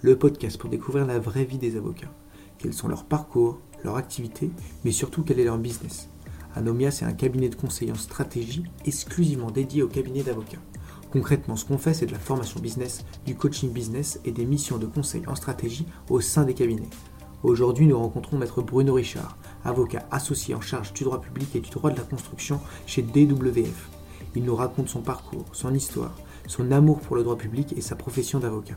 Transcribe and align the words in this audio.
le 0.00 0.16
podcast 0.16 0.58
pour 0.58 0.70
découvrir 0.70 1.06
la 1.06 1.18
vraie 1.18 1.44
vie 1.44 1.58
des 1.58 1.76
avocats. 1.76 2.12
Quels 2.58 2.72
sont 2.72 2.88
leurs 2.88 3.04
parcours, 3.04 3.58
leurs 3.82 3.96
activités, 3.96 4.50
mais 4.84 4.92
surtout 4.92 5.22
quel 5.22 5.40
est 5.40 5.44
leur 5.44 5.58
business. 5.58 6.08
Anomia, 6.54 6.90
c'est 6.90 7.04
un 7.04 7.12
cabinet 7.12 7.48
de 7.48 7.56
conseil 7.56 7.90
en 7.90 7.96
stratégie 7.96 8.64
exclusivement 8.84 9.50
dédié 9.50 9.82
au 9.82 9.88
cabinet 9.88 10.22
d'avocats. 10.22 10.62
Concrètement, 11.10 11.56
ce 11.56 11.64
qu'on 11.64 11.78
fait, 11.78 11.94
c'est 11.94 12.06
de 12.06 12.12
la 12.12 12.18
formation 12.18 12.60
business, 12.60 13.04
du 13.26 13.34
coaching 13.34 13.72
business 13.72 14.20
et 14.24 14.30
des 14.30 14.44
missions 14.44 14.78
de 14.78 14.86
conseil 14.86 15.22
en 15.26 15.34
stratégie 15.34 15.86
au 16.10 16.20
sein 16.20 16.44
des 16.44 16.54
cabinets. 16.54 16.90
Aujourd'hui, 17.42 17.86
nous 17.86 17.98
rencontrons 17.98 18.38
maître 18.38 18.62
Bruno 18.62 18.94
Richard, 18.94 19.36
avocat 19.64 20.06
associé 20.10 20.54
en 20.54 20.60
charge 20.60 20.92
du 20.92 21.04
droit 21.04 21.20
public 21.20 21.56
et 21.56 21.60
du 21.60 21.70
droit 21.70 21.90
de 21.90 21.96
la 21.96 22.02
construction 22.02 22.60
chez 22.86 23.02
DWF. 23.02 23.88
Il 24.36 24.44
nous 24.44 24.56
raconte 24.56 24.88
son 24.88 25.00
parcours, 25.00 25.46
son 25.52 25.74
histoire, 25.74 26.14
son 26.46 26.70
amour 26.70 27.00
pour 27.00 27.16
le 27.16 27.22
droit 27.22 27.36
public 27.36 27.74
et 27.76 27.80
sa 27.80 27.96
profession 27.96 28.38
d'avocat. 28.38 28.76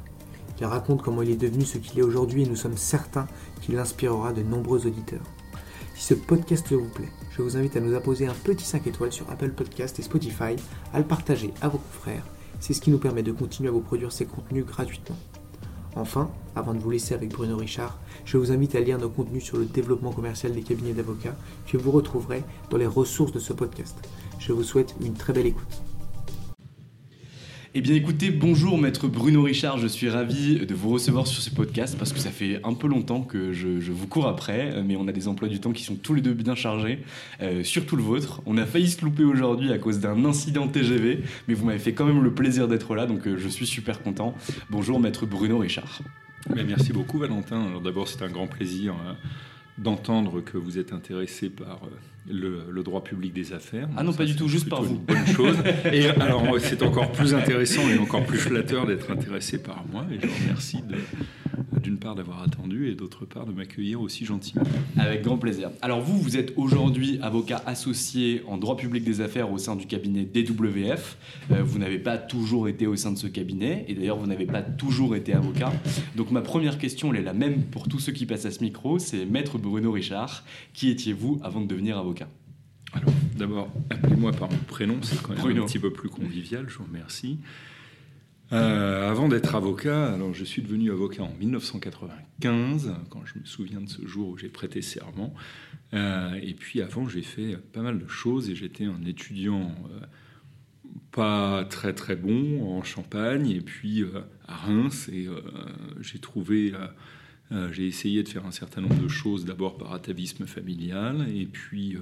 Il 0.62 0.66
raconte 0.66 1.02
comment 1.02 1.24
il 1.24 1.32
est 1.32 1.36
devenu 1.36 1.66
ce 1.66 1.80
qu'il 1.80 1.98
est 1.98 2.04
aujourd'hui 2.04 2.44
et 2.44 2.46
nous 2.46 2.56
sommes 2.56 2.78
certains 2.78 3.28
qu'il 3.62 3.80
inspirera 3.80 4.32
de 4.32 4.44
nombreux 4.44 4.86
auditeurs. 4.86 5.24
Si 5.96 6.04
ce 6.06 6.14
podcast 6.14 6.72
vous 6.72 6.88
plaît, 6.88 7.10
je 7.32 7.42
vous 7.42 7.58
invite 7.58 7.78
à 7.78 7.80
nous 7.80 7.96
apposer 7.96 8.28
un 8.28 8.36
petit 8.36 8.64
5 8.64 8.86
étoiles 8.86 9.12
sur 9.12 9.28
Apple 9.32 9.54
Podcast 9.54 9.98
et 9.98 10.04
Spotify, 10.04 10.56
à 10.94 11.00
le 11.00 11.06
partager 11.06 11.52
à 11.64 11.68
vos 11.68 11.80
confrères. 11.80 12.24
C'est 12.60 12.76
ce 12.76 12.82
qui 12.82 12.92
nous 12.92 13.00
permet 13.00 13.24
de 13.24 13.32
continuer 13.32 13.70
à 13.70 13.72
vous 13.72 13.82
produire 13.82 14.12
ces 14.12 14.26
contenus 14.26 14.64
gratuitement. 14.64 15.18
Enfin, 15.96 16.30
avant 16.56 16.76
de 16.76 16.80
vous 16.80 16.92
laisser 16.92 17.16
avec 17.16 17.30
Bruno 17.30 17.58
Richard, 17.58 17.98
je 18.24 18.38
vous 18.38 18.52
invite 18.52 18.76
à 18.76 18.82
lire 18.82 19.00
nos 19.00 19.10
contenus 19.10 19.44
sur 19.44 19.58
le 19.58 19.66
développement 19.66 20.12
commercial 20.12 20.54
des 20.54 20.62
cabinets 20.62 20.94
d'avocats 20.94 21.36
que 21.66 21.78
vous 21.78 21.90
retrouverez 21.90 22.44
dans 22.70 22.78
les 22.78 22.86
ressources 22.86 23.32
de 23.32 23.40
ce 23.40 23.54
podcast. 23.54 23.98
Je 24.38 24.54
vous 24.54 24.64
souhaite 24.64 24.94
une 25.02 25.16
très 25.16 25.34
belle 25.34 25.48
écoute. 25.48 25.82
Eh 27.74 27.80
bien 27.80 27.96
écoutez, 27.96 28.32
bonjour 28.32 28.78
maître 28.78 29.08
Bruno 29.08 29.44
Richard, 29.44 29.78
je 29.78 29.88
suis 29.88 30.10
ravi 30.10 30.66
de 30.66 30.76
vous 30.76 30.90
recevoir 30.90 31.26
sur 31.26 31.42
ce 31.42 31.50
podcast 31.50 31.96
parce 31.98 32.12
que 32.12 32.20
ça 32.20 32.30
fait 32.30 32.60
un 32.66 32.74
peu 32.74 32.90
longtemps 32.90 33.22
que 33.22 33.54
je, 33.54 33.70
vous 33.94 34.08
cours 34.08 34.28
après, 34.28 34.84
mais 34.84 34.98
on 34.98 35.08
a 35.08 35.14
des 35.14 35.30
emplois 35.30 35.48
du 35.48 35.62
temps 35.62 35.72
qui 35.72 35.84
sont 35.84 35.96
tous 35.96 36.14
les 36.14 36.22
deux 36.22 36.34
bien 36.34 36.54
chargés, 36.54 37.00
euh, 37.42 37.64
surtout 37.64 37.96
le 37.96 38.04
vôtre. 38.04 38.42
On 38.46 38.58
a 38.58 38.66
failli 38.66 38.90
se 38.90 39.06
louper 39.06 39.24
aujourd'hui 39.24 39.72
à 39.72 39.78
cause 39.78 40.02
d'un 40.02 40.26
incident 40.26 40.68
TGV, 40.68 41.22
mais 41.48 41.54
vous 41.54 41.66
m'avez 41.66 41.80
fait 41.80 41.94
quand 41.94 42.04
même 42.04 42.22
le 42.22 42.34
plaisir 42.34 42.68
d'être 42.68 42.94
là, 42.94 43.06
donc 43.06 43.26
euh, 43.26 43.38
je 43.38 43.48
suis 43.48 43.66
super 43.66 44.04
content. 44.04 44.36
Bonjour 44.70 45.00
maître 45.00 45.26
Bruno 45.26 45.58
Richard. 45.58 46.02
Merci 46.54 46.92
beaucoup 46.92 47.20
Valentin. 47.20 47.68
Alors 47.68 47.80
d'abord 47.80 48.10
c'est 48.10 48.22
un 48.22 48.30
grand 48.30 48.48
plaisir 48.48 48.96
euh, 48.96 49.14
d'entendre 49.78 50.42
que 50.42 50.58
vous 50.58 50.78
êtes 50.78 50.92
intéressé 50.92 51.50
par 51.50 51.80
euh, 51.86 51.90
le, 52.30 52.66
le 52.70 52.84
droit 52.84 53.04
public 53.04 53.34
des 53.34 53.54
affaires. 53.54 53.88
Ah 53.98 54.04
non, 54.04 54.12
Ça, 54.12 54.20
pas 54.20 54.26
du 54.26 54.36
tout, 54.36 54.48
juste 54.48 54.70
par 54.70 54.84
vous. 54.84 54.96
une 54.96 55.02
bonne 55.02 55.28
chose. 55.28 55.56
Et 55.92 56.08
alors 56.08 56.44
c'est 56.60 56.82
encore 56.84 57.12
plus 57.12 57.34
intéressant 57.34 57.82
et 57.90 57.98
encore 57.98 58.24
plus 58.26 58.38
flatteur 58.38 58.86
d'être 58.86 59.12
intéressé 59.12 59.62
par 59.62 59.84
moi. 59.92 60.06
Et 60.12 60.20
je 60.22 60.28
vous 60.28 60.44
remercie 60.44 60.78
d'une 61.82 61.98
part 61.98 62.14
d'avoir 62.16 62.44
attendu 62.44 62.90
et 62.90 62.96
d'autre 62.96 63.26
part 63.26 63.46
de 63.46 63.52
m'accueillir 63.52 64.02
aussi 64.02 64.24
gentiment. 64.26 64.64
Avec 64.98 65.24
grand 65.24 65.38
plaisir. 65.38 65.72
Alors 65.82 66.02
vous, 66.02 66.18
vous 66.20 66.38
êtes 66.38 66.54
aujourd'hui 66.58 67.18
avocat 67.24 67.62
associé 67.66 68.44
en 68.48 68.58
droit 68.58 68.78
public 68.78 69.04
des 69.04 69.22
affaires 69.22 69.52
au 69.52 69.58
sein 69.58 69.76
du 69.76 69.88
cabinet 69.88 70.24
DWF. 70.26 71.18
Euh, 71.52 71.64
vous 71.64 71.80
n'avez 71.80 71.98
pas 71.98 72.18
toujours 72.18 72.68
été 72.68 72.86
au 72.88 72.96
sein 72.96 73.12
de 73.12 73.18
ce 73.18 73.28
cabinet, 73.28 73.86
et 73.88 73.96
d'ailleurs 73.96 74.18
vous 74.18 74.28
n'avez 74.28 74.46
pas 74.46 74.62
toujours 74.62 75.16
été 75.16 75.34
avocat. 75.34 75.72
Donc 76.16 76.30
ma 76.32 76.42
première 76.42 76.78
question, 76.78 77.14
elle 77.14 77.22
est 77.22 77.24
la 77.24 77.34
même 77.34 77.64
pour 77.64 77.88
tous 77.88 78.00
ceux 78.00 78.12
qui 78.12 78.26
passent 78.28 78.46
à 78.46 78.52
ce 78.52 78.64
micro, 78.64 79.00
c'est 79.00 79.26
Maître 79.26 79.58
Bruno 79.58 79.92
Richard, 79.92 80.44
qui 80.74 80.90
étiez-vous 80.90 81.40
avant 81.44 81.62
de 81.62 81.68
devenir 81.68 81.98
avocat? 81.98 82.21
Alors, 82.94 83.14
d'abord, 83.38 83.72
appelez-moi 83.90 84.32
par 84.34 84.52
mon 84.52 84.58
prénom, 84.58 84.98
c'est 85.02 85.22
quand 85.22 85.34
même 85.34 85.40
Bruno. 85.40 85.64
un 85.64 85.66
petit 85.66 85.80
peu 85.80 85.92
plus 85.92 86.10
convivial, 86.10 86.66
je 86.70 86.78
vous 86.78 86.86
remercie. 86.86 87.40
Euh, 88.54 89.10
avant 89.10 89.30
d'être 89.30 89.56
avocat, 89.56 90.12
alors 90.14 90.34
je 90.34 90.44
suis 90.44 90.62
devenu 90.62 90.92
avocat 90.92 91.24
en 91.24 91.34
1995, 91.40 92.94
quand 93.10 93.26
je 93.26 93.40
me 93.40 93.46
souviens 93.46 93.80
de 93.80 93.88
ce 93.88 94.06
jour 94.06 94.30
où 94.30 94.38
j'ai 94.38 94.50
prêté 94.50 94.82
serment. 94.82 95.34
Euh, 95.94 96.34
et 96.42 96.54
puis 96.54 96.82
avant, 96.82 97.08
j'ai 97.08 97.22
fait 97.22 97.56
pas 97.58 97.82
mal 97.82 97.98
de 97.98 98.08
choses 98.08 98.50
et 98.50 98.56
j'étais 98.56 98.84
un 98.84 99.06
étudiant 99.06 99.74
euh, 99.90 100.06
pas 101.12 101.66
très 101.70 101.94
très 101.94 102.18
bon 102.18 102.78
en 102.78 102.84
Champagne 102.84 103.50
et 103.50 103.62
puis 103.62 104.04
à 104.48 104.56
Reims 104.56 105.10
et 105.12 105.28
j'ai 106.02 106.20
trouvé 106.20 106.74
j'ai 107.72 107.86
essayé 107.86 108.24
de 108.24 108.30
faire 108.30 108.46
un 108.46 108.52
certain 108.52 108.82
nombre 108.82 109.02
de 109.02 109.10
choses, 109.10 109.44
d'abord 109.44 109.78
par 109.78 109.94
atavisme 109.94 110.46
familial, 110.46 111.28
et 111.34 111.46
puis 111.46 111.98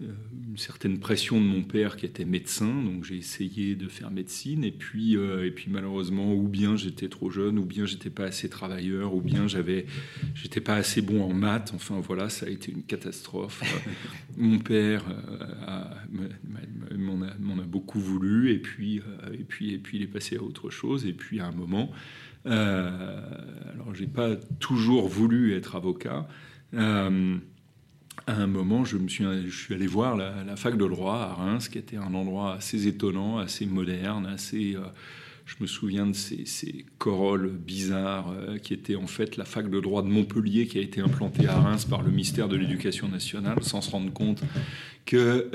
une 0.00 0.56
certaine 0.56 0.98
pression 0.98 1.40
de 1.40 1.46
mon 1.46 1.62
père 1.62 1.96
qui 1.96 2.06
était 2.06 2.24
médecin, 2.24 2.82
donc 2.82 3.04
j'ai 3.04 3.16
essayé 3.16 3.74
de 3.76 3.88
faire 3.88 4.10
médecine, 4.10 4.64
et 4.64 4.72
puis, 4.72 5.16
euh, 5.16 5.46
et 5.46 5.50
puis 5.50 5.70
malheureusement, 5.70 6.34
ou 6.34 6.48
bien 6.48 6.76
j'étais 6.76 7.08
trop 7.08 7.30
jeune, 7.30 7.58
ou 7.58 7.64
bien 7.64 7.86
j'étais 7.86 8.10
pas 8.10 8.24
assez 8.24 8.48
travailleur, 8.48 9.14
ou 9.14 9.20
bien 9.20 9.46
j'avais, 9.46 9.86
j'étais 10.34 10.60
pas 10.60 10.74
assez 10.74 11.02
bon 11.02 11.22
en 11.22 11.32
maths, 11.32 11.72
enfin 11.74 12.00
voilà, 12.00 12.28
ça 12.28 12.46
a 12.46 12.48
été 12.48 12.72
une 12.72 12.82
catastrophe. 12.82 13.62
Euh, 13.62 13.90
mon 14.38 14.58
père 14.58 15.04
euh, 15.68 16.96
m'en 16.96 17.22
a, 17.22 17.62
a 17.62 17.66
beaucoup 17.66 18.00
voulu, 18.00 18.50
et 18.52 18.58
puis, 18.58 19.00
euh, 19.00 19.34
et, 19.34 19.44
puis, 19.44 19.74
et 19.74 19.78
puis 19.78 19.98
il 19.98 20.02
est 20.02 20.08
passé 20.08 20.36
à 20.36 20.42
autre 20.42 20.70
chose, 20.70 21.06
et 21.06 21.12
puis 21.12 21.40
à 21.40 21.46
un 21.46 21.52
moment, 21.52 21.92
euh, 22.46 23.20
alors, 23.74 23.94
j'ai 23.94 24.06
pas 24.06 24.36
toujours 24.58 25.08
voulu 25.08 25.54
être 25.54 25.76
avocat. 25.76 26.26
Euh, 26.74 27.36
à 28.26 28.34
un 28.34 28.46
moment, 28.46 28.84
je, 28.84 28.96
me 28.96 29.08
suis, 29.08 29.24
je 29.48 29.56
suis 29.56 29.74
allé 29.74 29.86
voir 29.86 30.16
la, 30.16 30.56
fac 30.56 30.76
de 30.76 30.86
droit 30.86 31.16
à 31.16 31.34
Reims, 31.34 31.68
qui 31.68 31.78
était 31.78 31.96
un 31.96 32.14
endroit 32.14 32.54
assez 32.54 32.86
étonnant, 32.86 33.38
assez 33.38 33.66
moderne, 33.66 34.26
assez. 34.26 34.74
euh, 34.76 34.80
je 35.50 35.56
me 35.60 35.66
souviens 35.66 36.06
de 36.06 36.12
ces, 36.12 36.44
ces 36.46 36.84
corolles 36.98 37.50
bizarres 37.50 38.30
euh, 38.30 38.58
qui 38.58 38.72
étaient 38.72 38.94
en 38.94 39.08
fait 39.08 39.36
la 39.36 39.44
fac 39.44 39.68
de 39.68 39.80
droit 39.80 40.02
de 40.02 40.08
Montpellier 40.08 40.66
qui 40.66 40.78
a 40.78 40.80
été 40.80 41.00
implantée 41.00 41.48
à 41.48 41.58
Reims 41.58 41.84
par 41.84 42.02
le 42.02 42.10
ministère 42.10 42.48
de 42.48 42.56
l'Éducation 42.56 43.08
nationale 43.08 43.62
sans 43.62 43.80
se 43.80 43.90
rendre 43.90 44.12
compte 44.12 44.42
que 45.06 45.50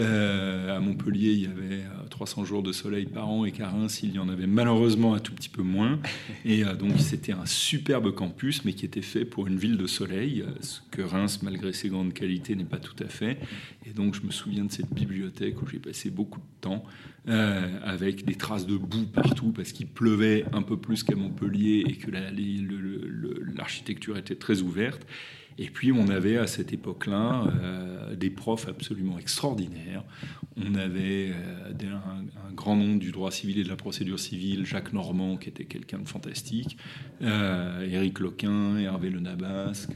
à 0.70 0.80
Montpellier, 0.80 1.32
il 1.32 1.42
y 1.42 1.46
avait 1.46 1.84
300 2.10 2.46
jours 2.46 2.64
de 2.64 2.72
soleil 2.72 3.06
par 3.06 3.30
an 3.30 3.46
et 3.46 3.52
qu'à 3.52 3.70
Reims, 3.70 4.02
il 4.04 4.14
y 4.14 4.20
en 4.20 4.30
avait 4.30 4.48
malheureusement 4.48 5.14
un 5.14 5.20
tout 5.20 5.34
petit 5.34 5.50
peu 5.50 5.62
moins. 5.62 6.00
Et 6.46 6.64
donc, 6.64 7.00
c'était 7.00 7.32
un 7.32 7.46
superbe 7.46 8.14
campus, 8.14 8.66
mais 8.66 8.74
qui 8.74 8.86
était 8.86 9.02
fait 9.02 9.26
pour 9.26 9.48
une 9.48 9.58
ville 9.58 9.78
de 9.78 9.88
soleil, 9.88 10.44
ce 10.62 10.80
que 10.92 11.02
Reims, 11.02 11.40
malgré 11.42 11.74
ses 11.74 11.90
grandes 11.90 12.14
qualités, 12.14 12.56
n'est 12.56 12.64
pas 12.64 12.80
tout 12.80 12.96
à 13.04 13.08
fait. 13.08 13.38
Et 13.86 13.92
donc, 13.92 14.16
je 14.16 14.22
me 14.22 14.32
souviens 14.32 14.66
de 14.66 14.72
cette 14.72 14.94
bibliothèque 14.94 15.62
où 15.62 15.68
j'ai 15.68 15.80
passé 15.80 16.10
beaucoup 16.10 16.40
de 16.40 16.46
temps 16.62 16.84
euh, 17.28 17.80
avec 17.84 18.24
des 18.24 18.36
traces 18.36 18.68
de 18.68 18.78
boue 18.78 19.06
partout 19.06 19.52
parce 19.52 19.72
qu'il 19.72 19.88
pleuvait 19.88 20.46
un 20.54 20.62
peu 20.62 20.78
plus 20.78 21.04
qu'à 21.04 21.16
Montpellier 21.16 21.84
et 21.88 21.96
que 21.96 22.12
l'architecture 23.56 24.16
était 24.18 24.36
très 24.36 24.62
ouverte. 24.62 25.08
Et 25.58 25.70
puis 25.70 25.92
on 25.92 26.10
avait 26.10 26.38
à 26.38 26.48
cette 26.48 26.74
époque-là 26.74 27.46
euh, 27.48 28.16
des 28.16 28.30
profs 28.30 28.68
absolument 28.68 29.18
extraordinaires. 29.18 30.04
On 30.58 30.76
avait 30.76 31.32
euh, 31.32 31.88
un, 32.48 32.54
grand 32.54 32.76
nom 32.76 32.96
du 32.96 33.12
droit 33.12 33.32
civil 33.32 33.60
et 33.60 33.64
de 33.64 33.70
la 33.70 33.76
procédure 33.76 34.20
civile, 34.20 34.66
Jacques 34.66 34.94
Normand, 34.94 35.38
qui 35.38 35.50
était 35.50 35.66
quelqu'un 35.66 36.00
de 36.00 36.08
fantastique, 36.08 36.78
Éric 37.22 38.20
Loquin, 38.20 38.78
Hervé 38.78 39.10
Le 39.10 39.20
Nabasque. 39.20 39.92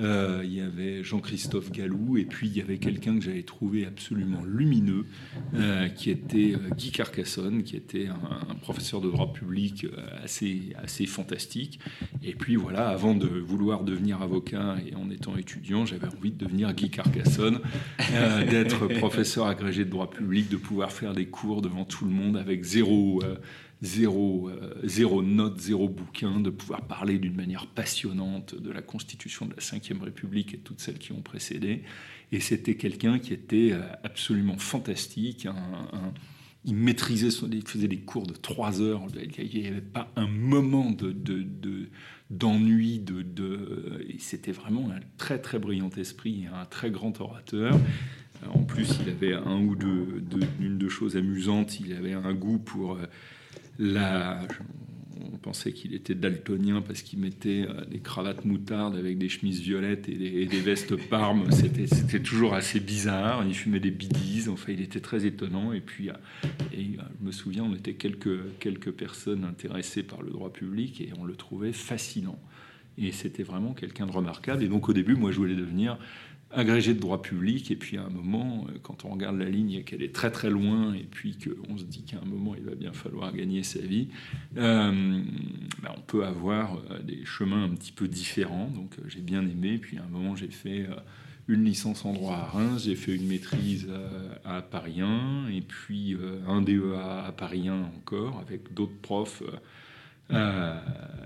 Euh, 0.00 0.40
il 0.44 0.54
y 0.54 0.60
avait 0.60 1.02
Jean-Christophe 1.04 1.70
Gallou, 1.70 2.16
et 2.16 2.24
puis 2.24 2.48
il 2.48 2.56
y 2.56 2.60
avait 2.60 2.78
quelqu'un 2.78 3.18
que 3.18 3.24
j'avais 3.24 3.42
trouvé 3.42 3.86
absolument 3.86 4.42
lumineux, 4.44 5.06
euh, 5.54 5.88
qui 5.88 6.10
était 6.10 6.54
euh, 6.54 6.74
Guy 6.74 6.90
Carcassonne, 6.90 7.62
qui 7.62 7.76
était 7.76 8.06
un, 8.06 8.54
professeur 8.56 9.00
de 9.00 9.10
droit 9.10 9.32
public 9.32 9.86
assez, 10.22 10.74
assez 10.82 11.06
fantastique. 11.06 11.80
Et 12.22 12.34
puis 12.34 12.56
voilà, 12.56 12.88
avant 12.88 13.14
de 13.14 13.26
vouloir 13.26 13.84
devenir 13.84 14.22
avocat 14.22 14.76
et 14.86 14.94
en 14.94 15.10
étant 15.10 15.36
étudiant, 15.36 15.86
j'avais 15.86 16.06
envie 16.06 16.30
de 16.30 16.44
devenir 16.44 16.72
Guy 16.74 16.90
Carcassonne, 16.90 17.60
d'être 18.50 18.86
professeur 18.98 19.46
agrégé 19.46 19.84
de 19.84 19.90
droit 19.90 20.10
public, 20.10 20.48
de 20.50 20.56
pouvoir 20.56 20.92
faire 20.92 21.14
des 21.14 21.26
cours 21.26 21.62
devant 21.62 21.84
tout 21.84 22.04
le 22.04 22.10
monde 22.10 22.36
avec 22.36 22.64
zéro 22.64 23.22
zéro, 23.82 24.48
euh, 24.48 24.74
zéro 24.84 25.22
note, 25.22 25.58
zéro 25.60 25.88
bouquin, 25.88 26.40
de 26.40 26.50
pouvoir 26.50 26.86
parler 26.86 27.18
d'une 27.18 27.34
manière 27.34 27.66
passionnante 27.66 28.54
de 28.54 28.70
la 28.70 28.82
constitution 28.82 29.46
de 29.46 29.54
la 29.54 29.94
Ve 29.94 30.02
République 30.02 30.54
et 30.54 30.58
toutes 30.58 30.80
celles 30.80 30.98
qui 30.98 31.12
ont 31.12 31.22
précédé. 31.22 31.82
Et 32.32 32.40
c'était 32.40 32.76
quelqu'un 32.76 33.18
qui 33.18 33.32
était 33.32 33.72
euh, 33.72 33.82
absolument 34.04 34.58
fantastique. 34.58 35.48
il 36.64 36.74
maîtrisait, 36.74 37.28
il 37.50 37.66
faisait 37.66 37.88
des 37.88 38.00
cours 38.00 38.26
de 38.26 38.34
trois 38.34 38.80
heures. 38.82 39.06
Il 39.38 39.60
n'y 39.60 39.66
avait 39.66 39.80
pas 39.80 40.12
un 40.16 40.28
moment 40.28 40.90
de, 40.90 41.16
d'ennui. 42.28 42.98
De, 42.98 43.22
de, 43.22 44.06
c'était 44.18 44.52
vraiment 44.52 44.90
un 44.90 45.00
très 45.16 45.40
très 45.40 45.58
brillant 45.58 45.90
esprit 45.96 46.44
un 46.52 46.66
très 46.66 46.90
grand 46.90 47.18
orateur. 47.20 47.78
En 48.54 48.62
plus, 48.62 48.88
il 49.02 49.10
avait 49.10 49.34
un 49.34 49.60
ou 49.60 49.74
deux, 49.74 50.22
une 50.60 50.78
de 50.78 50.88
choses 50.88 51.16
amusantes. 51.16 51.80
Il 51.80 51.92
avait 51.94 52.14
un 52.14 52.32
goût 52.32 52.58
pour 52.58 52.98
on 53.80 55.36
pensait 55.38 55.72
qu'il 55.72 55.94
était 55.94 56.14
daltonien 56.14 56.82
parce 56.82 57.02
qu'il 57.02 57.18
mettait 57.18 57.66
euh, 57.68 57.84
des 57.86 58.00
cravates 58.00 58.44
moutardes 58.44 58.96
avec 58.96 59.18
des 59.18 59.28
chemises 59.28 59.60
violettes 59.60 60.08
et 60.08 60.46
des, 60.46 60.60
vestes 60.60 60.96
parmes. 61.08 61.50
C'était 61.50 62.20
toujours 62.20 62.54
assez 62.54 62.80
bizarre. 62.80 63.44
Il 63.46 63.54
fumait 63.54 63.80
des 63.80 63.90
bidis. 63.90 64.48
Enfin, 64.48 64.72
il 64.72 64.80
était 64.80 65.00
très 65.00 65.26
étonnant. 65.26 65.72
Et 65.72 65.80
puis, 65.80 66.10
euh, 66.10 66.14
et, 66.72 66.98
euh, 66.98 67.02
je 67.20 67.26
me 67.26 67.32
souviens, 67.32 67.64
on 67.64 67.74
était 67.74 67.94
quelques, 67.94 68.58
quelques 68.58 68.92
personnes 68.92 69.44
intéressées 69.44 70.02
par 70.02 70.22
le 70.22 70.30
droit 70.30 70.52
public 70.52 71.00
et 71.00 71.10
on 71.18 71.24
le 71.24 71.34
trouvait 71.34 71.72
fascinant. 71.72 72.38
Et 72.98 73.12
c'était 73.12 73.44
vraiment 73.44 73.72
quelqu'un 73.72 74.06
de 74.06 74.12
remarquable. 74.12 74.62
Et 74.62 74.68
donc, 74.68 74.88
au 74.88 74.92
début, 74.92 75.14
moi, 75.14 75.30
je 75.30 75.36
voulais 75.36 75.54
devenir 75.54 75.98
agrégé 76.52 76.94
de 76.94 77.00
droit 77.00 77.22
public, 77.22 77.70
et 77.70 77.76
puis 77.76 77.96
à 77.96 78.02
un 78.02 78.10
moment, 78.10 78.66
euh, 78.68 78.78
quand 78.82 79.04
on 79.04 79.10
regarde 79.10 79.38
la 79.38 79.48
ligne 79.48 79.72
et 79.72 79.82
qu'elle 79.82 80.02
est 80.02 80.14
très 80.14 80.30
très 80.30 80.50
loin, 80.50 80.94
et 80.94 81.06
puis 81.10 81.36
qu'on 81.38 81.78
se 81.78 81.84
dit 81.84 82.02
qu'à 82.02 82.18
un 82.18 82.28
moment, 82.28 82.54
il 82.56 82.64
va 82.64 82.74
bien 82.74 82.92
falloir 82.92 83.32
gagner 83.32 83.62
sa 83.62 83.80
vie, 83.80 84.08
euh, 84.56 85.22
ben, 85.82 85.90
on 85.96 86.00
peut 86.00 86.24
avoir 86.24 86.76
euh, 86.90 87.00
des 87.02 87.24
chemins 87.24 87.64
un 87.64 87.70
petit 87.70 87.92
peu 87.92 88.08
différents. 88.08 88.68
Donc 88.74 88.96
j'ai 89.06 89.20
bien 89.20 89.42
aimé, 89.42 89.78
puis 89.78 89.98
à 89.98 90.02
un 90.04 90.08
moment, 90.08 90.34
j'ai 90.34 90.50
fait 90.50 90.86
une 91.46 91.64
licence 91.64 92.04
en 92.04 92.12
droit 92.12 92.34
à 92.34 92.44
Reims, 92.44 92.82
j'ai 92.84 92.96
fait 92.96 93.14
une 93.14 93.26
maîtrise 93.26 93.88
à 94.44 94.62
Paris 94.62 95.00
1, 95.00 95.48
et 95.48 95.60
puis 95.60 96.16
un 96.46 96.62
DEA 96.62 97.26
à 97.26 97.32
Paris 97.32 97.68
1 97.68 97.82
encore, 97.82 98.38
avec 98.40 98.72
d'autres 98.72 98.98
profs 99.02 99.42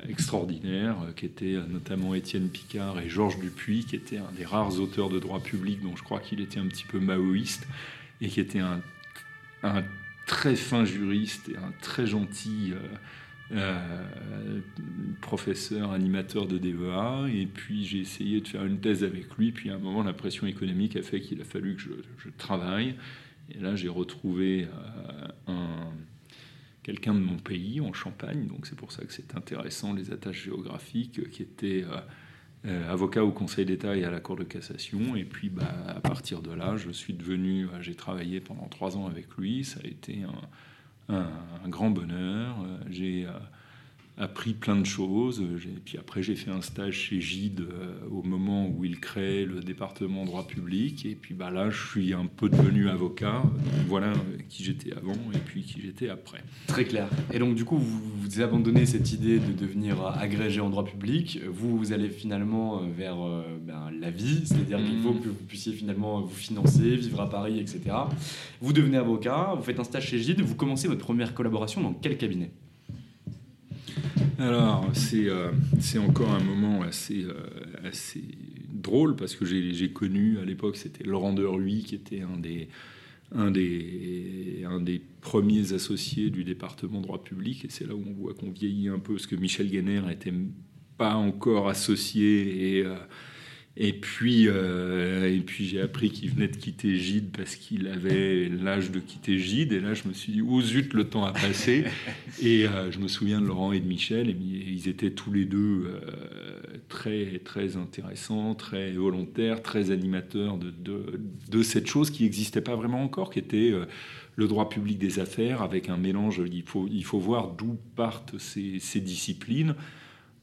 extraordinaires, 0.08 0.96
euh, 1.02 1.12
qui 1.12 1.26
étaient 1.26 1.54
euh, 1.54 1.66
notamment 1.68 2.14
Étienne 2.14 2.48
Picard 2.48 3.00
et 3.00 3.08
Georges 3.08 3.38
Dupuis, 3.38 3.84
qui 3.84 3.96
étaient 3.96 4.18
un 4.18 4.32
des 4.36 4.44
rares 4.44 4.78
auteurs 4.80 5.08
de 5.08 5.18
droit 5.18 5.40
public 5.40 5.80
dont 5.82 5.96
je 5.96 6.02
crois 6.02 6.20
qu'il 6.20 6.40
était 6.40 6.60
un 6.60 6.66
petit 6.66 6.84
peu 6.84 6.98
maoïste, 6.98 7.66
et 8.20 8.28
qui 8.28 8.40
était 8.40 8.60
un, 8.60 8.80
très 10.26 10.56
fin 10.56 10.84
juriste 10.84 11.48
et 11.48 11.56
un 11.56 11.72
très 11.82 12.06
gentil 12.06 12.72
professeur, 15.20 15.92
animateur 15.92 16.46
de 16.46 16.58
DEA. 16.58 17.28
Et 17.34 17.46
puis 17.46 17.84
j'ai 17.84 18.00
essayé 18.00 18.40
de 18.40 18.48
faire 18.48 18.64
une 18.64 18.78
thèse 18.78 19.04
avec 19.04 19.34
lui, 19.36 19.52
puis 19.52 19.70
à 19.70 19.74
un 19.74 19.78
moment 19.78 20.02
la 20.02 20.12
pression 20.12 20.46
économique 20.46 20.96
a 20.96 21.02
fait 21.02 21.20
qu'il 21.20 21.40
a 21.40 21.44
fallu 21.44 21.76
que 21.76 21.82
je 21.82 22.28
travaille. 22.38 22.94
Et 23.54 23.58
là 23.58 23.74
j'ai 23.74 23.88
retrouvé 23.88 24.68
un 25.46 25.90
quelqu'un 26.84 27.14
de 27.14 27.20
mon 27.20 27.38
pays, 27.38 27.80
en 27.80 27.92
Champagne, 27.92 28.46
donc 28.46 28.66
c'est 28.66 28.76
pour 28.76 28.92
ça 28.92 29.04
que 29.04 29.12
c'est 29.12 29.34
intéressant, 29.34 29.92
les 29.92 30.12
attaches 30.12 30.44
géographiques, 30.44 31.18
euh, 31.18 31.24
qui 31.24 31.42
était 31.42 31.82
euh, 31.82 31.96
euh, 32.66 32.92
avocat 32.92 33.24
au 33.24 33.32
Conseil 33.32 33.64
d'État 33.64 33.96
et 33.96 34.04
à 34.04 34.10
la 34.10 34.20
Cour 34.20 34.36
de 34.36 34.44
cassation. 34.44 35.16
Et 35.16 35.24
puis, 35.24 35.48
bah, 35.48 35.74
à 35.88 36.00
partir 36.00 36.42
de 36.42 36.52
là, 36.52 36.76
je 36.76 36.90
suis 36.90 37.14
devenu, 37.14 37.66
j'ai 37.80 37.94
travaillé 37.94 38.40
pendant 38.40 38.68
trois 38.68 38.96
ans 38.96 39.06
avec 39.06 39.26
lui, 39.36 39.64
ça 39.64 39.80
a 39.82 39.86
été 39.86 40.22
un, 41.08 41.30
un 41.64 41.68
grand 41.68 41.90
bonheur. 41.90 42.56
J'ai 42.88 43.26
appris 44.16 44.54
plein 44.54 44.76
de 44.76 44.86
choses. 44.86 45.40
Et 45.40 45.80
puis 45.84 45.98
après, 45.98 46.22
j'ai 46.22 46.36
fait 46.36 46.50
un 46.50 46.62
stage 46.62 46.94
chez 46.94 47.20
Gide 47.20 47.60
euh, 47.60 47.94
au 48.10 48.22
moment 48.22 48.68
où 48.68 48.84
il 48.84 49.00
crée 49.00 49.44
le 49.44 49.60
département 49.60 50.24
droit 50.24 50.46
public. 50.46 51.04
Et 51.04 51.16
puis 51.16 51.34
bah, 51.34 51.50
là, 51.50 51.70
je 51.70 51.88
suis 51.88 52.14
un 52.14 52.26
peu 52.26 52.48
devenu 52.48 52.88
avocat. 52.88 53.42
voilà 53.88 54.08
euh, 54.08 54.38
qui 54.48 54.62
j'étais 54.62 54.92
avant 54.92 55.16
et 55.34 55.38
puis 55.38 55.62
qui 55.62 55.80
j'étais 55.80 56.08
après. 56.08 56.44
Très 56.68 56.84
clair. 56.84 57.08
Et 57.32 57.38
donc, 57.38 57.56
du 57.56 57.64
coup, 57.64 57.76
vous, 57.76 58.00
vous 58.20 58.40
abandonnez 58.40 58.86
cette 58.86 59.12
idée 59.12 59.40
de 59.40 59.52
devenir 59.52 60.06
agrégé 60.06 60.60
en 60.60 60.70
droit 60.70 60.84
public. 60.84 61.40
Vous, 61.50 61.76
vous 61.76 61.92
allez 61.92 62.08
finalement 62.08 62.82
euh, 62.82 62.86
vers 62.96 63.16
ben, 63.66 63.90
la 63.98 64.10
vie, 64.10 64.42
c'est-à-dire 64.44 64.78
qu'il 64.78 65.00
faut 65.02 65.12
mm. 65.12 65.20
que 65.20 65.28
vous 65.28 65.44
puissiez 65.48 65.72
finalement 65.72 66.20
vous 66.20 66.34
financer, 66.34 66.96
vivre 66.96 67.20
à 67.20 67.28
Paris, 67.28 67.58
etc. 67.58 67.80
Vous 68.60 68.72
devenez 68.72 68.96
avocat, 68.96 69.54
vous 69.56 69.62
faites 69.62 69.80
un 69.80 69.84
stage 69.84 70.06
chez 70.06 70.20
Gide, 70.20 70.40
vous 70.40 70.54
commencez 70.54 70.86
votre 70.86 71.04
première 71.04 71.34
collaboration 71.34 71.80
dans 71.80 71.92
quel 71.94 72.16
cabinet? 72.16 72.52
Alors, 74.38 74.90
euh, 75.14 75.52
c'est 75.80 75.98
encore 75.98 76.30
un 76.30 76.42
moment 76.42 76.82
assez, 76.82 77.24
euh, 77.24 78.20
drôle 78.72 79.16
parce 79.16 79.34
que 79.34 79.44
j'ai 79.44 79.90
connu 79.90 80.38
à 80.38 80.44
l'époque, 80.44 80.76
c'était 80.76 81.04
Laurent 81.04 81.32
Deruy 81.32 81.82
qui 81.82 81.94
était 81.94 82.22
un 82.22 83.50
des 83.50 85.02
premiers 85.20 85.72
associés 85.72 86.30
du 86.30 86.44
département 86.44 87.00
droit 87.00 87.22
public. 87.22 87.64
Et 87.64 87.68
c'est 87.70 87.86
là 87.86 87.94
où 87.94 88.04
on 88.06 88.12
voit 88.12 88.34
qu'on 88.34 88.50
vieillit 88.50 88.88
un 88.88 88.98
peu 88.98 89.14
parce 89.14 89.26
que 89.26 89.36
Michel 89.36 89.68
Guéner 89.70 90.00
n'était 90.00 90.34
pas 90.98 91.14
encore 91.14 91.68
associé 91.68 92.78
et. 92.78 92.84
Euh, 92.84 92.96
et 93.76 93.92
puis, 93.92 94.46
euh, 94.46 95.28
et 95.28 95.40
puis 95.40 95.66
j'ai 95.66 95.80
appris 95.80 96.10
qu'il 96.10 96.30
venait 96.30 96.46
de 96.46 96.56
quitter 96.56 96.96
Gide 96.96 97.36
parce 97.36 97.56
qu'il 97.56 97.88
avait 97.88 98.48
l'âge 98.48 98.92
de 98.92 99.00
quitter 99.00 99.36
Gide. 99.36 99.72
Et 99.72 99.80
là, 99.80 99.94
je 99.94 100.06
me 100.06 100.12
suis 100.12 100.32
dit, 100.32 100.42
oh 100.42 100.60
zut, 100.60 100.94
le 100.94 101.08
temps 101.08 101.24
a 101.24 101.32
passé. 101.32 101.84
et 102.42 102.68
euh, 102.68 102.92
je 102.92 103.00
me 103.00 103.08
souviens 103.08 103.40
de 103.40 103.46
Laurent 103.46 103.72
et 103.72 103.80
de 103.80 103.86
Michel. 103.86 104.30
Et 104.30 104.36
ils 104.38 104.88
étaient 104.88 105.10
tous 105.10 105.32
les 105.32 105.44
deux 105.44 105.86
euh, 105.86 106.00
très, 106.88 107.40
très 107.40 107.76
intéressants, 107.76 108.54
très 108.54 108.92
volontaires, 108.92 109.60
très 109.60 109.90
animateurs 109.90 110.56
de, 110.56 110.70
de, 110.70 111.20
de 111.50 111.62
cette 111.64 111.88
chose 111.88 112.10
qui 112.10 112.22
n'existait 112.22 112.60
pas 112.60 112.76
vraiment 112.76 113.02
encore, 113.02 113.30
qui 113.30 113.40
était 113.40 113.72
le 114.36 114.46
droit 114.46 114.68
public 114.68 114.98
des 114.98 115.18
affaires, 115.18 115.62
avec 115.62 115.88
un 115.88 115.96
mélange. 115.96 116.40
Il 116.46 116.62
faut, 116.62 116.86
il 116.92 117.04
faut 117.04 117.18
voir 117.18 117.48
d'où 117.48 117.76
partent 117.96 118.38
ces, 118.38 118.78
ces 118.78 119.00
disciplines. 119.00 119.74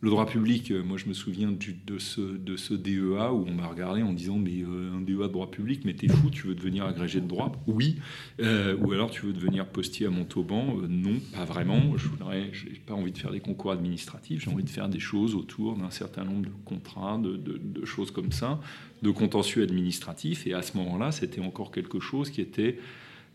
Le 0.04 0.10
droit 0.10 0.26
public, 0.26 0.72
euh, 0.72 0.82
moi 0.84 0.98
je 0.98 1.06
me 1.06 1.14
souviens 1.14 1.52
de, 1.52 2.00
ce, 2.00 2.22
de 2.22 2.58
ce 2.58 2.74
DEA 2.74 3.32
où 3.32 3.46
on 3.48 3.54
m'a 3.54 3.68
regardé 3.68 4.02
en 4.02 4.14
disant 4.14 4.38
mais 4.38 4.64
euh, 4.64 4.92
un 4.96 5.02
DEA 5.02 5.28
de 5.28 5.28
droit 5.28 5.52
public, 5.52 5.82
mais 5.86 5.94
t'es 5.94 6.08
fou, 6.08 6.32
tu 6.32 6.48
veux 6.48 6.56
devenir 6.56 6.86
agrégé 6.86 7.22
de 7.22 7.28
droit? 7.28 7.52
Oui. 7.68 7.98
Euh, 8.40 8.76
ou 8.78 8.94
alors 8.94 9.12
tu 9.12 9.28
veux 9.28 9.34
devenir 9.34 9.68
postier 9.68 10.08
à 10.08 10.10
Montauban? 10.10 10.76
Non, 10.90 11.20
pas 11.36 11.46
vraiment. 11.46 11.96
Je 11.98 12.08
n'ai 12.08 12.80
pas 12.80 12.96
envie 12.96 13.12
de 13.12 13.18
faire 13.20 13.30
des 13.30 13.42
concours 13.42 13.72
administratifs, 13.72 14.44
j'ai 14.44 14.50
envie 14.50 14.64
de 14.64 14.70
faire 14.70 14.90
des 14.90 15.00
choses 15.00 15.36
autour 15.36 15.78
d'un 15.78 15.92
certain 15.92 16.24
nombre 16.24 16.48
de 16.48 16.52
contrats, 16.66 17.20
de, 17.20 17.38
de, 17.38 17.86
choses 17.86 18.10
comme 18.10 18.32
ça, 18.32 18.60
de 19.04 19.12
contentieux 19.12 19.62
administratifs. 19.62 20.48
Et 20.48 20.56
à 20.56 20.64
ce 20.64 20.78
moment-là, 20.78 21.12
c'était 21.12 21.42
encore 21.42 21.72
quelque 21.72 22.00
chose 22.00 22.32
qui 22.32 22.42
était 22.42 22.80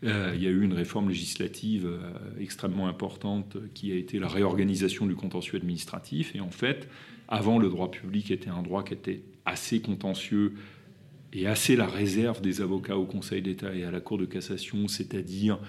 euh, 0.03 0.33
il 0.35 0.43
y 0.43 0.47
a 0.47 0.51
eu 0.51 0.61
une 0.61 0.73
réforme 0.73 1.09
législative 1.09 1.87
euh, 1.87 1.99
extrêmement 2.39 2.87
importante 2.87 3.57
qui 3.73 3.91
a 3.91 3.95
été 3.95 4.19
la 4.19 4.27
réorganisation 4.27 5.07
du 5.07 5.15
contentieux 5.15 5.57
administratif. 5.57 6.35
Et 6.35 6.39
en 6.39 6.51
fait, 6.51 6.87
avant, 7.27 7.57
le 7.57 7.69
droit 7.69 7.89
public 7.89 8.29
était 8.29 8.49
un 8.49 8.61
droit 8.61 8.83
qui 8.83 8.93
était 8.93 9.23
assez 9.45 9.81
contentieux 9.81 10.53
est 11.33 11.45
assez 11.45 11.75
la 11.75 11.87
réserve 11.87 12.41
des 12.41 12.61
avocats 12.61 12.97
au 12.97 13.05
Conseil 13.05 13.41
d'État 13.41 13.73
et 13.73 13.83
à 13.83 13.91
la 13.91 13.99
Cour 13.99 14.17
de 14.17 14.25
cassation, 14.25 14.87
c'est-à-dire, 14.87 15.59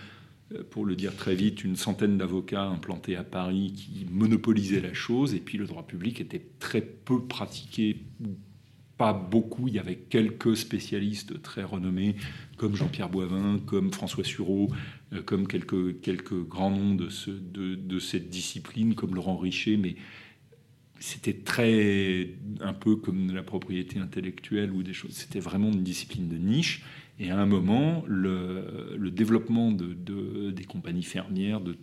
euh, 0.55 0.63
pour 0.71 0.85
le 0.85 0.95
dire 0.95 1.17
très 1.17 1.35
vite, 1.35 1.65
une 1.65 1.77
centaine 1.77 2.19
d'avocats 2.19 2.67
implantés 2.67 3.17
à 3.17 3.25
Paris 3.25 3.73
qui 3.75 4.07
monopolisaient 4.11 4.81
la 4.81 4.95
chose, 4.95 5.35
et 5.35 5.41
puis 5.41 5.59
le 5.59 5.67
droit 5.67 5.87
public 5.87 6.21
était 6.21 6.45
très 6.59 6.81
peu 6.81 7.23
pratiqué, 7.23 8.05
pas 8.97 9.13
beaucoup, 9.13 9.69
il 9.69 9.75
y 9.75 9.79
avait 9.79 9.97
quelques 9.97 10.57
spécialistes 10.57 11.41
très 11.43 11.65
renommés, 11.65 12.17
comme 12.59 12.77
Jean-Pierre 12.77 13.09
Boivin, 13.09 13.59
comme 13.65 13.93
François 13.93 14.25
Sureau, 14.25 14.69
euh, 15.13 15.23
comme 15.23 15.47
quelques, 15.47 16.01
quelques 16.01 16.47
grands 16.47 16.71
noms 16.71 16.95
de, 16.95 17.09
ce, 17.09 17.31
de, 17.31 17.75
de 17.75 17.99
cette 17.99 18.29
discipline, 18.29 18.95
comme 18.95 19.15
Laurent 19.15 19.39
Richer, 19.39 19.77
mais 19.79 19.97
c'était 21.01 21.35
très 21.35 22.35
un 22.61 22.73
peu 22.73 22.97
comme 22.97 23.33
la 23.33 23.43
propriété 23.43 24.01
intellectuelle 24.01 24.73
ou 24.73 24.83
des 24.83 24.93
choses. 24.93 25.13
C'était 25.13 25.41
vraiment 25.41 25.71
une 25.71 25.83
discipline 25.83 26.29
de 26.29 26.37
niche. 26.37 26.83
Et 27.21 27.31
à 27.31 27.39
un 27.39 27.47
moment, 27.47 28.05
le, 28.07 28.97
le 28.97 29.11
développement 29.11 29.73
de, 29.73 29.93
de, 29.93 30.51
des 30.51 30.65
compagnies 30.65 31.03
fermières, 31.03 31.61
de 31.61 31.77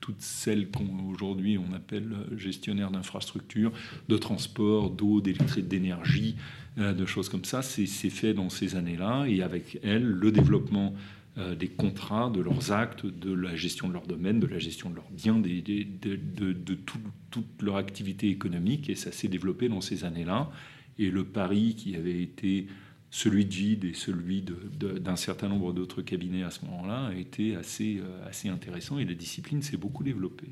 toutes 0.00 0.20
celles 0.20 0.68
qu'aujourd'hui 0.70 1.58
on 1.58 1.72
appelle 1.74 2.14
gestionnaires 2.36 2.90
d'infrastructures, 2.90 3.72
de 4.08 4.16
transport, 4.16 4.90
d'eau, 4.90 5.20
d'électricité, 5.20 5.62
d'énergie, 5.62 6.36
euh, 6.78 6.92
de 6.92 7.06
choses 7.06 7.28
comme 7.28 7.44
ça, 7.44 7.62
c'est 7.62 7.86
fait 7.86 8.34
dans 8.34 8.48
ces 8.48 8.76
années-là. 8.76 9.26
Et 9.26 9.42
avec 9.42 9.78
elles, 9.82 10.04
le 10.04 10.32
développement 10.32 10.94
euh, 11.38 11.54
des 11.54 11.68
contrats, 11.68 12.30
de 12.30 12.40
leurs 12.40 12.72
actes, 12.72 13.06
de 13.06 13.32
la 13.32 13.54
gestion 13.56 13.88
de 13.88 13.92
leur 13.92 14.06
domaine, 14.06 14.40
de 14.40 14.46
la 14.46 14.58
gestion 14.58 14.90
de 14.90 14.96
leurs 14.96 15.10
biens, 15.10 15.38
de, 15.38 15.48
de, 15.48 16.52
de 16.52 16.74
tout, 16.74 16.98
toute 17.30 17.62
leur 17.62 17.76
activité 17.76 18.28
économique. 18.28 18.88
Et 18.88 18.94
ça 18.94 19.12
s'est 19.12 19.28
développé 19.28 19.68
dans 19.68 19.80
ces 19.80 20.04
années-là. 20.04 20.50
Et 20.98 21.10
le 21.10 21.24
pari 21.24 21.74
qui 21.74 21.96
avait 21.96 22.22
été 22.22 22.66
celui 23.10 23.44
de 23.44 23.52
Gide 23.52 23.84
et 23.84 23.92
celui 23.92 24.42
d'un 24.42 25.16
certain 25.16 25.48
nombre 25.48 25.72
d'autres 25.72 26.00
cabinets 26.00 26.44
à 26.44 26.50
ce 26.50 26.64
moment-là 26.66 27.06
a 27.06 27.14
été 27.14 27.56
assez, 27.56 27.98
euh, 27.98 28.28
assez 28.28 28.48
intéressant 28.48 28.98
et 28.98 29.04
la 29.04 29.14
discipline 29.14 29.62
s'est 29.62 29.76
beaucoup 29.76 30.04
développée. 30.04 30.50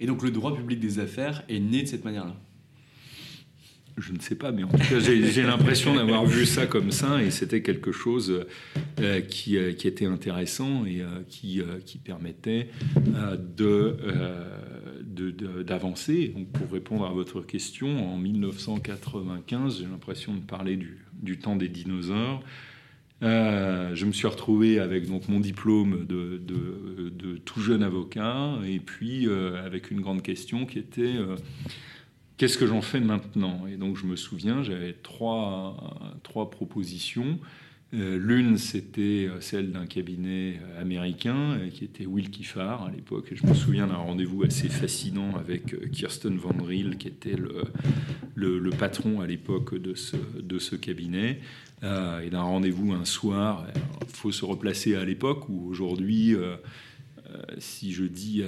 Et 0.00 0.06
donc 0.06 0.22
le 0.22 0.30
droit 0.30 0.56
public 0.56 0.80
des 0.80 0.98
affaires 0.98 1.44
est 1.48 1.60
né 1.60 1.82
de 1.82 1.88
cette 1.88 2.04
manière-là 2.04 2.36
je 3.98 4.14
ne 4.14 4.20
sais 4.20 4.36
pas, 4.36 4.52
mais 4.52 4.64
en 4.64 4.68
tout 4.68 4.78
cas, 4.78 5.00
j'ai 5.00 5.42
l'impression 5.42 5.94
d'avoir 5.94 6.24
vu 6.24 6.46
ça 6.46 6.64
comme 6.66 6.90
ça, 6.90 7.22
et 7.22 7.30
c'était 7.30 7.60
quelque 7.60 7.92
chose 7.92 8.46
euh, 9.00 9.20
qui, 9.20 9.58
euh, 9.58 9.74
qui, 9.74 9.86
était 9.86 10.06
intéressant 10.06 10.86
et 10.86 11.02
qui, 11.28 11.60
qui, 11.84 11.98
permettait 11.98 12.68
de, 13.56 13.96
d'avancer. 15.62 16.28
De, 16.28 16.32
Donc, 16.32 16.48
pour 16.52 16.72
répondre 16.72 17.04
à 17.04 17.12
votre 17.12 17.42
question, 17.42 18.14
en 18.14 18.16
1995, 18.16 19.80
j'ai 19.80 19.84
l'impression 19.84 20.32
de 20.34 20.40
parler 20.40 20.76
du, 20.76 21.04
du, 21.22 21.38
temps 21.38 21.56
des 21.56 21.68
dinosaures. 21.68 22.42
je 23.20 24.04
me 24.04 24.12
suis 24.12 24.26
retrouvé 24.26 24.78
avec 24.78 25.08
donc 25.08 25.28
mon 25.28 25.40
diplôme 25.40 26.06
de, 26.06 27.38
tout 27.44 27.60
jeune 27.60 27.82
avocat, 27.82 28.58
et 28.66 28.80
puis 28.80 29.28
avec 29.64 29.90
une 29.90 30.00
grande 30.00 30.22
question 30.22 30.66
qui 30.66 30.78
était 30.78 31.16
qu'est-ce 32.36 32.58
que 32.58 32.66
j'en 32.66 32.82
fais 32.82 33.00
maintenant? 33.00 33.66
Et 33.68 33.76
donc 33.76 33.96
je 33.96 34.04
me 34.04 34.16
souviens, 34.16 34.62
j'avais 34.62 34.94
trois, 34.94 35.76
trois 36.24 36.50
propositions. 36.50 37.38
Euh, 37.94 38.18
L'une, 38.18 38.56
c'était 38.56 39.28
euh, 39.28 39.40
celle 39.40 39.70
d'un 39.70 39.84
cabinet 39.84 40.60
américain 40.78 41.52
euh, 41.52 41.68
qui 41.68 41.84
était 41.84 42.06
Will 42.06 42.30
Kiffar 42.30 42.84
à 42.84 42.90
l'époque. 42.90 43.32
Je 43.34 43.46
me 43.46 43.52
souviens 43.52 43.86
d'un 43.86 43.96
rendez-vous 43.96 44.44
assez 44.44 44.68
fascinant 44.70 45.36
avec 45.36 45.90
Kirsten 45.90 46.38
Van 46.38 46.56
Riel, 46.64 46.96
qui 46.96 47.08
était 47.08 47.36
le, 47.36 48.70
patron 48.70 49.20
à 49.20 49.26
l'époque 49.26 49.74
de 49.74 49.94
ce, 49.94 50.76
cabinet. 50.76 51.40
Et 51.82 52.30
d'un 52.30 52.42
rendez-vous 52.42 52.92
un 52.92 53.04
soir. 53.04 53.66
Il 54.00 54.06
faut 54.06 54.30
se 54.30 54.44
replacer 54.44 54.94
à 54.94 55.04
l'époque 55.04 55.48
où 55.48 55.66
aujourd'hui 55.68 56.36
si 57.58 57.92
je 57.92 58.04
dis 58.04 58.44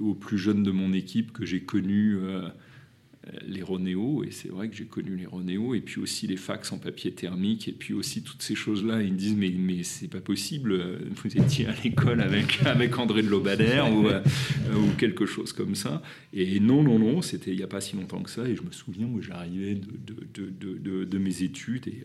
aux 0.00 0.14
plus 0.14 0.38
jeunes 0.38 0.62
de 0.62 0.70
mon 0.70 0.94
équipe 0.94 1.32
que 1.32 1.44
j'ai 1.44 1.60
connu 1.60 2.18
les 3.46 3.62
Ronéo, 3.62 4.24
et 4.24 4.30
c'est 4.30 4.48
vrai 4.48 4.68
que 4.68 4.76
j'ai 4.76 4.84
connu 4.84 5.16
les 5.16 5.26
Ronéo, 5.26 5.74
et 5.74 5.80
puis 5.80 6.00
aussi 6.00 6.26
les 6.26 6.36
fax 6.36 6.72
en 6.72 6.78
papier 6.78 7.12
thermique, 7.12 7.68
et 7.68 7.72
puis 7.72 7.94
aussi 7.94 8.22
toutes 8.22 8.42
ces 8.42 8.54
choses-là. 8.54 9.02
Ils 9.02 9.12
me 9.12 9.18
disent 9.18 9.36
Mais, 9.36 9.50
mais 9.50 9.82
c'est 9.82 10.08
pas 10.08 10.20
possible, 10.20 11.00
vous 11.10 11.36
étiez 11.36 11.66
à 11.66 11.74
l'école 11.82 12.20
avec, 12.20 12.60
avec 12.66 12.98
André 12.98 13.22
de 13.22 13.28
Lobader 13.28 13.84
ou, 13.90 14.06
ou 14.78 14.90
quelque 14.98 15.26
chose 15.26 15.52
comme 15.52 15.74
ça. 15.74 16.02
Et 16.32 16.60
non, 16.60 16.82
non, 16.82 16.98
non, 16.98 17.22
c'était 17.22 17.50
il 17.50 17.56
n'y 17.56 17.62
a 17.62 17.68
pas 17.68 17.80
si 17.80 17.96
longtemps 17.96 18.22
que 18.22 18.30
ça, 18.30 18.46
et 18.48 18.54
je 18.56 18.62
me 18.62 18.72
souviens 18.72 19.06
où 19.06 19.20
j'arrivais 19.20 19.74
de, 19.74 20.14
de, 20.34 20.50
de, 20.50 20.78
de, 20.78 21.04
de 21.04 21.18
mes 21.18 21.42
études, 21.42 21.88
et 21.88 22.04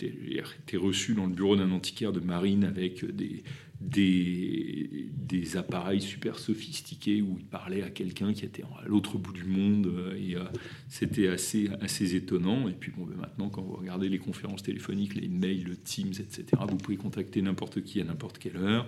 j'ai 0.00 0.42
été 0.60 0.76
reçu 0.76 1.14
dans 1.14 1.26
le 1.26 1.32
bureau 1.32 1.56
d'un 1.56 1.70
antiquaire 1.70 2.12
de 2.12 2.20
marine 2.20 2.64
avec 2.64 3.04
des, 3.04 3.42
des, 3.80 5.56
appareils 5.56 6.00
super 6.00 6.38
sophistiqués 6.38 7.22
où 7.22 7.36
il 7.38 7.44
parlait 7.44 7.82
à 7.82 7.90
quelqu'un 7.90 8.32
qui 8.32 8.44
était 8.44 8.62
à 8.62 8.86
l'autre 8.86 9.16
bout 9.16 9.32
du 9.32 9.44
monde 9.44 9.90
et 10.18 10.36
euh, 10.36 10.44
c'était 10.88 11.28
assez, 11.28 11.70
assez 11.80 12.14
étonnant. 12.14 12.68
Et 12.68 12.72
puis 12.72 12.92
bon, 12.94 13.04
ben 13.06 13.16
maintenant, 13.16 13.48
quand 13.48 13.62
vous 13.62 13.76
regardez 13.76 14.08
les 14.08 14.18
conférences 14.18 14.62
téléphoniques, 14.62 15.14
les 15.14 15.28
mails, 15.28 15.64
le 15.64 15.76
Teams, 15.76 16.12
etc., 16.18 16.44
vous 16.68 16.76
pouvez 16.76 16.96
contacter 16.96 17.40
n'importe 17.42 17.82
qui 17.82 18.00
à 18.00 18.04
n'importe 18.04 18.38
quelle 18.38 18.56
heure. 18.56 18.86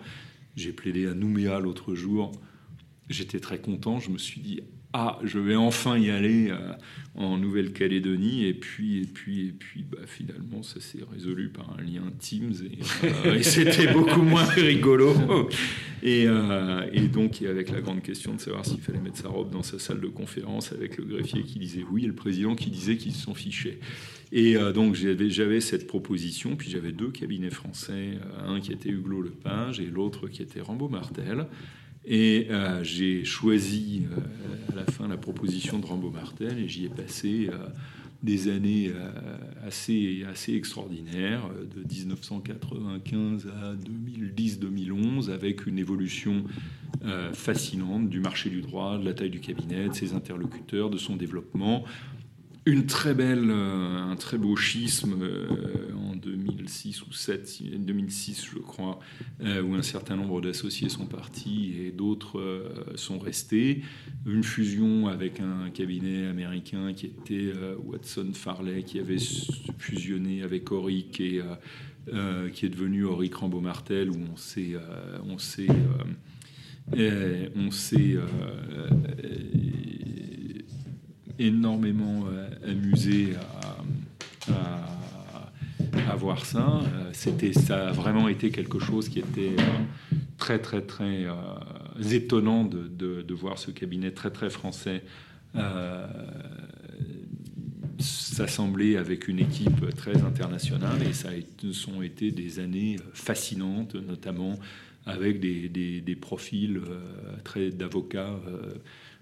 J'ai 0.57 0.73
plaidé 0.73 1.07
à 1.07 1.15
Nouméa 1.15 1.61
l'autre 1.61 1.95
jour. 1.95 2.33
J'étais 3.09 3.41
très 3.41 3.61
content. 3.61 4.01
Je 4.01 4.11
me 4.11 4.19
suis 4.19 4.41
dit, 4.41 4.61
ah, 4.95 5.19
je 5.23 5.39
vais 5.39 5.55
enfin 5.55 5.99
y 5.99 6.11
aller 6.11 6.49
euh, 6.51 6.73
en 7.15 7.37
Nouvelle-Calédonie. 7.37 8.47
Et 8.47 8.55
puis, 8.55 9.03
et 9.03 9.07
puis, 9.07 9.49
et 9.49 9.53
puis 9.53 9.85
bah, 9.89 9.99
finalement, 10.07 10.63
ça 10.63 10.81
s'est 10.81 11.01
résolu 11.13 11.51
par 11.51 11.77
un 11.79 11.83
lien 11.83 12.11
Teams 12.19 12.55
et, 12.65 13.07
euh, 13.27 13.43
c'était 13.43 13.93
beaucoup 13.93 14.23
moins 14.23 14.45
rigolo. 14.45 15.15
Et, 16.03 16.25
euh, 16.27 16.87
donc, 17.13 17.43
avec 17.43 17.71
la 17.71 17.83
grande 17.83 18.03
question 18.03 18.35
de 18.35 18.41
savoir 18.41 18.65
s'il 18.65 18.81
fallait 18.81 19.01
mettre 19.01 19.19
sa 19.19 19.29
robe 19.29 19.51
dans 19.51 19.63
sa 19.63 19.79
salle 19.79 20.01
de 20.01 20.07
conférence 20.07 20.73
avec 20.73 20.97
le 20.97 21.05
greffier 21.05 21.43
qui 21.43 21.59
disait 21.59 21.85
oui 21.91 22.05
et 22.05 22.07
le 22.07 22.15
président 22.15 22.55
qui 22.55 22.71
disait 22.71 22.97
qu'ils 22.97 23.13
s'en 23.15 23.35
fichaient. 23.35 23.79
Et 24.31 24.57
donc, 24.75 24.95
j'avais 24.95 25.61
cette 25.61 25.87
proposition. 25.87 26.55
Puis 26.55 26.71
j'avais 26.71 26.93
deux 26.93 27.11
cabinets 27.11 27.51
français, 27.51 28.19
un 28.47 28.61
qui 28.61 28.73
était 28.73 28.91
Hugo 28.91 29.23
Lepage 29.23 29.81
et 29.81 29.87
l'autre 29.87 30.29
qui 30.29 30.43
était 30.43 30.61
Rambo 30.61 30.89
Martel. 30.89 31.47
Et 32.11 32.47
euh, 32.49 32.83
j'ai 32.83 33.23
choisi 33.23 34.07
euh, 34.11 34.73
à 34.73 34.77
la 34.77 34.85
fin 34.87 35.07
la 35.09 35.19
proposition 35.19 35.79
de 35.79 35.85
Rambo 35.85 36.11
Martel 36.11 36.59
et 36.59 36.67
j'y 36.67 36.87
ai 36.87 36.89
passé 36.89 37.51
euh, 37.53 37.67
des 38.23 38.49
années 38.49 38.91
assez, 39.65 40.25
assez 40.29 40.53
extraordinaires, 40.53 41.43
de 41.73 41.85
1995 41.89 43.47
à 43.47 43.75
2010-2011, 43.77 45.31
avec 45.31 45.69
une 45.69 45.79
évolution 45.79 46.43
fascinante 47.33 48.09
du 48.09 48.19
marché 48.19 48.51
du 48.51 48.61
droit, 48.61 48.99
de 48.99 49.05
la 49.05 49.15
taille 49.15 49.31
du 49.31 49.39
cabinet, 49.39 49.91
de 49.91 49.95
ses 49.95 50.15
interlocuteurs, 50.15 50.91
de 50.91 50.99
son 50.99 51.15
développement 51.15 51.85
une 52.69 52.85
très 52.85 53.15
belle, 53.15 53.51
euh, 53.51 54.03
un 54.03 54.17
très 54.17 54.37
beau 54.37 54.55
schisme 54.55 55.17
euh, 55.23 55.47
en 55.97 56.15
2006 56.17 57.03
ou 57.03 57.13
7, 57.13 57.63
2006 57.79 58.47
je 58.53 58.59
crois, 58.59 59.01
euh, 59.41 59.63
où 59.63 59.75
un 59.75 59.83
certain 59.83 60.17
nombre 60.17 60.43
d'associés 60.43 60.91
sont 60.91 61.07
partis 61.07 61.75
et 61.81 61.91
d'autres 61.91 62.71
sont 62.95 63.19
restés. 63.19 63.83
Une 64.27 64.45
fusion 64.45 65.09
avec 65.09 65.41
un 65.41 65.71
cabinet 65.71 66.27
américain 66.27 66.93
qui 66.93 67.07
était 67.07 67.53
Watson 67.85 68.33
Farley, 68.35 68.83
qui 68.83 68.99
avait 68.99 69.19
fusionné 69.79 70.43
avec 70.43 70.71
Auric 70.71 71.21
et 71.21 71.41
qui 72.53 72.67
est 72.67 72.71
devenu 72.71 73.05
Auric 73.05 73.35
Rambo 73.35 73.61
Martel, 73.61 74.11
où 74.11 74.19
on 74.33 74.37
s'est, 74.37 74.77
on 75.27 75.39
s'est, 75.39 75.69
on 77.57 77.71
s'est 77.71 78.19
énormément 81.39 82.25
euh, 82.31 82.49
amusé 82.71 83.35
à, 84.49 86.17
voir 86.17 86.45
ça. 86.45 86.81
Euh, 86.83 87.11
c'était, 87.13 87.53
ça 87.53 87.89
a 87.89 87.93
vraiment 87.93 88.29
été 88.29 88.51
quelque 88.51 88.79
chose 88.81 89.09
qui 89.09 89.21
était 89.21 89.55
euh, 89.59 90.15
très, 90.37 90.59
très, 90.59 90.83
très 90.83 91.27
étonnant 92.11 92.65
de, 92.65 93.35
voir 93.35 93.59
ce 93.59 93.71
cabinet 93.71 94.11
très, 94.11 94.31
très 94.31 94.51
français 94.51 95.03
s'assembler 98.01 98.97
avec 98.97 99.29
une 99.29 99.41
équipe 99.41 99.95
très 99.97 100.23
internationale 100.23 101.03
et 101.03 101.13
ça 101.13 101.31
sont 101.73 102.03
été 102.03 102.31
des 102.31 102.61
années 102.61 102.97
fascinantes, 103.13 103.95
notamment 103.95 104.55
avec 105.07 105.41
des 105.41 106.19
profils 106.21 106.81
très 107.45 107.71
d'avocats 107.71 108.39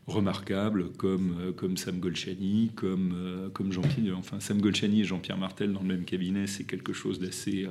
remarquables 0.07 0.93
comme, 0.93 1.37
euh, 1.41 1.53
comme 1.53 1.77
Sam 1.77 1.99
Golchani, 1.99 2.71
comme, 2.77 3.13
euh, 3.17 3.49
comme 3.51 3.73
Jean-Pierre. 3.73 4.17
Enfin, 4.17 4.39
Sam 4.39 4.61
Golchani 4.61 5.01
et 5.01 5.05
Jean-Pierre 5.05 5.37
Martel 5.37 5.73
dans 5.73 5.83
le 5.83 5.89
même 5.89 6.05
cabinet, 6.05 6.47
c'est 6.47 6.65
quelque 6.65 6.93
chose 6.93 7.19
d'assez. 7.19 7.67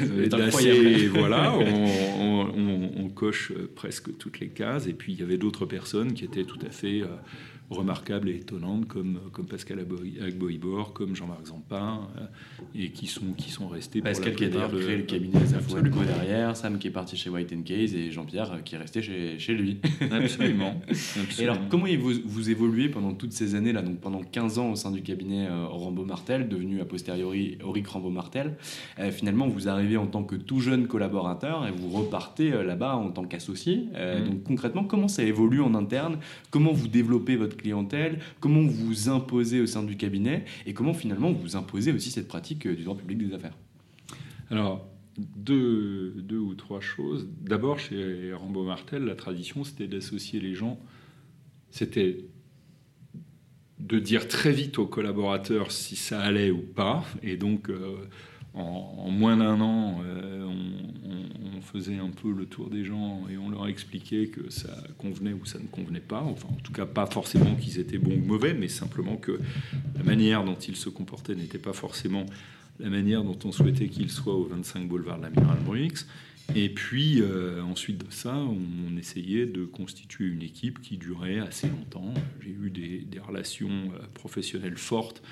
Euh, 0.00 1.08
voilà, 1.12 1.54
on, 1.54 2.48
on, 2.56 2.90
on, 2.96 3.08
coche 3.10 3.52
presque 3.74 4.16
toutes 4.16 4.40
les 4.40 4.48
cases. 4.48 4.86
Et 4.86 4.94
puis, 4.94 5.12
il 5.12 5.20
y 5.20 5.22
avait 5.22 5.36
d'autres 5.36 5.66
personnes 5.66 6.14
qui 6.14 6.24
étaient 6.24 6.44
tout 6.44 6.58
à 6.66 6.70
fait 6.70 7.02
remarquables 7.74 8.28
et 8.28 8.36
étonnantes 8.36 8.86
comme, 8.86 9.20
comme 9.32 9.46
Pascal 9.46 9.80
Agboibor, 9.80 10.92
comme 10.92 11.14
Jean-Marc 11.14 11.46
Zampin, 11.46 12.08
euh, 12.18 12.26
et 12.74 12.90
qui 12.90 13.06
sont, 13.06 13.32
qui 13.36 13.50
sont 13.50 13.68
restés 13.68 14.00
Pascal 14.00 14.34
qui 14.34 14.44
a 14.44 14.48
d'ailleurs 14.48 14.70
créé 14.70 14.96
le 14.96 15.02
cabinet 15.02 15.38
des 15.38 15.54
affaires 15.54 15.82
derrière, 15.82 16.56
Sam 16.56 16.78
qui 16.78 16.88
est 16.88 16.92
parti 16.92 17.16
chez 17.16 17.30
White 17.30 17.64
Case 17.64 17.94
et 17.94 18.10
Jean-Pierre 18.10 18.52
euh, 18.52 18.58
qui 18.64 18.74
est 18.74 18.78
resté 18.78 19.02
chez, 19.02 19.38
chez 19.38 19.54
lui. 19.54 19.78
Absolument. 20.10 20.80
Et 21.38 21.44
alors, 21.44 21.58
comment 21.68 21.86
vous, 21.98 22.12
vous 22.24 22.50
évoluez 22.50 22.88
pendant 22.88 23.12
toutes 23.12 23.32
ces 23.32 23.54
années-là, 23.54 23.82
donc 23.82 23.98
pendant 23.98 24.22
15 24.22 24.58
ans 24.58 24.70
au 24.70 24.76
sein 24.76 24.90
du 24.90 25.02
cabinet 25.02 25.46
euh, 25.48 25.66
Rambaud-Martel, 25.66 26.48
devenu 26.48 26.80
a 26.80 26.84
posteriori 26.84 27.58
Auric 27.62 27.86
Rambaud-Martel, 27.86 28.56
finalement 29.10 29.46
vous 29.48 29.68
arrivez 29.68 29.96
en 29.96 30.06
tant 30.06 30.22
que 30.22 30.36
tout 30.36 30.60
jeune 30.60 30.86
collaborateur 30.86 31.66
et 31.66 31.70
vous 31.70 31.88
repartez 31.90 32.50
là-bas 32.50 32.96
en 32.96 33.10
tant 33.10 33.24
qu'associé. 33.24 33.88
Mm. 33.92 34.24
Donc 34.28 34.42
concrètement, 34.44 34.84
comment 34.84 35.08
ça 35.08 35.22
évolue 35.22 35.60
en 35.60 35.74
interne? 35.74 36.18
Comment 36.50 36.72
vous 36.72 36.88
développez 36.88 37.36
votre 37.36 37.56
comment 38.40 38.62
vous 38.62 39.08
imposez 39.08 39.60
au 39.60 39.66
sein 39.66 39.82
du 39.82 39.96
cabinet 39.96 40.44
et 40.66 40.74
comment 40.74 40.94
finalement 40.94 41.32
vous 41.32 41.56
imposez 41.56 41.92
aussi 41.92 42.10
cette 42.10 42.28
pratique 42.28 42.66
euh, 42.66 42.74
du 42.74 42.84
droit 42.84 42.96
public 42.96 43.18
des 43.18 43.34
affaires 43.34 43.56
Alors, 44.50 44.86
deux, 45.16 46.14
deux 46.18 46.38
ou 46.38 46.54
trois 46.54 46.80
choses. 46.80 47.28
D'abord, 47.40 47.78
chez 47.78 48.32
Rambo 48.32 48.64
Martel, 48.64 49.04
la 49.04 49.14
tradition, 49.14 49.64
c'était 49.64 49.86
d'associer 49.86 50.40
les 50.40 50.54
gens. 50.54 50.78
C'était 51.70 52.24
de 53.78 53.98
dire 53.98 54.28
très 54.28 54.52
vite 54.52 54.78
aux 54.78 54.86
collaborateurs 54.86 55.70
si 55.70 55.96
ça 55.96 56.20
allait 56.20 56.50
ou 56.50 56.62
pas. 56.62 57.04
Et 57.22 57.36
donc, 57.36 57.68
euh, 57.68 57.96
en, 58.54 59.10
moins 59.10 59.36
d'un 59.36 59.60
an, 59.60 60.00
euh, 60.04 60.44
on, 60.46 61.60
faisait 61.60 61.98
un 61.98 62.10
peu 62.10 62.30
le 62.30 62.46
tour 62.46 62.70
des 62.70 62.84
gens 62.84 63.22
et 63.28 63.36
on 63.36 63.50
leur 63.50 63.66
expliquait 63.66 64.28
que 64.28 64.48
ça 64.48 64.68
convenait 64.96 65.32
ou 65.32 65.44
ça 65.44 65.58
ne 65.58 65.66
convenait 65.66 65.98
pas. 65.98 66.20
Enfin, 66.20 66.46
en 66.52 66.60
tout 66.62 66.72
cas, 66.72 66.86
pas 66.86 67.06
forcément 67.06 67.56
qu'ils 67.56 67.80
étaient 67.80 67.98
bons 67.98 68.14
ou 68.14 68.24
mauvais, 68.24 68.54
mais 68.54 68.68
simplement 68.68 69.16
que 69.16 69.40
la 69.96 70.04
manière 70.04 70.44
dont 70.44 70.54
ils 70.54 70.76
se 70.76 70.88
comportaient 70.88 71.34
n'était 71.34 71.58
pas 71.58 71.72
forcément 71.72 72.26
la 72.78 72.90
manière 72.90 73.24
dont 73.24 73.38
on 73.44 73.50
souhaitait 73.50 73.88
qu'ils 73.88 74.10
soient 74.10 74.34
au 74.34 74.44
25 74.44 74.86
boulevard 74.86 75.18
de 75.18 75.24
l'Amiral 75.24 75.58
Bruix. 75.64 76.04
Et 76.54 76.68
puis, 76.68 77.20
euh, 77.22 77.62
ensuite 77.62 78.06
de 78.06 78.12
ça, 78.12 78.36
on, 78.36 78.96
essayait 78.98 79.46
de 79.46 79.64
constituer 79.64 80.26
une 80.26 80.42
équipe 80.42 80.80
qui 80.80 80.98
durait 80.98 81.40
assez 81.40 81.68
longtemps. 81.68 82.14
J'ai 82.40 82.50
eu 82.50 82.70
des, 82.70 83.18
relations 83.18 83.70
euh, 83.70 84.06
professionnelles 84.14 84.76
fortes 84.76 85.22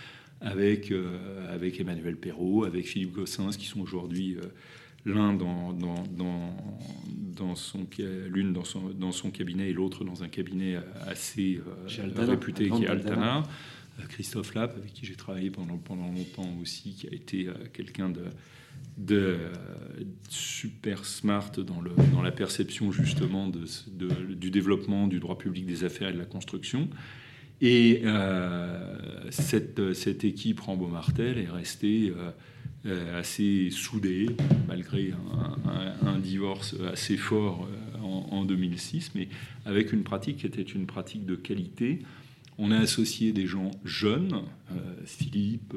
avec, 0.43 0.91
euh, 0.91 1.55
avec 1.55 1.81
Emmanuel 1.81 2.17
Perrault, 2.17 2.65
avec 2.65 2.87
Philippe 2.87 3.13
Gossens, 3.13 3.57
qui 3.57 3.67
sont 3.67 3.81
aujourd'hui 3.81 4.37
euh, 4.37 4.41
l'un 5.07 5.33
dans, 5.33 5.73
dans, 5.73 6.05
dans, 7.37 7.55
son, 7.55 7.87
l'une 8.29 8.53
dans 8.53 8.65
son, 8.65 8.91
dans 8.91 9.13
son 9.13 9.31
cabinet 9.31 9.71
et 9.71 9.73
l'autre 9.73 10.05
dans 10.05 10.23
un 10.23 10.29
cabinet 10.29 10.77
assez 11.07 11.61
euh, 11.67 12.25
réputé 12.27 12.69
qui 12.71 12.85
est 12.85 12.89
Altana. 12.89 13.45
Christophe 14.09 14.55
Lapp, 14.55 14.77
avec 14.79 14.95
qui 14.95 15.05
j'ai 15.05 15.17
travaillé 15.17 15.51
pendant, 15.51 15.77
pendant 15.77 16.07
longtemps 16.07 16.49
aussi, 16.63 16.95
qui 16.95 17.09
a 17.09 17.13
été 17.13 17.47
quelqu'un 17.75 18.09
de, 18.09 18.25
de 18.97 19.37
super 20.31 21.05
smart 21.05 21.51
dans, 21.59 21.83
le, 21.83 21.91
dans 22.11 22.23
la 22.23 22.33
perception 22.33 22.91
justement 22.91 23.49
de, 23.49 23.67
du 24.35 24.51
développement 24.51 25.09
du 25.09 25.21
droit 25.21 25.37
public 25.37 25.67
des 25.67 25.85
affaires 25.85 26.09
et 26.09 26.15
de 26.15 26.19
la 26.19 26.25
construction. 26.25 26.89
Et 27.63 28.03
euh, 28.05 29.31
cette, 29.31 29.95
cette, 29.95 30.25
équipe 30.25 30.59
Rambo-Martel 30.59 31.39
est 31.39 31.49
restée 31.49 32.13
euh, 32.87 33.21
assez 33.21 33.71
soudée, 33.71 34.27
malgré 34.67 35.15
un, 36.05 36.19
divorce 36.19 36.75
assez 36.93 37.17
fort 37.17 37.69
euh, 37.71 38.05
en, 38.05 38.45
2006, 38.45 39.13
mais 39.15 39.29
avec 39.65 39.93
une 39.93 40.03
pratique 40.03 40.39
qui 40.39 40.47
était 40.47 40.61
une 40.61 40.87
pratique 40.87 41.25
de 41.25 41.37
qualité. 41.37 42.01
On 42.59 42.73
a 42.73 42.79
associé 42.79 43.33
des 43.33 43.47
gens 43.47 43.71
jeunes, 43.85 44.43
Philippe, 45.07 45.75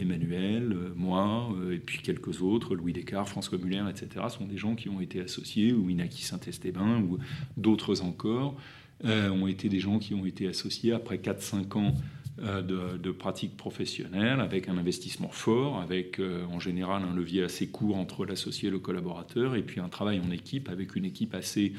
Emmanuel, 0.00 0.76
moi, 0.96 1.54
et 1.70 1.78
puis 1.78 2.00
quelques 2.02 2.42
autres, 2.42 2.74
Louis 2.74 2.92
Descartes, 2.92 3.28
François 3.28 3.58
Muller, 3.58 3.84
etc., 3.88 4.26
sont 4.28 4.44
des 4.44 4.58
gens 4.58 4.74
qui 4.74 4.88
ont 4.88 5.00
été 5.00 5.20
associés, 5.20 5.72
ou 5.72 5.88
Inaki 5.88 6.24
Saint-Esteban, 6.24 7.00
ou 7.02 7.18
d'autres 7.56 8.02
encore, 8.02 8.56
euh, 9.04 9.28
ont 9.28 9.46
été 9.46 9.68
des 9.68 9.78
gens 9.78 9.98
qui 9.98 10.14
ont 10.14 10.24
été 10.24 10.48
associés 10.48 10.92
après 10.92 11.18
4-5 11.18 11.76
ans 11.76 11.94
euh, 12.42 12.62
de, 12.62 12.96
de, 12.96 13.10
pratique 13.10 13.54
professionnelle, 13.54 14.40
avec 14.40 14.70
un 14.70 14.78
investissement 14.78 15.28
fort, 15.28 15.82
avec 15.82 16.18
euh, 16.18 16.46
en 16.46 16.60
général 16.60 17.02
un 17.02 17.14
levier 17.14 17.42
assez 17.42 17.66
court 17.66 17.98
entre 17.98 18.24
l'associé 18.24 18.68
et 18.68 18.70
le 18.70 18.78
collaborateur, 18.78 19.54
et 19.54 19.60
puis 19.60 19.80
un 19.80 19.90
travail 19.90 20.18
en 20.26 20.30
équipe 20.30 20.70
avec 20.70 20.96
une 20.96 21.04
équipe 21.04 21.34
assez 21.34 21.74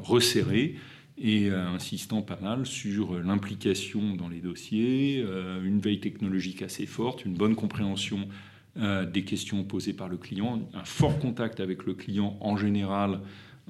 resserrée 0.00 0.76
et 1.18 1.50
insistant 1.50 2.22
pas 2.22 2.38
mal 2.40 2.64
sur 2.64 3.20
l'implication 3.22 4.14
dans 4.16 4.28
les 4.28 4.40
dossiers, 4.40 5.22
une 5.62 5.80
veille 5.80 6.00
technologique 6.00 6.62
assez 6.62 6.86
forte, 6.86 7.26
une 7.26 7.34
bonne 7.34 7.54
compréhension 7.54 8.26
des 8.74 9.24
questions 9.24 9.64
posées 9.64 9.92
par 9.92 10.08
le 10.08 10.16
client, 10.16 10.62
un 10.72 10.84
fort 10.84 11.18
contact 11.18 11.60
avec 11.60 11.84
le 11.84 11.92
client 11.92 12.38
en 12.40 12.56
général 12.56 13.20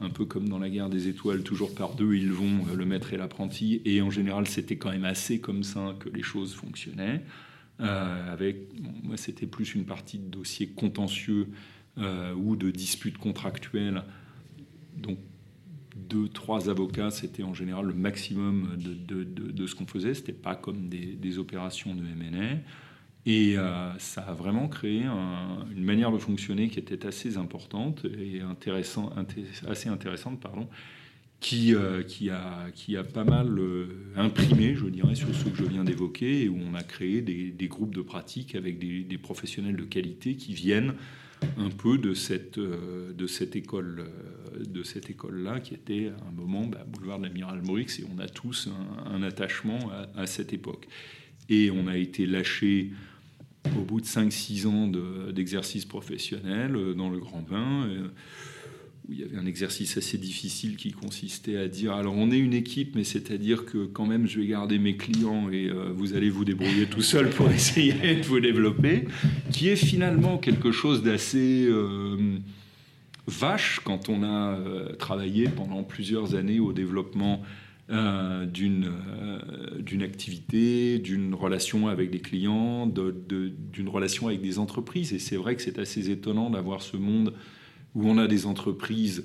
un 0.00 0.10
peu 0.10 0.24
comme 0.24 0.48
dans 0.48 0.58
la 0.58 0.70
guerre 0.70 0.88
des 0.88 1.08
étoiles, 1.08 1.42
toujours 1.42 1.74
par 1.74 1.94
deux, 1.94 2.14
ils 2.14 2.32
vont, 2.32 2.66
euh, 2.70 2.76
le 2.76 2.84
maître 2.84 3.12
et 3.12 3.16
l'apprenti. 3.16 3.82
Et 3.84 4.00
en 4.02 4.10
général, 4.10 4.46
c'était 4.46 4.76
quand 4.76 4.90
même 4.90 5.04
assez 5.04 5.40
comme 5.40 5.62
ça 5.62 5.96
que 5.98 6.08
les 6.08 6.22
choses 6.22 6.54
fonctionnaient. 6.54 7.22
Euh, 7.80 8.32
avec, 8.32 8.68
moi, 9.02 9.16
c'était 9.16 9.46
plus 9.46 9.74
une 9.74 9.84
partie 9.84 10.18
de 10.18 10.28
dossiers 10.28 10.68
contentieux 10.68 11.48
euh, 11.98 12.34
ou 12.34 12.56
de 12.56 12.70
disputes 12.70 13.18
contractuelles. 13.18 14.02
Donc, 14.96 15.18
deux, 15.96 16.28
trois 16.28 16.70
avocats, 16.70 17.10
c'était 17.10 17.42
en 17.42 17.54
général 17.54 17.86
le 17.86 17.94
maximum 17.94 18.76
de, 18.78 19.66
ce 19.66 19.74
qu'on 19.74 19.86
faisait. 19.86 20.14
C'était 20.14 20.32
pas 20.32 20.54
comme 20.54 20.88
des, 20.88 21.14
des 21.14 21.38
opérations 21.38 21.94
de 21.94 22.02
MNA. 22.02 22.60
Et 23.28 23.58
euh, 23.58 23.90
ça 23.98 24.22
a 24.22 24.32
vraiment 24.32 24.68
créé 24.68 25.02
une 25.02 25.84
manière 25.84 26.10
de 26.10 26.16
fonctionner 26.16 26.70
qui 26.70 26.78
était 26.78 27.04
assez 27.04 27.36
importante 27.36 28.06
et 28.06 28.40
intéressant, 28.40 29.12
assez 29.68 29.90
intéressante, 29.90 30.40
pardon, 30.40 30.66
qui, 31.38 31.74
euh, 31.74 32.02
qui, 32.02 32.30
a, 32.30 32.70
qui 32.74 32.96
a 32.96 33.04
pas 33.04 33.24
mal 33.24 33.58
euh, 33.58 33.88
imprimé, 34.16 34.74
je 34.74 34.86
dirais, 34.86 35.14
sur 35.14 35.28
ce 35.34 35.44
que 35.44 35.56
je 35.56 35.64
viens 35.64 35.84
d'évoquer, 35.84 36.44
et 36.44 36.48
où 36.48 36.58
on 36.58 36.72
a 36.72 36.82
créé 36.82 37.20
des, 37.20 37.68
groupes 37.68 37.94
de 37.94 38.00
pratique 38.00 38.54
avec 38.54 38.78
des, 38.78 39.18
professionnels 39.18 39.76
de 39.76 39.84
qualité 39.84 40.34
qui 40.34 40.54
viennent 40.54 40.94
un 41.58 41.68
peu 41.68 41.98
de 41.98 42.14
cette, 42.14 42.58
de 42.58 43.26
cette 43.26 43.56
école 43.56 44.06
de 44.58 44.82
cette 44.82 45.10
école-là, 45.10 45.60
qui 45.60 45.74
était 45.74 46.08
à 46.08 46.28
un 46.28 46.32
moment 46.32 46.66
bah, 46.66 46.84
boulevard 46.88 47.18
de 47.18 47.24
l'Amiral 47.24 47.60
Maurix, 47.62 48.00
et 48.00 48.06
on 48.10 48.18
a 48.20 48.26
tous 48.26 48.70
un, 49.04 49.22
attachement 49.22 49.78
à, 49.90 50.22
à, 50.22 50.26
cette 50.26 50.54
époque. 50.54 50.88
Et 51.50 51.70
on 51.70 51.86
a 51.86 51.96
été 51.96 52.26
lâché 52.26 52.90
au 53.76 53.82
bout 53.82 54.00
de 54.00 54.06
5-6 54.06 54.66
ans 54.66 54.90
d'exercice 55.32 55.84
professionnel 55.84 56.76
euh, 56.76 56.94
dans 56.94 57.10
le 57.10 57.18
grand 57.18 57.42
bain, 57.42 57.86
euh, 57.86 58.08
où 59.08 59.12
il 59.12 59.20
y 59.20 59.22
avait 59.22 59.36
un 59.36 59.46
exercice 59.46 59.96
assez 59.96 60.18
difficile 60.18 60.76
qui 60.76 60.92
consistait 60.92 61.56
à 61.56 61.68
dire 61.68 61.92
alors 61.92 62.14
on 62.14 62.30
est 62.30 62.38
une 62.38 62.54
équipe, 62.54 62.94
mais 62.94 63.04
c'est-à-dire 63.04 63.64
que 63.64 63.86
quand 63.86 64.06
même 64.06 64.26
je 64.26 64.40
vais 64.40 64.46
garder 64.46 64.78
mes 64.78 64.96
clients 64.96 65.48
et 65.50 65.68
euh, 65.68 65.92
vous 65.94 66.14
allez 66.14 66.30
vous 66.30 66.44
débrouiller 66.44 66.86
tout 66.86 67.02
seul 67.02 67.30
pour 67.30 67.50
essayer 67.50 68.16
de 68.16 68.22
vous 68.22 68.40
développer, 68.40 69.06
qui 69.50 69.68
est 69.68 69.76
finalement 69.76 70.38
quelque 70.38 70.72
chose 70.72 71.02
d'assez 71.02 71.68
vache 73.26 73.80
quand 73.84 74.08
on 74.08 74.22
a 74.22 74.58
travaillé 74.98 75.48
pendant 75.48 75.82
plusieurs 75.82 76.34
années 76.34 76.60
au 76.60 76.72
développement 76.72 77.42
euh, 77.90 78.44
euh, 78.44 79.80
d'une 79.80 80.02
activité, 80.02 80.98
d'une 80.98 81.34
relation 81.34 81.88
avec 81.88 82.10
des 82.10 82.20
clients, 82.20 82.86
d'une 82.86 83.88
relation 83.88 84.26
avec 84.26 84.42
des 84.42 84.58
entreprises. 84.58 85.14
Et 85.14 85.18
c'est 85.18 85.36
vrai 85.36 85.56
que 85.56 85.62
c'est 85.62 85.78
assez 85.78 86.10
étonnant 86.10 86.50
d'avoir 86.50 86.82
ce 86.82 86.98
monde 86.98 87.32
où 87.94 88.06
on 88.06 88.18
a 88.18 88.26
des 88.26 88.44
entreprises 88.44 89.24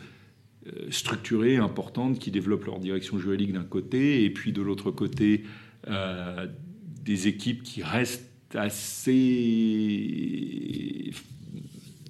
euh, 0.67 0.87
structurées, 0.91 1.57
importantes, 1.57 2.19
qui 2.19 2.31
développent 2.31 2.63
leur 2.63 2.79
direction 2.79 3.17
juridique 3.17 3.51
d'un 3.51 3.65
côté, 3.65 4.23
et 4.23 4.29
puis 4.29 4.53
de 4.53 4.61
l'autre 4.61 4.91
côté, 4.91 5.43
des 7.03 7.27
équipes 7.27 7.63
qui 7.63 7.83
restent 7.83 8.55
assez 8.55 9.01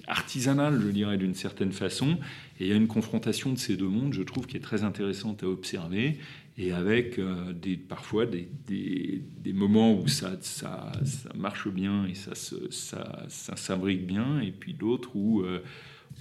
artisanales, 0.06 0.80
je 0.80 0.88
dirais, 0.88 1.16
d'une 1.16 1.34
certaine 1.34 1.72
façon. 1.72 2.18
Et 2.60 2.64
il 2.64 2.66
y 2.68 2.72
a 2.72 2.76
une 2.76 2.86
confrontation 2.86 3.52
de 3.52 3.58
ces 3.58 3.76
deux 3.76 3.88
mondes, 3.88 4.12
je 4.12 4.22
trouve, 4.22 4.46
qui 4.46 4.56
est 4.56 4.60
très 4.60 4.84
intéressante 4.84 5.42
à 5.42 5.48
observer 5.48 6.18
et 6.56 6.72
avec 6.72 7.18
euh, 7.18 7.52
des, 7.52 7.76
parfois 7.76 8.26
des, 8.26 8.48
des, 8.68 9.52
moments 9.52 9.92
où 9.92 10.06
ça, 10.06 10.36
ça, 10.40 10.92
marche 11.34 11.68
bien 11.68 12.06
et 12.06 12.14
ça, 12.14 12.32
ça, 12.34 13.24
ça 13.28 13.56
s'imbrique 13.56 14.06
bien, 14.06 14.40
et 14.40 14.52
puis 14.52 14.72
d'autres 14.72 15.16
où 15.16 15.42
euh, 15.42 15.60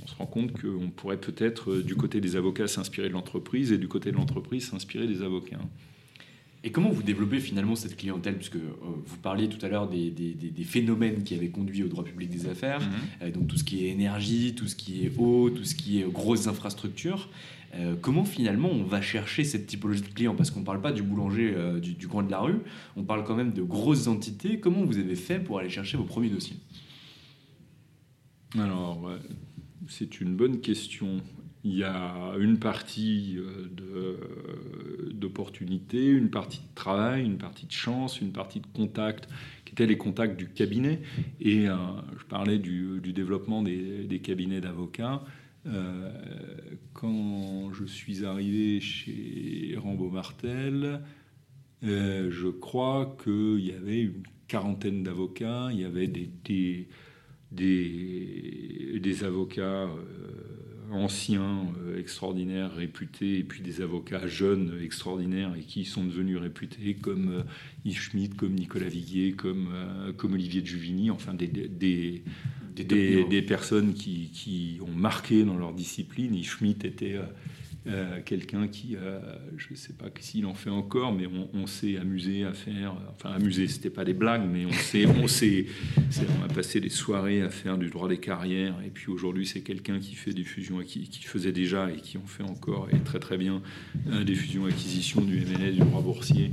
on 0.02 0.08
se 0.08 0.16
rend 0.16 0.26
compte 0.26 0.60
qu'on 0.60 0.90
pourrait 0.90 1.20
peut-être, 1.20 1.72
euh, 1.72 1.84
du 1.84 1.96
côté 1.96 2.20
des 2.20 2.36
avocats, 2.36 2.68
s'inspirer 2.68 3.10
de 3.10 3.14
l'entreprise, 3.14 3.72
et 3.72 3.78
du 3.78 3.88
côté 3.88 4.12
de 4.12 4.16
l'entreprise, 4.16 4.70
s'inspirer 4.70 5.08
des 5.08 5.22
avocats. 5.22 5.60
Et 6.66 6.72
comment 6.72 6.90
vous 6.90 7.04
développez 7.04 7.40
finalement 7.40 7.76
cette 7.76 7.98
clientèle 7.98 8.36
Puisque 8.38 8.56
vous 8.56 9.18
parliez 9.22 9.50
tout 9.50 9.64
à 9.66 9.70
l'heure 9.70 9.90
des, 9.90 10.10
des, 10.12 10.34
des, 10.34 10.64
phénomènes 10.64 11.24
qui 11.24 11.36
avaient 11.36 11.50
conduit 11.50 11.84
au 11.84 11.90
droit 11.90 12.06
public 12.06 12.30
des 12.30 12.48
affaires, 12.48 12.80
mhm. 13.22 13.32
donc 13.32 13.48
tout 13.48 13.58
ce 13.58 13.66
qui 13.66 13.86
est 13.86 13.90
énergie, 13.90 14.56
tout 14.56 14.68
ce 14.68 14.76
qui 14.76 15.06
est 15.06 15.12
eau, 15.18 15.50
tout 15.50 15.66
ce 15.66 15.76
qui 15.76 16.02
est 16.02 16.10
grosses 16.10 16.48
infrastructures. 16.48 17.30
comment 18.02 18.24
finalement 18.24 18.70
on 18.70 18.84
va 18.84 19.02
chercher 19.02 19.44
cette 19.44 19.68
typologie 19.68 20.04
de 20.04 20.08
clients? 20.08 20.36
Parce 20.36 20.52
qu'on 20.52 20.62
ne 20.62 20.66
parle 20.66 20.80
pas 20.80 20.94
du 20.94 21.04
boulanger 21.04 21.54
du, 21.82 21.96
du, 21.96 22.08
coin 22.08 22.24
de 22.24 22.32
la 22.32 22.40
rue, 22.40 22.60
on 22.96 23.04
parle 23.04 23.26
quand 23.26 23.36
même 23.36 23.52
de 23.52 23.64
grosses 23.64 24.08
entités. 24.08 24.60
Comment 24.60 24.86
vous 24.86 24.98
avez 24.98 25.16
fait 25.16 25.40
pour 25.40 25.60
aller 25.60 25.70
chercher 25.70 25.98
vos 25.98 26.06
premiers 26.06 26.30
dossiers? 26.30 26.58
Alors, 28.58 29.12
c'est 29.90 30.22
une 30.22 30.36
bonne 30.36 30.60
question. 30.62 31.22
Il 31.66 31.78
y 31.78 31.84
a 31.86 32.36
une 32.40 32.60
partie 32.60 33.38
euh, 33.38 34.18
d'opportunité, 35.14 36.06
une 36.08 36.30
partie 36.30 36.60
de 36.60 36.76
travail, 36.76 37.24
une 37.24 37.38
partie 37.38 37.66
de 37.66 37.72
chance, 37.72 38.20
une 38.20 38.34
partie 38.34 38.60
de 38.60 38.68
contact, 38.68 39.30
qui 39.64 39.72
étaient 39.72 39.86
les 39.86 39.98
contacts 39.98 40.38
du 40.38 40.50
cabinet. 40.50 41.02
Et 41.40 41.70
euh, 41.70 41.76
je 42.20 42.26
parlais 42.26 42.60
du, 42.60 43.00
développement 43.14 43.64
des, 43.64 44.20
cabinets 44.22 44.60
d'avocats. 44.60 45.24
Euh, 45.66 46.12
quand 46.92 47.72
je 47.72 47.86
suis 47.86 48.26
arrivé 48.26 48.82
chez 48.82 49.78
Rambo 49.82 50.10
Martel, 50.10 51.00
je 51.82 52.50
crois 52.50 53.16
qu'il 53.24 53.66
y 53.66 53.72
avait 53.72 54.02
une 54.02 54.24
quarantaine 54.50 55.04
d'avocats, 55.04 55.70
il 55.72 55.80
y 55.80 55.86
avait 55.86 56.08
des, 56.08 56.30
des, 57.52 59.24
avocats 59.24 59.88
anciens 60.94 61.68
euh, 61.80 62.00
extraordinaires, 62.00 62.74
réputés, 62.74 63.40
et 63.40 63.44
puis 63.44 63.62
des 63.62 63.82
avocats 63.82 64.28
jeunes 64.28 64.80
extraordinaires 64.82 65.54
et 65.58 65.62
qui 65.62 65.86
sont 65.86 66.04
devenus 66.04 66.38
réputés, 66.38 66.96
comme 66.96 67.30
euh, 67.32 67.44
Yves 67.86 68.00
Schmidt, 68.00 68.36
comme 68.36 68.54
Nicolas 68.54 68.88
Viguier, 68.88 69.34
comme, 69.34 69.70
euh, 69.74 70.14
comme 70.14 70.34
Olivier 70.34 70.62
de 70.62 70.68
Juvigny, 70.68 71.12
enfin 71.12 71.34
des, 71.34 71.48
des, 71.48 72.24
des, 72.76 73.24
des 73.24 73.42
personnes 73.42 73.94
qui, 73.94 74.30
qui, 74.34 74.80
ont 74.82 74.96
marqué 74.96 75.44
dans 75.44 75.58
leur 75.58 75.74
discipline. 75.74 76.36
Yves 76.36 76.50
Schmidt 76.50 76.88
était 76.88 77.20
euh, 77.86 78.22
quelqu'un 78.24 78.70
qui, 78.70 78.96
euh, 78.96 79.20
je 79.58 79.68
ne 79.72 79.76
sais 79.76 79.92
pas 79.92 80.06
s'il 80.18 80.46
en 80.46 80.54
fait 80.54 80.70
encore, 80.70 81.12
mais 81.12 81.28
on, 81.54 81.68
s'est 81.68 81.98
amusé 81.98 82.46
à 82.46 82.54
faire, 82.54 82.96
enfin 83.12 83.32
amusé, 83.32 83.68
c'était 83.68 83.90
pas 83.90 84.06
des 84.06 84.14
blagues, 84.14 84.44
mais 84.50 84.66
on 84.66 84.72
s'est, 84.72 85.06
on 85.06 85.28
s'est, 85.28 85.66
on 86.40 86.46
a 86.46 86.48
passé 86.48 86.80
des 86.80 86.88
soirées 86.88 87.42
à 87.42 87.50
faire 87.50 87.78
du 87.78 87.90
droit 87.90 88.08
des 88.08 88.20
carrières, 88.20 88.76
et 88.86 88.90
puis 88.90 89.12
aujourd'hui 89.12 89.46
c'est 89.46 89.62
quelqu'un 89.62 90.00
qui 90.00 90.16
fait 90.16 90.32
des 90.32 90.44
qui, 90.86 91.10
qui 91.10 91.24
faisait 91.24 91.52
déjà 91.52 91.92
et 91.92 91.98
qui 91.98 92.18
en 92.18 92.26
fait 92.26 92.44
encore 92.44 92.88
et 92.90 93.00
très 93.00 93.20
très 93.20 93.38
bien 93.38 93.62
euh, 94.08 94.24
des 94.24 94.36
fusions 94.36 94.66
acquisitions 94.66 95.22
du 95.22 95.42
MNS, 95.42 95.72
du 95.74 95.80
droit 95.80 96.02
boursier, 96.02 96.52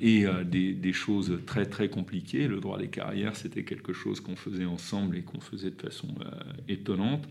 et 0.00 0.24
des, 0.46 0.92
choses 0.94 1.40
très 1.44 1.66
très 1.66 1.88
compliquées. 1.88 2.48
Le 2.48 2.60
droit 2.60 2.78
des 2.78 2.88
carrières, 2.88 3.36
c'était 3.36 3.64
quelque 3.64 3.92
chose 3.92 4.20
qu'on 4.20 4.36
faisait 4.36 4.64
ensemble 4.64 5.16
et 5.16 5.22
qu'on 5.22 5.40
faisait 5.40 5.70
de 5.70 5.80
façon 5.80 6.08
étonnante. 6.68 7.28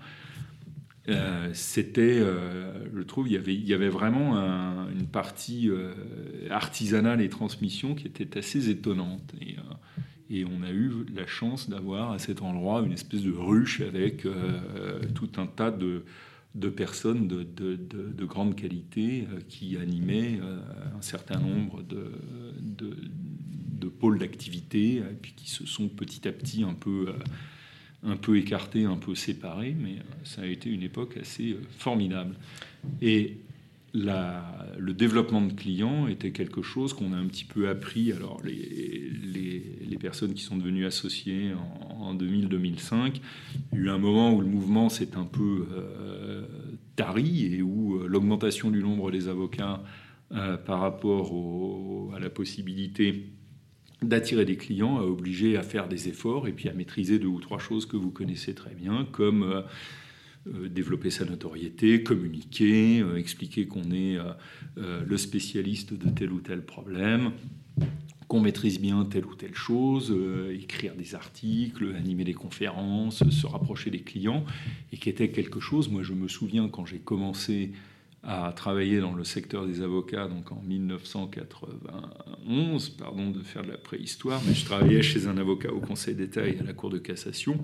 Euh, 1.09 1.49
c'était, 1.53 2.19
euh, 2.19 2.71
je 2.95 3.01
trouve, 3.01 3.27
il 3.27 3.33
y 3.33 3.73
avait, 3.73 3.89
vraiment 3.89 4.35
une 4.89 5.07
partie 5.07 5.69
euh, 5.69 5.93
artisanale 6.49 7.21
et 7.21 7.29
transmission 7.29 7.93
qui 7.93 8.07
était 8.07 8.37
assez 8.37 8.69
étonnante. 8.69 9.33
Et, 9.41 10.45
on 10.45 10.63
a 10.63 10.71
eu 10.71 10.91
la 11.13 11.27
chance 11.27 11.69
d'avoir 11.69 12.11
à 12.11 12.17
cet 12.17 12.41
endroit 12.41 12.81
une 12.81 12.93
espèce 12.93 13.21
de 13.21 13.31
ruche 13.31 13.81
avec 13.81 14.25
tout 15.13 15.29
un 15.37 15.45
tas 15.45 15.69
de, 15.69 16.03
personnes 16.69 17.27
de, 17.27 17.43
de, 17.43 17.75
de, 17.75 18.25
grande 18.25 18.55
qualité 18.55 19.27
qui 19.47 19.77
animaient 19.77 20.39
un 20.97 21.01
certain 21.03 21.39
nombre 21.39 21.83
de, 21.83 22.13
de 22.71 23.87
pôles 23.87 24.17
d'activité, 24.17 24.95
et 24.95 25.17
puis 25.21 25.33
qui 25.33 25.51
se 25.51 25.67
sont 25.67 25.87
petit 25.87 26.27
à 26.27 26.31
petit 26.31 26.63
un 26.63 26.73
peu 26.73 27.13
un 28.05 28.17
peu 28.17 28.37
écarté, 28.37 28.85
un 28.85 28.97
peu 28.97 29.15
séparé, 29.15 29.75
mais 29.79 29.93
euh, 29.93 30.13
ça 30.23 30.41
a 30.41 30.45
été 30.45 30.69
une 30.69 30.83
époque 30.83 31.17
assez 31.17 31.53
euh, 31.53 31.61
formidable. 31.77 32.35
Et 33.01 33.37
la, 33.93 34.67
le 34.77 34.93
développement 34.93 35.41
de 35.41 35.53
clients 35.53 36.07
était 36.07 36.31
quelque 36.31 36.61
chose 36.61 36.93
qu'on 36.93 37.13
a 37.13 37.17
un 37.17 37.27
petit 37.27 37.45
peu 37.45 37.69
appris. 37.69 38.11
Alors, 38.11 38.41
les, 38.43 39.11
les, 39.87 39.97
personnes 39.97 40.33
qui 40.33 40.41
sont 40.41 40.57
devenues 40.57 40.85
associées 40.85 41.51
en, 42.01 42.13
2000-2005, 42.13 43.21
il 43.71 43.79
y 43.79 43.81
a 43.81 43.85
eu 43.85 43.89
un 43.89 43.97
moment 43.97 44.33
où 44.33 44.41
le 44.41 44.47
mouvement 44.47 44.89
s'est 44.89 45.15
un 45.15 45.23
peu 45.23 45.65
euh, 45.71 46.45
tari 46.97 47.53
et 47.53 47.61
où 47.61 47.99
l'augmentation 48.05 48.69
du 48.69 48.83
nombre 48.83 49.11
des 49.11 49.29
avocats 49.29 49.81
par 50.65 50.81
rapport 50.81 51.31
à 52.13 52.19
la 52.19 52.29
possibilité 52.29 53.29
d'attirer 54.07 54.45
des 54.45 54.57
clients, 54.57 54.97
à 54.97 55.03
obliger 55.03 55.57
à 55.57 55.63
faire 55.63 55.87
des 55.87 56.07
efforts 56.07 56.47
et 56.47 56.51
puis 56.51 56.69
à 56.69 56.73
maîtriser 56.73 57.19
deux 57.19 57.27
ou 57.27 57.39
trois 57.39 57.59
choses 57.59 57.85
que 57.85 57.97
vous 57.97 58.11
connaissez 58.11 58.53
très 58.53 58.73
bien, 58.73 59.07
comme 59.11 59.43
euh, 59.43 59.61
euh, 60.47 60.69
développer 60.69 61.09
sa 61.09 61.25
notoriété, 61.25 62.03
communiquer, 62.03 63.01
euh, 63.01 63.17
expliquer 63.17 63.67
qu'on 63.67 63.91
est 63.91 64.17
le 64.77 65.17
spécialiste 65.17 65.93
de 65.93 66.09
tel 66.09 66.31
ou 66.31 66.39
tel 66.39 66.63
problème, 66.63 67.31
qu'on 68.27 68.39
maîtrise 68.39 68.79
bien 68.79 69.05
telle 69.05 69.25
ou 69.25 69.35
telle 69.35 69.55
chose, 69.55 70.15
écrire 70.51 70.95
des 70.95 71.13
articles, 71.13 71.93
animer 71.95 72.23
des 72.23 72.33
conférences, 72.33 73.27
se 73.29 73.45
rapprocher 73.45 73.91
des 73.91 74.01
clients, 74.01 74.43
et 74.91 74.97
qui 74.97 75.09
était 75.09 75.29
quelque 75.29 75.59
chose, 75.59 75.89
moi 75.89 76.01
je 76.01 76.13
me 76.13 76.27
souviens 76.27 76.67
quand 76.67 76.85
j'ai 76.85 76.99
commencé 76.99 77.71
à 78.23 78.53
travailler 78.53 79.01
dans 79.01 79.13
le 79.13 79.25
secteur 79.25 79.67
des 79.67 79.81
avocats, 79.81 80.29
donc 80.29 80.53
en 80.53 80.61
1991, 80.65 82.89
pardon 82.91 83.31
de 83.31 83.41
faire 83.41 83.63
de 83.63 83.71
la 83.71 83.77
préhistoire, 83.77 84.41
mais 84.47 84.53
je 84.53 84.63
travaillais 84.63 85.01
chez 85.01 85.27
un 85.27 85.37
avocat 85.37 85.73
au 85.73 85.81
Conseil 85.81 86.15
d'État 86.15 86.47
et 86.47 86.57
à 86.57 86.63
la 86.63 86.71
Cour 86.71 86.89
de 86.89 86.99
cassation, 86.99 87.59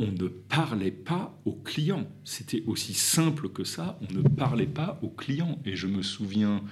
on 0.00 0.08
ne 0.08 0.26
parlait 0.26 0.90
pas 0.90 1.38
aux 1.44 1.54
clients. 1.54 2.08
C'était 2.24 2.64
aussi 2.66 2.92
simple 2.92 3.50
que 3.50 3.62
ça, 3.62 4.00
on 4.02 4.12
ne 4.12 4.22
parlait 4.22 4.66
pas 4.66 4.98
aux 5.02 5.10
clients. 5.10 5.60
Et 5.64 5.76
je 5.76 5.86
me 5.86 6.02
souviens 6.02 6.64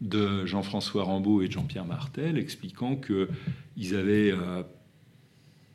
de 0.00 0.46
Jean-François 0.46 1.02
Rambaud 1.02 1.42
et 1.42 1.48
de 1.48 1.52
Jean-Pierre 1.52 1.86
Martel 1.86 2.38
expliquant 2.38 2.94
qu'ils 2.96 3.96
avaient 3.96 4.30
euh, 4.30 4.62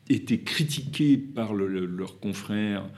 été 0.08 0.40
critiqués 0.40 1.18
par 1.18 1.52
leurs 1.52 2.20
confrères 2.20 2.88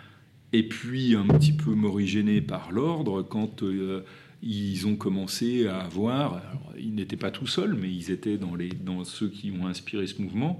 et 0.53 0.63
puis 0.63 1.15
un 1.15 1.27
petit 1.27 1.53
peu 1.53 1.71
morigéné 1.73 2.41
par 2.41 2.73
l'ordre 2.73 3.23
quand 3.23 3.63
euh, 3.63 4.05
ils 4.43 4.87
ont 4.87 4.97
commencé 4.97 5.67
à 5.67 5.81
avoir, 5.81 6.41
ils 6.79 6.95
n'étaient 6.95 7.17
pas 7.17 7.31
tout 7.31 7.47
seuls, 7.47 7.75
mais 7.75 7.93
ils 7.93 8.11
étaient 8.11 8.39
dans, 8.39 8.55
les, 8.55 8.69
dans 8.69 9.05
ceux 9.05 9.29
qui 9.29 9.51
ont 9.51 9.67
inspiré 9.67 10.07
ce 10.07 10.23
mouvement, 10.23 10.59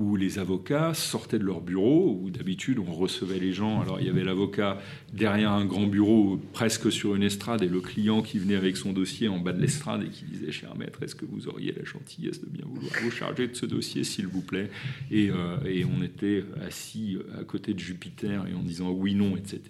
où 0.00 0.16
les 0.16 0.38
avocats 0.38 0.94
sortaient 0.94 1.38
de 1.38 1.44
leur 1.44 1.60
bureau, 1.60 2.18
où 2.22 2.30
d'habitude 2.30 2.78
on 2.78 2.90
recevait 2.90 3.38
les 3.38 3.52
gens. 3.52 3.82
Alors 3.82 4.00
il 4.00 4.06
y 4.06 4.08
avait 4.08 4.24
l'avocat 4.24 4.78
derrière 5.12 5.52
un 5.52 5.66
grand 5.66 5.86
bureau, 5.86 6.40
presque 6.54 6.90
sur 6.90 7.14
une 7.14 7.22
estrade, 7.22 7.62
et 7.62 7.68
le 7.68 7.82
client 7.82 8.22
qui 8.22 8.38
venait 8.38 8.56
avec 8.56 8.78
son 8.78 8.94
dossier 8.94 9.28
en 9.28 9.38
bas 9.38 9.52
de 9.52 9.60
l'estrade 9.60 10.02
et 10.02 10.08
qui 10.08 10.24
disait 10.24 10.52
Cher 10.52 10.74
maître, 10.74 11.02
est-ce 11.02 11.14
que 11.14 11.26
vous 11.26 11.48
auriez 11.48 11.72
la 11.72 11.84
gentillesse 11.84 12.40
de 12.40 12.46
bien 12.46 12.64
vouloir 12.66 12.90
vous 13.02 13.10
charger 13.10 13.46
de 13.46 13.54
ce 13.54 13.66
dossier, 13.66 14.02
s'il 14.02 14.26
vous 14.26 14.40
plaît? 14.40 14.70
Et, 15.10 15.30
euh, 15.30 15.58
et, 15.66 15.84
on 15.84 16.02
était 16.02 16.44
assis 16.66 17.18
à 17.38 17.44
côté 17.44 17.74
de 17.74 17.78
Jupiter 17.78 18.46
et 18.46 18.54
en 18.54 18.62
disant 18.62 18.90
oui, 18.90 19.14
non, 19.14 19.36
etc. 19.36 19.60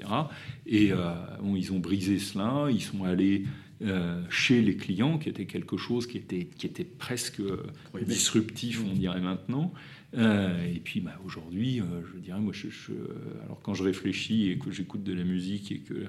Et 0.65 0.93
euh, 0.93 1.13
ils 1.57 1.73
ont 1.73 1.81
brisé 1.81 2.21
cela, 2.21 2.69
ils 2.71 2.83
sont 2.83 3.03
allés. 3.03 3.45
Euh, 3.83 4.23
chez 4.29 4.61
les 4.61 4.77
clients, 4.77 5.17
qui 5.17 5.31
était 5.31 5.47
quelque 5.47 5.79
chose 5.79 6.07
qui 6.07 6.19
était, 6.19 6.45
qui 6.45 6.67
était 6.67 6.85
presque 6.85 7.41
disruptif, 8.07 8.85
on 8.87 8.93
dirait 8.93 9.23
maintenant. 9.23 9.73
Euh, 10.17 10.65
et 10.65 10.81
puis 10.81 11.01
bah, 11.01 11.15
aujourd'hui, 11.25 11.81
euh, 11.81 12.03
je 12.13 12.19
dirais, 12.19 12.41
moi, 12.41 12.53
alors 13.45 13.61
quand 13.63 13.75
je 13.75 13.83
réfléchis 13.83 14.51
et 14.51 14.59
que 14.59 14.71
j'écoute 14.71 15.05
de 15.05 15.13
la 15.13 15.25
musique 15.25 15.71
et 15.71 15.79
que 15.81 16.07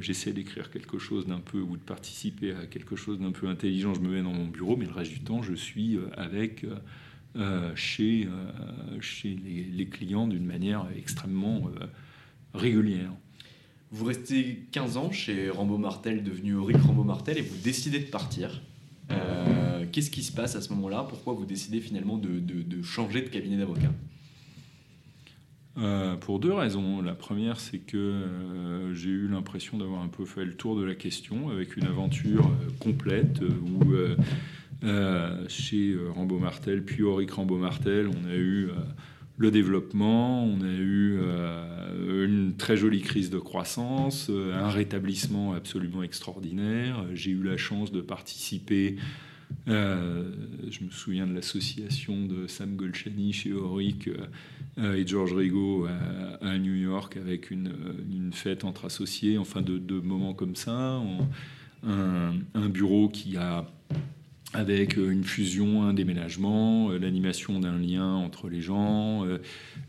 j'essaie 0.00 0.32
d'écrire 0.32 0.70
quelque 0.70 0.98
chose 0.98 1.26
d'un 1.26 1.40
peu 1.40 1.60
ou 1.60 1.76
de 1.76 1.82
participer 1.82 2.52
à 2.52 2.66
quelque 2.66 2.96
chose 2.96 3.18
d'un 3.18 3.32
peu 3.32 3.48
intelligent, 3.48 3.94
je 3.94 4.00
me 4.00 4.10
mets 4.10 4.22
dans 4.22 4.32
mon 4.32 4.46
bureau, 4.46 4.76
mais 4.76 4.86
le 4.86 4.92
reste 4.92 5.12
du 5.12 5.20
temps, 5.20 5.42
je 5.42 5.54
suis 5.54 5.96
euh, 5.96 6.08
avec 6.16 6.66
chez, 7.76 8.26
chez 9.00 9.36
les, 9.36 9.86
clients 9.86 10.26
d'une 10.26 10.44
manière 10.44 10.86
extrêmement 10.96 11.70
régulière. 12.52 13.12
Vous 13.92 14.06
restez 14.06 14.66
15 14.72 14.96
ans 14.96 15.12
chez 15.12 15.48
Rambo 15.48 15.78
Martel, 15.78 16.24
devenu 16.24 16.54
Auric 16.54 16.78
Rambo 16.78 17.04
Martel, 17.04 17.38
et 17.38 17.42
vous 17.42 17.56
décidez 17.62 18.00
de 18.00 18.10
partir. 18.10 18.60
Euh, 19.10 19.84
qu'est-ce 19.90 20.10
qui 20.10 20.22
se 20.22 20.32
passe 20.32 20.56
à 20.56 20.60
ce 20.60 20.70
moment-là? 20.70 21.06
Pourquoi 21.08 21.34
vous 21.34 21.46
décidez 21.46 21.80
finalement 21.80 22.16
de, 22.16 22.82
changer 22.82 23.22
de 23.22 23.28
cabinet 23.28 23.56
d'avocat? 23.56 23.92
Euh, 25.78 26.16
pour 26.16 26.40
deux 26.40 26.52
raisons. 26.52 27.02
La 27.02 27.14
première, 27.14 27.60
c'est 27.60 27.78
que 27.78 27.96
euh, 27.96 28.94
j'ai 28.94 29.10
eu 29.10 29.28
l'impression 29.28 29.78
d'avoir 29.78 30.02
un 30.02 30.08
peu 30.08 30.24
fait 30.24 30.44
le 30.44 30.54
tour 30.54 30.76
de 30.76 30.82
la 30.82 30.94
question 30.94 31.50
avec 31.50 31.76
une 31.76 31.86
aventure 31.86 32.50
complète 32.80 33.40
où 33.40 33.94
chez 35.48 35.96
Rambo 36.14 36.38
Martel, 36.38 36.84
puis 36.84 37.02
Auric 37.02 37.30
Rambo 37.30 37.56
Martel, 37.56 38.08
on 38.08 38.28
a 38.28 38.34
eu 38.34 38.70
le 39.38 39.50
développement, 39.50 40.44
on 40.44 40.60
a 40.60 40.72
eu 40.72 41.18
une 41.94 42.54
très 42.56 42.76
jolie 42.76 43.00
crise 43.00 43.30
de 43.30 43.38
croissance, 43.38 44.30
un 44.30 44.68
rétablissement 44.68 45.54
absolument 45.54 46.02
extraordinaire. 46.02 47.04
J'ai 47.14 47.30
eu 47.30 47.42
la 47.42 47.56
chance 47.56 47.92
de 47.92 48.00
participer 48.00 48.96
je 49.66 50.84
me 50.84 50.90
souviens 50.90 51.26
de 51.26 51.34
l'association 51.34 52.26
de 52.26 52.46
Sam 52.46 52.76
Golchani 52.76 53.32
chez 53.32 53.52
Auric 53.52 54.08
et 54.78 55.06
George 55.06 55.34
Rigaud 55.34 55.86
à, 56.40 56.58
New 56.58 56.74
York 56.74 57.16
avec 57.16 57.50
une, 57.50 58.30
fête 58.32 58.64
entre 58.64 58.86
associés, 58.86 59.38
enfin 59.38 59.62
de, 59.62 60.00
moments 60.00 60.34
comme 60.34 60.56
ça. 60.56 61.00
un, 61.84 62.68
bureau 62.68 63.08
qui 63.08 63.36
a 63.36 63.66
avec 64.54 64.96
euh, 64.96 65.10
une 65.10 65.24
fusion, 65.24 65.82
un 65.82 65.92
déménagement, 65.92 66.90
euh, 66.90 66.98
l'animation 66.98 67.60
d'un 67.60 67.78
lien 67.78 68.14
entre 68.14 68.48
les 68.48 68.60
gens, 68.60 69.24
euh, 69.26 69.38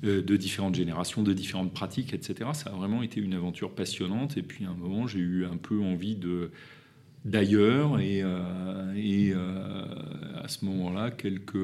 de 0.04 0.38
différentes 0.38 0.76
générations, 0.76 1.24
de 1.24 1.34
différentes 1.34 1.74
pratiques, 1.74 2.14
etc. 2.14 2.50
Ça 2.54 2.72
a 2.72 2.74
vraiment 2.74 3.02
été 3.02 3.22
une 3.22 3.34
aventure 3.34 3.72
passionnante. 3.74 4.38
Et 4.38 4.44
puis 4.44 4.66
à 4.66 4.70
un 4.70 4.74
moment, 4.74 5.08
j'ai 5.08 5.20
eu 5.20 5.46
un 5.46 5.58
peu 5.58 5.82
envie 5.82 6.16
de 6.16 6.52
d'ailleurs. 7.26 8.00
Et, 8.00 8.24
et 8.96 9.34
à 9.34 10.48
ce 10.48 10.64
moment-là, 10.66 11.12
quelques 11.12 11.58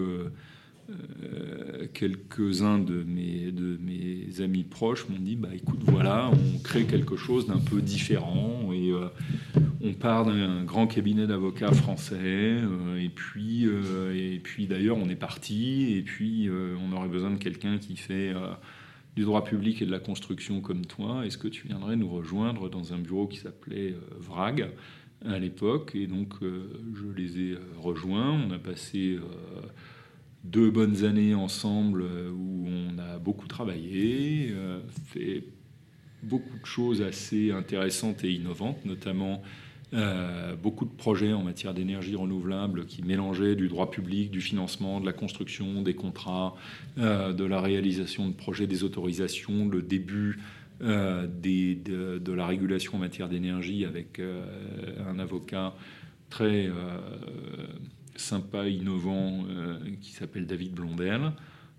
euh, 0.91 1.87
quelques-uns 1.93 2.77
de 2.77 3.03
mes, 3.03 4.41
amis 4.41 4.63
proches 4.63 5.07
m'ont 5.07 5.17
dit 5.17 5.37
bah 5.37 5.47
écoute 5.55 5.79
voilà 5.83 6.29
on 6.29 6.59
crée 6.59 6.83
quelque 6.83 7.15
chose 7.15 7.47
d'un 7.47 7.57
peu 7.57 7.81
différent 7.81 8.69
et 8.73 8.91
euh, 8.91 9.07
on 9.81 9.93
part 9.93 10.25
d'un 10.25 10.63
grand 10.65 10.87
cabinet 10.87 11.25
d'avocats 11.25 11.71
français 11.71 12.17
euh, 12.19 13.01
et 13.01 13.07
puis 13.07 13.63
et 13.63 14.39
puis 14.43 14.67
d'ailleurs 14.67 14.97
on 14.97 15.07
est 15.07 15.15
parti 15.15 15.95
et 15.97 16.01
puis 16.01 16.49
on 16.51 16.91
aurait 16.95 17.07
besoin 17.07 17.31
de 17.31 17.37
quelqu'un 17.37 17.77
qui 17.77 17.95
fait 17.95 18.33
du 19.15 19.23
droit 19.23 19.45
public 19.45 19.81
et 19.81 19.85
de 19.85 19.91
la 19.91 19.99
construction 19.99 20.59
comme 20.59 20.85
toi. 20.85 21.25
Est-ce 21.25 21.37
que 21.37 21.47
tu 21.47 21.67
viendrais 21.67 21.95
nous 21.95 22.09
rejoindre 22.09 22.69
dans 22.69 22.93
un 22.93 22.97
bureau 22.97 23.25
qui 23.25 23.37
s'appelait 23.37 23.95
VRAG 24.19 24.69
à 25.25 25.39
l'époque? 25.39 25.93
Et 25.95 26.07
donc 26.07 26.33
je 26.41 27.05
les 27.15 27.39
ai 27.39 27.57
rejoints. 27.77 28.31
On 28.31 28.51
a 28.51 28.59
passé 28.59 29.17
deux 30.45 30.69
bonnes 30.69 31.03
années 31.03 31.33
ensemble 31.33 32.03
euh, 32.03 32.29
où 32.31 32.67
on 32.67 32.99
a 32.99 33.17
beaucoup 33.17 33.47
travaillé, 33.47 34.49
euh, 34.51 34.79
fait 35.07 35.43
beaucoup 36.23 36.57
de 36.57 36.65
choses 36.65 37.01
assez 37.01 37.51
intéressantes 37.51 38.23
et 38.23 38.31
innovantes, 38.31 38.83
notamment 38.85 39.41
euh, 39.93 40.55
beaucoup 40.55 40.85
de 40.85 40.93
projets 40.93 41.33
en 41.33 41.43
matière 41.43 41.73
d'énergie 41.73 42.15
renouvelable 42.15 42.85
qui 42.85 43.03
mélangeaient 43.03 43.55
du 43.55 43.67
droit 43.67 43.89
public, 43.91 44.31
du 44.31 44.41
financement, 44.41 44.99
de 44.99 45.05
la 45.05 45.13
construction, 45.13 45.81
des 45.81 45.93
contrats, 45.93 46.55
de 46.97 47.43
la 47.43 47.61
réalisation 47.61 48.27
de 48.27 48.33
projets, 48.33 48.65
des 48.65 48.83
autorisations, 48.83 49.67
le 49.67 49.81
début 49.83 50.39
de, 50.81 52.17
de, 52.17 52.33
la 52.33 52.47
régulation 52.47 52.95
en 52.95 52.97
matière 52.97 53.29
d'énergie 53.29 53.85
avec 53.85 54.19
un 54.19 55.19
avocat 55.19 55.75
très 56.29 56.69
sympa, 58.17 58.67
innovant, 58.67 59.45
euh, 59.49 59.79
qui 60.01 60.11
s'appelle 60.11 60.45
David 60.45 60.73
Blondel, 60.73 61.31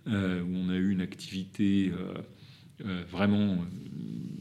euh, 0.07 0.43
où 0.43 0.57
on 0.57 0.69
a 0.69 0.77
eu 0.77 0.91
une 0.91 1.01
activité 1.01 1.93
euh, 2.85 3.03
vraiment 3.11 3.59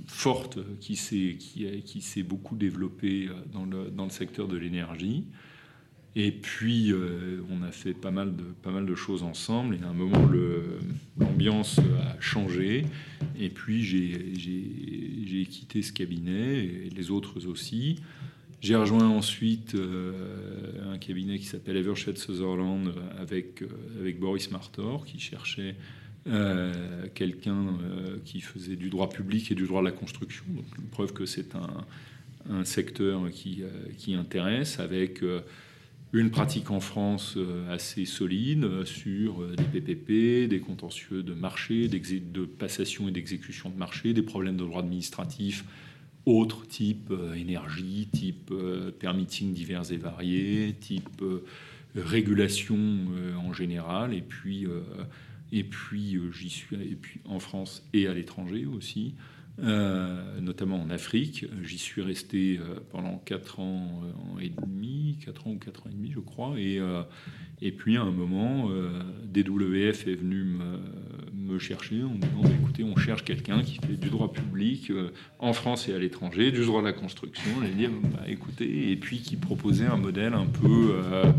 forte 0.07 0.59
qui 0.79 0.95
s'est 0.95 1.37
qui, 1.39 1.65
qui 1.83 2.23
beaucoup 2.23 2.55
développée 2.55 3.29
dans 3.51 3.65
le, 3.65 3.89
dans 3.89 4.03
le 4.03 4.09
secteur 4.11 4.47
de 4.47 4.57
l'énergie. 4.57 5.25
Et 6.17 6.31
puis, 6.31 6.93
on 7.49 7.61
a 7.61 7.71
fait 7.71 7.93
pas 7.93 8.11
mal 8.11 8.37
de, 8.37 8.43
pas 8.43 8.71
mal 8.71 8.85
de 8.85 8.95
choses 8.95 9.23
ensemble. 9.23 9.75
Et 9.75 9.83
à 9.83 9.89
un 9.89 9.93
moment, 9.93 10.29
l'ambiance 11.17 11.79
a 11.79 12.21
changé. 12.21 12.85
Et 13.37 13.49
puis, 13.49 13.83
j'ai 13.83 15.45
quitté 15.45 15.81
ce 15.81 15.91
cabinet, 15.91 16.63
et 16.63 16.89
les 16.89 17.11
autres 17.11 17.45
aussi. 17.47 17.97
J'ai 18.65 18.75
rejoint 18.75 19.07
ensuite 19.07 19.75
euh, 19.75 20.11
un 20.91 20.97
cabinet 20.97 21.37
qui 21.37 21.45
s'appelle 21.45 21.77
Evershed 21.77 22.17
Sutherland 22.17 22.91
avec, 23.19 23.61
euh, 23.61 23.67
avec 23.99 24.19
Boris 24.19 24.49
Martor 24.49 25.05
qui 25.05 25.19
cherchait 25.19 25.75
euh, 26.25 26.73
quelqu'un 27.13 27.77
qui 28.23 28.41
faisait 28.41 28.75
du 28.75 28.89
droit 28.89 29.07
public 29.07 29.51
et 29.51 29.53
du 29.53 29.67
droit 29.67 29.81
de 29.81 29.85
la 29.85 29.91
construction. 29.91 30.43
Donc, 30.49 30.65
une 30.79 30.87
preuve 30.87 31.13
que 31.13 31.27
c'est 31.27 31.53
un, 31.53 31.85
un, 32.49 32.65
secteur 32.65 33.29
qui, 33.29 33.61
qui 33.99 34.15
intéresse 34.15 34.79
avec 34.79 35.21
une 36.11 36.31
pratique 36.31 36.71
en 36.71 36.79
France 36.79 37.37
assez 37.69 38.05
solide 38.05 38.83
sur 38.85 39.45
des 39.45 39.79
PPP, 39.79 40.49
des 40.49 40.59
contentieux 40.59 41.21
de 41.21 41.35
marché, 41.35 41.87
de 41.87 42.45
passation 42.45 43.07
et 43.09 43.11
d'exécution 43.11 43.69
de 43.69 43.77
marché, 43.77 44.13
des 44.13 44.23
problèmes 44.23 44.57
de 44.57 44.63
droit 44.63 44.81
administratif 44.81 45.65
autres, 46.25 46.67
type 46.67 47.11
euh, 47.11 47.33
énergie, 47.33 48.07
type 48.11 48.49
euh, 48.51 48.91
permitting 48.91 49.53
divers 49.53 49.91
et 49.91 49.97
variés, 49.97 50.75
type 50.79 51.21
euh, 51.21 51.43
régulation 51.95 52.77
en 53.37 53.53
général, 53.53 54.13
et 54.13 54.21
puis, 54.21 54.67
et 55.53 55.63
puis 55.63 56.19
j'y 56.33 56.49
suis 56.49 56.75
et 56.75 56.97
puis 56.97 57.21
en 57.23 57.39
France 57.39 57.87
et 57.93 58.07
à 58.07 58.13
l'étranger 58.13 58.65
aussi. 58.65 59.15
notamment 59.57 60.81
en 60.81 60.89
Afrique. 60.89 61.45
J'y 61.63 61.77
suis 61.77 62.01
resté 62.01 62.59
pendant 62.91 63.17
4 63.19 63.61
ans 63.61 64.01
et 64.41 64.49
demi, 64.49 65.19
4 65.23 65.47
ans 65.47 65.51
ou 65.51 65.57
4 65.57 65.87
ans 65.87 65.89
et 65.89 65.93
demi, 65.93 66.11
je 66.11 66.19
crois. 66.19 66.59
Et, 66.59 66.81
et 67.61 67.71
puis 67.71 67.95
à 67.95 68.01
un 68.01 68.11
moment, 68.11 68.69
DWF 69.23 70.07
est 70.07 70.15
venu 70.15 70.43
me, 70.43 70.79
me 71.45 71.59
chercher 71.59 72.03
en 72.03 72.15
disant 72.15 72.41
bah, 72.43 72.49
écoutez, 72.59 72.83
on 72.83 72.95
cherche 72.97 73.23
quelqu'un 73.23 73.61
qui 73.61 73.75
fait 73.75 73.95
du 73.95 74.09
droit 74.09 74.31
public 74.31 74.89
euh, 74.89 75.11
en 75.39 75.53
France 75.53 75.87
et 75.87 75.93
à 75.93 75.99
l'étranger, 75.99 76.51
du 76.51 76.65
droit 76.65 76.81
de 76.81 76.87
la 76.87 76.93
construction. 76.93 77.51
Et 77.63 77.69
dit 77.69 77.87
bah, 77.87 78.23
écoutez, 78.27 78.91
et 78.91 78.95
puis 78.95 79.19
qui 79.19 79.35
proposait 79.35 79.85
un 79.85 79.97
modèle 79.97 80.33
un 80.33 80.47
peu. 80.47 80.91
Euh, 80.91 81.31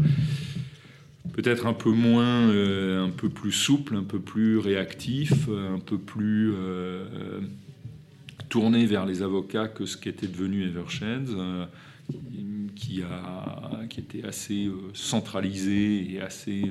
peut-être 1.33 1.67
un 1.67 1.75
peu 1.75 1.91
moins, 1.91 2.49
euh, 2.49 3.05
un 3.05 3.11
peu 3.11 3.29
plus 3.29 3.53
souple, 3.53 3.95
un 3.95 4.05
peu 4.05 4.21
plus 4.21 4.59
réactif, 4.59 5.49
un 5.49 5.81
peu 5.81 5.99
plus 5.99 6.55
tourné 8.49 8.87
vers 8.87 9.05
les 9.05 9.23
avocats 9.23 9.69
que 9.69 9.85
ce 9.85 9.99
qu'était 9.99 10.29
devenu 10.29 10.65
Eversheds, 10.65 11.37
qui, 12.75 13.03
a, 13.03 13.83
qui 13.91 14.01
était 14.01 14.25
assez 14.25 14.71
centralisé 14.95 16.15
et 16.15 16.23
assez 16.23 16.71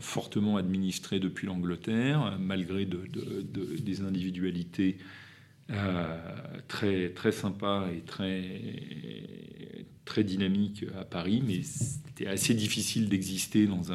fortement 0.00 0.56
administré 0.56 1.20
depuis 1.20 1.46
l'Angleterre, 1.46 2.36
malgré 2.40 2.86
de, 2.86 3.06
des 3.80 4.00
individualités 4.02 4.98
euh, 5.72 6.18
très, 6.66 7.32
sympas 7.32 7.86
et 7.92 8.00
très, 10.04 10.24
dynamiques 10.24 10.84
à 10.98 11.04
Paris, 11.04 11.42
mais 11.46 11.62
c'était 11.62 12.26
assez 12.26 12.54
difficile 12.54 13.08
d'exister 13.08 13.66
dans 13.66 13.92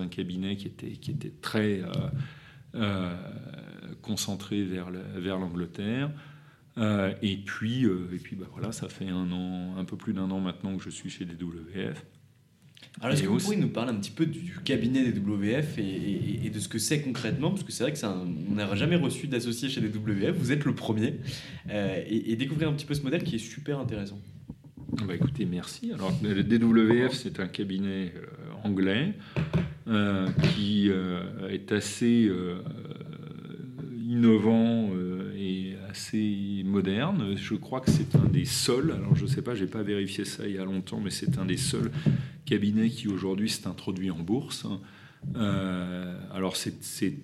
un, 0.00 0.08
cabinet 0.08 0.56
qui 0.56 0.68
était, 0.68 1.32
très 1.42 1.82
euh, 2.74 3.14
concentré 4.00 4.64
vers 4.64 5.38
l'Angleterre. 5.38 6.10
et 6.78 7.36
puis, 7.44 7.86
bah 8.36 8.46
voilà, 8.52 8.72
ça 8.72 8.88
fait 8.88 9.08
un 9.08 9.84
peu 9.84 9.96
plus 9.98 10.14
d'un 10.14 10.30
an 10.30 10.40
maintenant 10.40 10.76
que 10.78 10.82
je 10.82 10.90
suis 10.90 11.10
chez 11.10 11.26
DWF. 11.26 12.06
Alors, 13.00 13.14
est-ce 13.14 13.22
que 13.22 13.28
vous 13.28 13.38
pourriez 13.38 13.60
nous 13.60 13.68
parler 13.68 13.92
un 13.92 13.96
petit 13.96 14.10
peu 14.10 14.26
du 14.26 14.58
cabinet 14.64 15.10
des 15.10 15.20
WF 15.20 15.78
et, 15.78 16.50
de 16.50 16.58
ce 16.58 16.68
que 16.68 16.78
c'est 16.78 17.00
concrètement? 17.00 17.50
Parce 17.50 17.62
que 17.62 17.70
c'est 17.70 17.84
vrai 17.84 17.92
que 17.92 17.98
on 18.04 18.54
n'a 18.54 18.74
jamais 18.74 18.96
reçu 18.96 19.28
d'associé 19.28 19.68
chez 19.68 19.80
des 19.80 19.88
WF, 19.88 20.36
vous 20.36 20.50
êtes 20.50 20.64
le 20.64 20.74
premier, 20.74 21.20
euh, 21.70 22.02
et, 22.08 22.34
découvrir 22.36 22.68
un 22.68 22.72
petit 22.72 22.86
peu 22.86 22.94
ce 22.94 23.02
modèle 23.02 23.22
qui 23.22 23.36
est 23.36 23.40
super 23.40 23.78
intéressant. 23.78 24.18
Bah 25.06 25.14
écoutez, 25.14 25.44
merci. 25.44 25.92
Alors, 25.92 26.12
le 26.22 26.42
DWF, 26.42 27.12
c'est 27.12 27.38
un 27.38 27.46
cabinet 27.46 28.12
euh, 28.16 28.26
anglais 28.64 29.12
euh, 29.86 30.26
qui 30.54 30.90
est 31.50 31.70
assez 31.70 32.30
innovant 34.08 34.90
et 35.38 35.74
assez 35.88 36.62
moderne. 36.64 37.36
Je 37.36 37.54
crois 37.54 37.80
que 37.80 37.90
c'est 37.90 38.14
un 38.16 38.28
des 38.28 38.44
seuls, 38.44 38.92
alors 38.92 39.14
je 39.16 39.24
ne 39.24 39.28
sais 39.28 39.42
pas, 39.42 39.54
je 39.54 39.64
n'ai 39.64 39.70
pas 39.70 39.82
vérifié 39.82 40.24
ça 40.24 40.46
il 40.46 40.54
y 40.54 40.58
a 40.58 40.64
longtemps, 40.64 41.00
mais 41.00 41.10
c'est 41.10 41.38
un 41.38 41.44
des 41.44 41.56
seuls 41.56 41.90
cabinets 42.44 42.90
qui 42.90 43.08
aujourd'hui 43.08 43.48
s'est 43.48 43.66
introduit 43.66 44.10
en 44.10 44.18
bourse. 44.18 44.66
Euh, 45.36 46.18
alors 46.32 46.56
c'est 46.56 47.14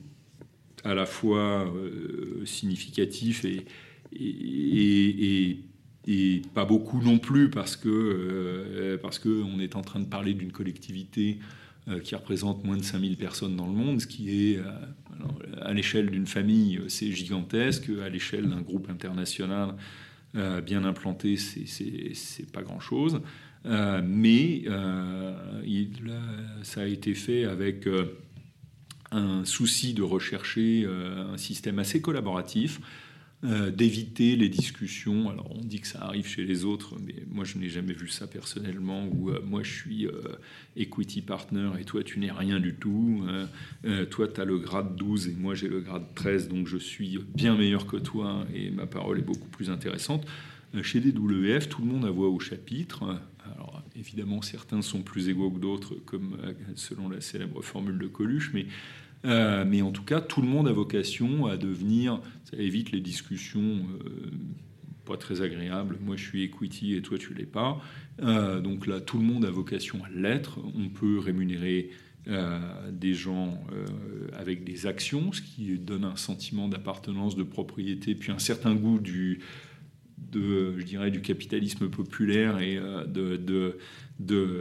à 0.83 0.95
la 0.95 1.07
fois 1.07 1.73
euh, 1.75 2.45
significatif 2.45 3.45
et, 3.45 3.65
pas 6.53 6.65
beaucoup 6.65 7.01
non 7.03 7.19
plus 7.19 7.51
parce 7.51 7.77
que 7.77 7.89
euh, 7.89 8.99
parce 8.99 9.19
que 9.19 9.61
est 9.61 9.77
en 9.77 9.83
train 9.83 10.01
de 10.01 10.07
parler 10.07 10.35
d'une 10.35 10.53
collectivité 10.53 11.39
qui 12.03 12.15
représente 12.15 12.65
moins 12.65 12.79
de 12.79 12.83
5000 12.83 13.19
personnes 13.19 13.57
dans 13.57 13.67
le 13.67 13.73
monde, 13.73 14.01
ce 14.01 14.07
qui 14.07 14.53
est 14.53 14.61
à 15.63 15.73
l'échelle 15.73 16.11
d'une 16.11 16.27
famille, 16.27 16.81
c'est 16.89 17.11
gigantesque. 17.13 17.91
À 18.05 18.09
l'échelle 18.09 18.49
d'un 18.49 18.61
groupe 18.61 18.89
international 18.91 19.75
euh, 20.37 20.61
bien 20.61 20.85
implanté, 20.85 21.37
c'est 21.37 22.51
pas 22.53 22.63
grand-chose. 22.63 23.21
Euh, 23.67 24.03
mais 24.05 24.65
euh, 24.67 25.33
ça 26.63 26.83
a 26.83 26.87
été 26.87 27.15
fait 27.15 27.45
avec 27.45 27.89
un 29.13 29.45
souci 29.45 29.95
de 29.95 30.03
rechercher 30.03 30.87
un 30.87 31.37
système 31.37 31.79
assez 31.79 32.01
collaboratif 32.01 32.81
euh, 33.45 33.71
d'éviter 33.71 34.37
les 34.37 34.49
discussions. 34.49 35.29
Alors 35.29 35.51
on 35.55 35.61
dit 35.63 35.81
que 35.81 35.87
ça 35.87 36.03
arrive 36.03 36.27
chez 36.27 36.45
les 36.45 36.65
autres, 36.65 36.97
mais 37.05 37.15
moi 37.31 37.45
je 37.45 37.59
n'ai 37.59 37.69
jamais 37.69 37.93
vu 37.93 38.09
ça 38.09 38.27
personnellement, 38.27 39.07
où 39.07 39.31
euh, 39.31 39.41
moi 39.45 39.63
je 39.63 39.71
suis 39.71 40.09
equity 40.77 41.21
partner 41.21 41.71
et 41.79 41.85
toi 41.85 42.03
tu 42.03 42.19
n'es 42.19 42.31
rien 42.31 42.59
du 42.59 42.75
tout. 42.75 43.23
toi 44.11 44.29
tu 44.29 44.41
as 44.41 44.45
le 44.45 44.59
grade 44.59 44.97
12 44.97 45.29
et 45.29 45.33
moi 45.33 45.55
j'ai 45.55 45.69
le 45.69 45.81
grade 45.81 46.07
13, 46.15 46.49
donc 46.49 46.69
je 46.69 46.79
suis 46.79 47.19
bien 47.35 47.57
meilleur 47.57 47.87
que 47.87 47.97
toi 47.97 48.47
et 48.55 48.71
ma 48.71 48.87
parole 48.87 49.19
est 49.19 49.23
beaucoup 49.23 49.49
plus 49.49 49.69
intéressante. 49.69 50.27
Chez 50.83 51.01
DWF, 51.01 51.69
tout 51.69 51.83
le 51.83 51.89
monde 51.89 52.05
a 52.05 52.11
voix 52.11 52.29
au 52.29 52.41
chapitre. 52.41 53.21
Alors, 53.55 53.83
évidemment, 53.95 54.43
certains 54.43 54.83
sont 54.83 55.03
plus 55.03 55.29
égaux 55.29 55.51
que 55.51 55.59
d'autres, 55.59 55.95
comme 56.07 56.37
selon 56.75 57.09
la 57.09 57.21
célèbre 57.21 57.63
formule 57.63 57.99
de 57.99 58.09
Coluche, 58.09 58.51
mais 58.55 58.67
euh, 59.25 59.65
mais 59.67 59.83
en 59.83 59.91
tout 59.91 60.03
cas, 60.03 60.21
tout 60.21 60.43
le 60.43 60.49
monde 60.49 60.69
a 60.69 60.73
vocation 60.73 61.47
à 61.47 61.57
devenir, 61.57 62.21
ça 62.45 62.57
évite 62.57 62.93
les 62.93 63.01
discussions 63.01 63.61
euh, 63.61 64.31
pas 65.05 65.17
très 65.17 65.43
agréables, 65.43 65.99
moi 66.03 66.17
je 66.17 66.25
suis 66.25 66.43
equity 66.43 66.95
et 66.95 67.03
toi 67.03 67.19
tu 67.19 67.35
l'es 67.35 67.47
pas. 67.47 67.81
Euh, 68.23 68.61
donc 68.61 68.87
là, 68.87 69.01
tout 69.01 69.19
le 69.19 69.25
monde 69.25 69.45
a 69.45 69.51
vocation 69.51 70.03
à 70.05 70.09
l'être. 70.11 70.59
On 70.77 70.89
peut 70.89 71.19
rémunérer 71.19 71.91
des 72.91 73.13
gens 73.13 73.63
avec 74.33 74.65
des 74.65 74.87
actions, 74.87 75.31
ce 75.33 75.43
qui 75.43 75.77
donne 75.79 76.07
un 76.07 76.17
sentiment 76.17 76.69
d'appartenance, 76.69 77.37
de 77.37 77.43
propriété, 77.43 78.15
puis 78.15 78.33
un 78.33 78.39
certain 78.39 78.75
goût 78.75 78.99
du, 78.99 79.41
je 80.35 80.83
dirais, 80.83 81.11
du 81.11 81.21
capitalisme 81.21 81.89
populaire 81.89 82.61
et 82.61 82.77
de, 83.07 83.37
de 83.37 83.79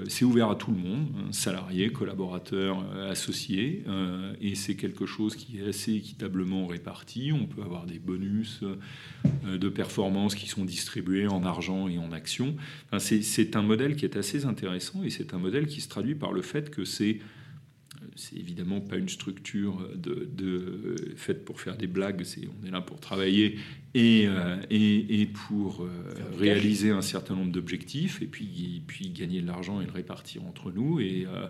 c'est 0.08 0.26
ouvert 0.26 0.50
à 0.50 0.56
tout 0.56 0.72
le 0.72 0.78
monde, 0.78 1.08
hein, 1.16 1.32
salariés, 1.32 1.92
collaborateurs, 1.92 2.84
euh, 2.96 3.12
associés, 3.12 3.84
euh, 3.88 4.34
et 4.42 4.56
c'est 4.56 4.76
quelque 4.76 5.06
chose 5.06 5.36
qui 5.36 5.60
est 5.60 5.68
assez 5.68 5.94
équitablement 5.94 6.66
réparti. 6.66 7.32
On 7.34 7.46
peut 7.46 7.62
avoir 7.62 7.86
des 7.86 8.00
bonus 8.00 8.62
euh, 8.64 9.58
de 9.58 9.70
performance 9.70 10.34
qui 10.34 10.48
sont 10.48 10.66
distribués 10.66 11.28
en 11.28 11.44
argent 11.44 11.88
et 11.88 12.00
en 12.00 12.12
actions. 12.12 12.56
c'est 12.98 13.56
un 13.56 13.62
modèle 13.62 13.96
qui 13.96 14.06
est 14.06 14.18
assez 14.18 14.46
intéressant 14.46 15.04
et 15.04 15.10
c'est 15.10 15.34
un 15.34 15.40
modèle 15.40 15.68
qui 15.68 15.82
se 15.82 15.90
traduit 15.90 16.16
par 16.16 16.32
le 16.34 16.42
fait 16.42 16.70
que 16.72 16.84
c'est 16.84 17.20
c'est 18.16 18.36
évidemment 18.36 18.82
pas 18.82 18.98
une 18.98 19.10
structure 19.10 19.88
de, 19.96 20.96
faite 21.16 21.46
pour 21.46 21.60
faire 21.60 21.78
des 21.78 21.88
blagues. 21.88 22.24
C'est, 22.24 22.48
on 22.62 22.68
est 22.68 22.72
là 22.72 22.82
pour 22.82 23.00
travailler 23.00 23.58
et, 23.94 24.26
euh, 24.28 24.58
et, 24.70 25.28
pour 25.48 25.84
euh, 25.84 25.90
réaliser 26.38 26.92
un 26.92 27.02
certain 27.02 27.36
nombre 27.36 27.52
d'objectifs 27.52 28.22
et 28.22 28.28
puis, 28.28 28.82
puis 28.88 29.10
gagner 29.10 29.42
de 29.42 29.48
l'argent 29.48 29.82
et 29.82 29.86
le 29.86 29.92
répartir 29.92 30.44
entre 30.46 30.72
nous 30.72 31.00
et, 31.00 31.28
euh, 31.28 31.48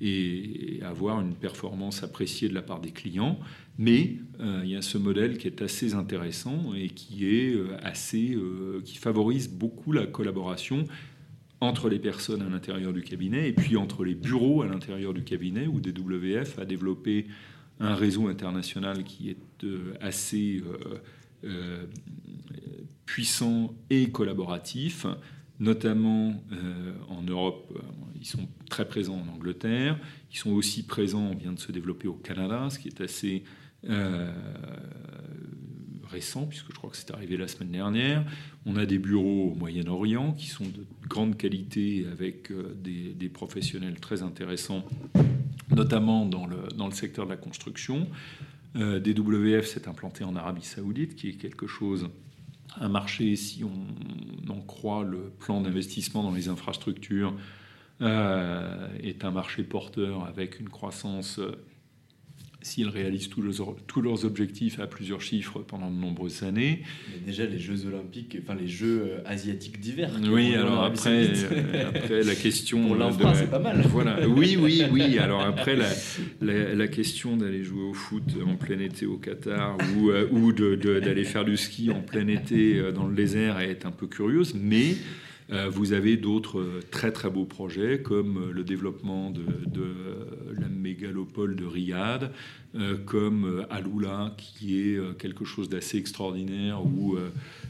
et 0.00 0.80
avoir 0.82 1.20
une 1.20 1.34
performance 1.34 2.02
appréciée 2.02 2.48
de 2.48 2.54
la 2.54 2.62
part 2.62 2.80
des 2.80 2.92
clients. 2.92 3.38
Mais 3.78 4.16
il 4.40 4.70
y 4.70 4.76
a 4.76 4.80
ce 4.80 4.96
modèle 4.96 5.36
qui 5.36 5.48
est 5.48 5.60
assez 5.60 5.92
intéressant 5.92 6.72
et 6.74 6.88
qui 6.88 7.26
est 7.26 7.54
assez, 7.82 8.34
qui 8.84 8.96
favorise 8.96 9.50
beaucoup 9.50 9.92
la 9.92 10.06
collaboration 10.06 10.86
entre 11.60 11.88
les 11.88 11.98
personnes 11.98 12.42
à 12.42 12.48
l'intérieur 12.48 12.92
du 12.92 13.02
cabinet 13.02 13.48
et 13.48 13.52
puis 13.52 13.76
entre 13.76 14.04
les 14.04 14.14
bureaux 14.14 14.62
à 14.62 14.66
l'intérieur 14.66 15.14
du 15.14 15.24
cabinet 15.24 15.66
où 15.66 15.80
DWF 15.80 16.58
a 16.58 16.64
développé 16.64 17.26
un 17.80 17.94
réseau 17.94 18.28
international 18.28 19.04
qui 19.04 19.30
est 19.30 19.64
euh, 19.64 19.94
assez 20.00 20.62
euh, 20.64 20.98
euh, 21.44 21.86
puissant 23.04 23.74
et 23.90 24.10
collaboratif, 24.10 25.06
notamment 25.60 26.42
en 27.08 27.22
Europe. 27.22 27.72
Ils 28.18 28.26
sont 28.26 28.48
très 28.68 28.86
présents 28.86 29.22
en 29.26 29.34
Angleterre, 29.34 29.98
ils 30.32 30.36
sont 30.36 30.50
aussi 30.50 30.82
présents, 30.84 31.30
on 31.32 31.36
vient 31.36 31.52
de 31.52 31.60
se 31.60 31.70
développer 31.70 32.08
au 32.08 32.14
Canada, 32.14 32.68
ce 32.68 32.78
qui 32.78 32.88
est 32.88 33.00
assez 33.00 33.44
récent, 36.06 36.46
puisque 36.46 36.70
je 36.70 36.76
crois 36.76 36.90
que 36.90 36.96
c'est 36.96 37.10
arrivé 37.10 37.36
la 37.36 37.48
semaine 37.48 37.70
dernière. 37.70 38.24
On 38.64 38.76
a 38.76 38.86
des 38.86 38.98
bureaux 38.98 39.52
au 39.52 39.54
Moyen-Orient 39.54 40.32
qui 40.32 40.46
sont 40.46 40.64
de 40.64 40.86
grande 41.08 41.36
qualité 41.36 42.06
avec 42.10 42.50
euh, 42.50 42.74
des, 42.76 43.28
professionnels 43.28 44.00
très 44.00 44.22
intéressants, 44.22 44.84
notamment 45.74 46.24
dans 46.24 46.46
le, 46.46 46.56
secteur 46.92 47.26
de 47.26 47.30
la 47.30 47.36
construction. 47.36 48.08
Euh, 48.76 49.00
DWF 49.00 49.66
s'est 49.66 49.88
implanté 49.88 50.24
en 50.24 50.36
Arabie 50.36 50.64
Saoudite, 50.64 51.16
qui 51.16 51.28
est 51.28 51.34
quelque 51.34 51.66
chose, 51.66 52.08
un 52.80 52.88
marché, 52.88 53.36
si 53.36 53.64
on 53.64 54.50
en 54.50 54.60
croit 54.60 55.04
le 55.04 55.30
plan 55.38 55.60
d'investissement 55.60 56.22
dans 56.22 56.32
les 56.32 56.48
infrastructures, 56.48 57.34
euh, 58.02 58.88
est 59.02 59.24
un 59.24 59.30
marché 59.30 59.62
porteur 59.64 60.24
avec 60.26 60.60
une 60.60 60.68
croissance 60.68 61.40
s'ils 62.66 62.88
réalisent 62.88 63.28
tous 63.28 63.42
leurs, 63.42 63.76
tous 63.86 64.02
leurs 64.02 64.24
objectifs 64.24 64.80
à 64.80 64.88
plusieurs 64.88 65.20
chiffres 65.20 65.60
pendant 65.60 65.88
de 65.88 65.96
nombreuses 65.96 66.42
années. 66.42 66.82
déjà 67.24 67.46
les 67.46 67.60
Jeux 67.60 67.86
olympiques, 67.86 68.36
enfin 68.42 68.56
les 68.60 68.66
Jeux 68.66 69.02
euh, 69.04 69.18
asiatiques 69.24 69.78
d'hiver. 69.78 70.10
Oui, 70.28 70.54
alors 70.56 70.82
après, 70.82 71.28
euh, 71.28 71.88
après 71.88 72.24
la 72.24 72.34
question... 72.34 72.88
Pour 72.88 72.96
l'infra, 72.96 73.34
c'est 73.34 73.50
pas 73.50 73.60
mal. 73.60 73.82
Voilà, 73.88 74.28
oui, 74.28 74.58
oui, 74.60 74.82
oui. 74.90 75.18
Alors 75.26 75.42
après, 75.42 75.76
la, 75.76 76.74
la, 76.74 76.88
question 76.88 77.36
d'aller 77.36 77.62
jouer 77.62 77.82
au 77.82 77.94
foot 77.94 78.24
en 78.44 78.56
plein 78.56 78.80
été 78.80 79.06
au 79.06 79.16
Qatar 79.16 79.78
ou, 79.96 80.10
euh, 80.10 80.28
ou 80.32 80.52
d'aller 80.52 81.24
faire 81.24 81.44
du 81.44 81.56
ski 81.56 81.90
en 81.90 82.00
plein 82.00 82.26
été 82.26 82.92
dans 82.92 83.06
le 83.06 83.14
désert 83.14 83.60
est 83.60 83.86
un 83.86 83.92
peu 83.92 84.08
curieuse, 84.08 84.54
mais... 84.54 84.96
Euh, 85.52 85.68
vous 85.68 85.92
avez 85.92 86.16
d'autres 86.16 86.58
euh, 86.58 86.80
très 86.90 87.12
très 87.12 87.30
beaux 87.30 87.44
projets 87.44 88.00
comme 88.00 88.38
euh, 88.38 88.52
le 88.52 88.64
développement 88.64 89.30
de, 89.30 89.44
la 90.58 90.68
mégalopole 90.68 91.54
de 91.56 91.64
Riyad, 91.64 92.32
comme 93.04 93.66
Aloula 93.70 94.34
qui 94.36 94.80
est 94.80 95.18
quelque 95.18 95.44
chose 95.44 95.68
d'assez 95.68 95.98
extraordinaire 95.98 96.84
où 96.84 97.16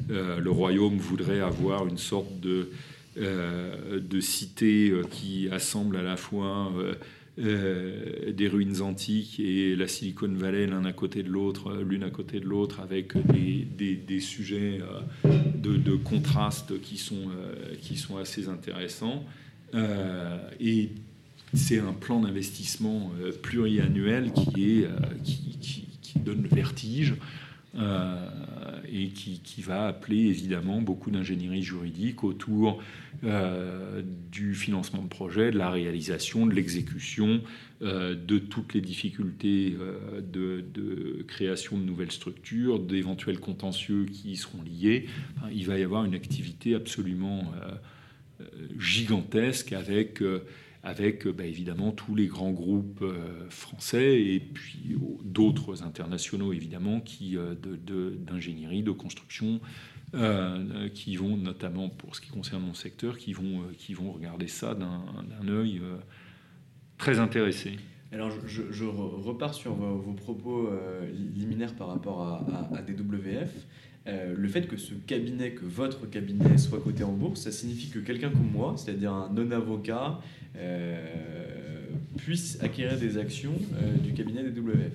le 0.08 0.50
royaume 0.50 0.96
voudrait 0.98 1.40
avoir 1.40 1.86
une 1.86 1.98
sorte 1.98 2.40
de, 2.40 2.70
de 3.16 4.20
cité 4.20 4.92
qui 5.10 5.48
assemble 5.50 5.96
à 5.96 6.02
la 6.02 6.16
fois 6.16 6.72
euh, 7.38 8.32
des 8.32 8.48
ruines 8.48 8.80
antiques 8.80 9.38
et 9.40 9.76
la 9.76 9.86
Silicon 9.88 10.32
Valley 10.32 10.66
l'un 10.66 10.86
à 10.86 10.94
côté 10.94 11.22
de 11.22 11.28
l'autre, 11.28 11.70
euh, 11.70 11.82
l'une 11.82 12.02
à 12.02 12.08
côté 12.08 12.40
de 12.40 12.46
l'autre, 12.46 12.80
avec 12.80 13.12
des, 13.30 13.94
des, 13.94 14.20
sujets 14.20 14.80
euh, 14.80 15.28
de, 15.54 15.76
de, 15.76 15.96
contraste 15.96 16.80
qui 16.80 16.96
sont, 16.96 17.28
qui 17.82 17.98
sont 17.98 18.16
assez 18.16 18.48
intéressants. 18.48 19.22
et 20.60 20.90
c'est 21.52 21.78
un 21.78 21.92
plan 21.92 22.20
d'investissement 22.20 23.12
pluriannuel 23.42 24.32
qui, 24.32 24.78
est, 24.80 24.88
qui, 25.22 25.58
qui, 25.60 25.84
qui, 26.00 26.18
donne 26.20 26.42
le 26.42 26.48
vertige. 26.48 27.16
Et 28.90 29.08
qui, 29.08 29.62
va 29.62 29.86
appeler 29.88 30.26
évidemment 30.26 30.80
beaucoup 30.80 31.10
d'ingénierie 31.10 31.62
juridique 31.62 32.22
autour 32.24 32.82
euh, 33.24 34.02
du 34.30 34.54
financement 34.54 35.02
de 35.02 35.08
projet, 35.08 35.50
de 35.50 35.58
la 35.58 35.70
réalisation, 35.70 36.46
de 36.46 36.54
l'exécution, 36.54 37.40
euh, 37.82 38.14
de 38.14 38.38
toutes 38.38 38.74
les 38.74 38.80
difficultés 38.80 39.76
euh, 39.80 40.20
de, 40.20 41.22
création 41.26 41.78
de 41.78 41.82
nouvelles 41.82 42.12
structures, 42.12 42.78
d'éventuels 42.78 43.40
contentieux 43.40 44.04
qui 44.04 44.32
y 44.32 44.36
seront 44.36 44.62
liés. 44.62 45.06
il 45.52 45.66
va 45.66 45.78
y 45.78 45.82
avoir 45.82 46.04
une 46.04 46.14
activité 46.14 46.74
absolument 46.74 47.52
gigantesque 48.78 49.72
avec 49.72 50.22
avec 50.86 51.26
bah, 51.26 51.44
évidemment 51.44 51.90
tous 51.90 52.14
les 52.14 52.28
grands 52.28 52.52
groupes 52.52 53.04
français 53.50 54.22
et 54.22 54.40
puis 54.40 54.96
d'autres 55.24 55.82
internationaux 55.82 56.52
évidemment 56.52 57.00
qui 57.00 57.36
d'ingénierie, 57.36 58.82
de, 58.82 58.92
construction, 58.92 59.60
euh, 60.14 60.88
qui 60.88 61.16
vont 61.16 61.36
notamment 61.36 61.88
pour 61.88 62.14
ce 62.14 62.20
qui 62.20 62.30
concerne 62.30 62.62
mon 62.62 62.74
secteur, 62.74 63.18
qui 63.18 63.32
vont, 63.32 63.62
euh, 63.62 63.72
qui 63.76 63.92
vont 63.92 64.12
regarder 64.12 64.46
ça 64.46 64.74
d'un 64.74 65.48
œil 65.48 65.80
euh, 65.82 65.96
très 66.96 67.18
intéressé. 67.18 67.76
Alors 68.12 68.30
je, 68.46 68.84
repars 68.84 69.52
sur 69.52 69.74
vos, 69.74 70.12
propos 70.12 70.70
liminaires 71.34 71.74
par 71.74 71.88
rapport 71.88 72.22
à, 72.22 72.82
DWF. 72.82 73.66
Le 74.06 74.48
fait 74.48 74.66
que 74.66 74.76
ce 74.76 74.94
cabinet, 74.94 75.52
que 75.52 75.64
votre 75.64 76.08
cabinet 76.08 76.58
soit 76.58 76.80
coté 76.80 77.04
en 77.04 77.12
bourse, 77.12 77.40
ça 77.42 77.52
signifie 77.52 77.90
que 77.90 77.98
quelqu'un 77.98 78.30
comme 78.30 78.50
moi, 78.50 78.74
c'est-à-dire 78.76 79.12
un 79.12 79.30
non-avocat, 79.32 80.20
puisse 82.16 82.62
acquérir 82.62 82.98
des 82.98 83.18
actions 83.18 83.54
du 84.02 84.12
cabinet 84.12 84.44
DWF. 84.44 84.92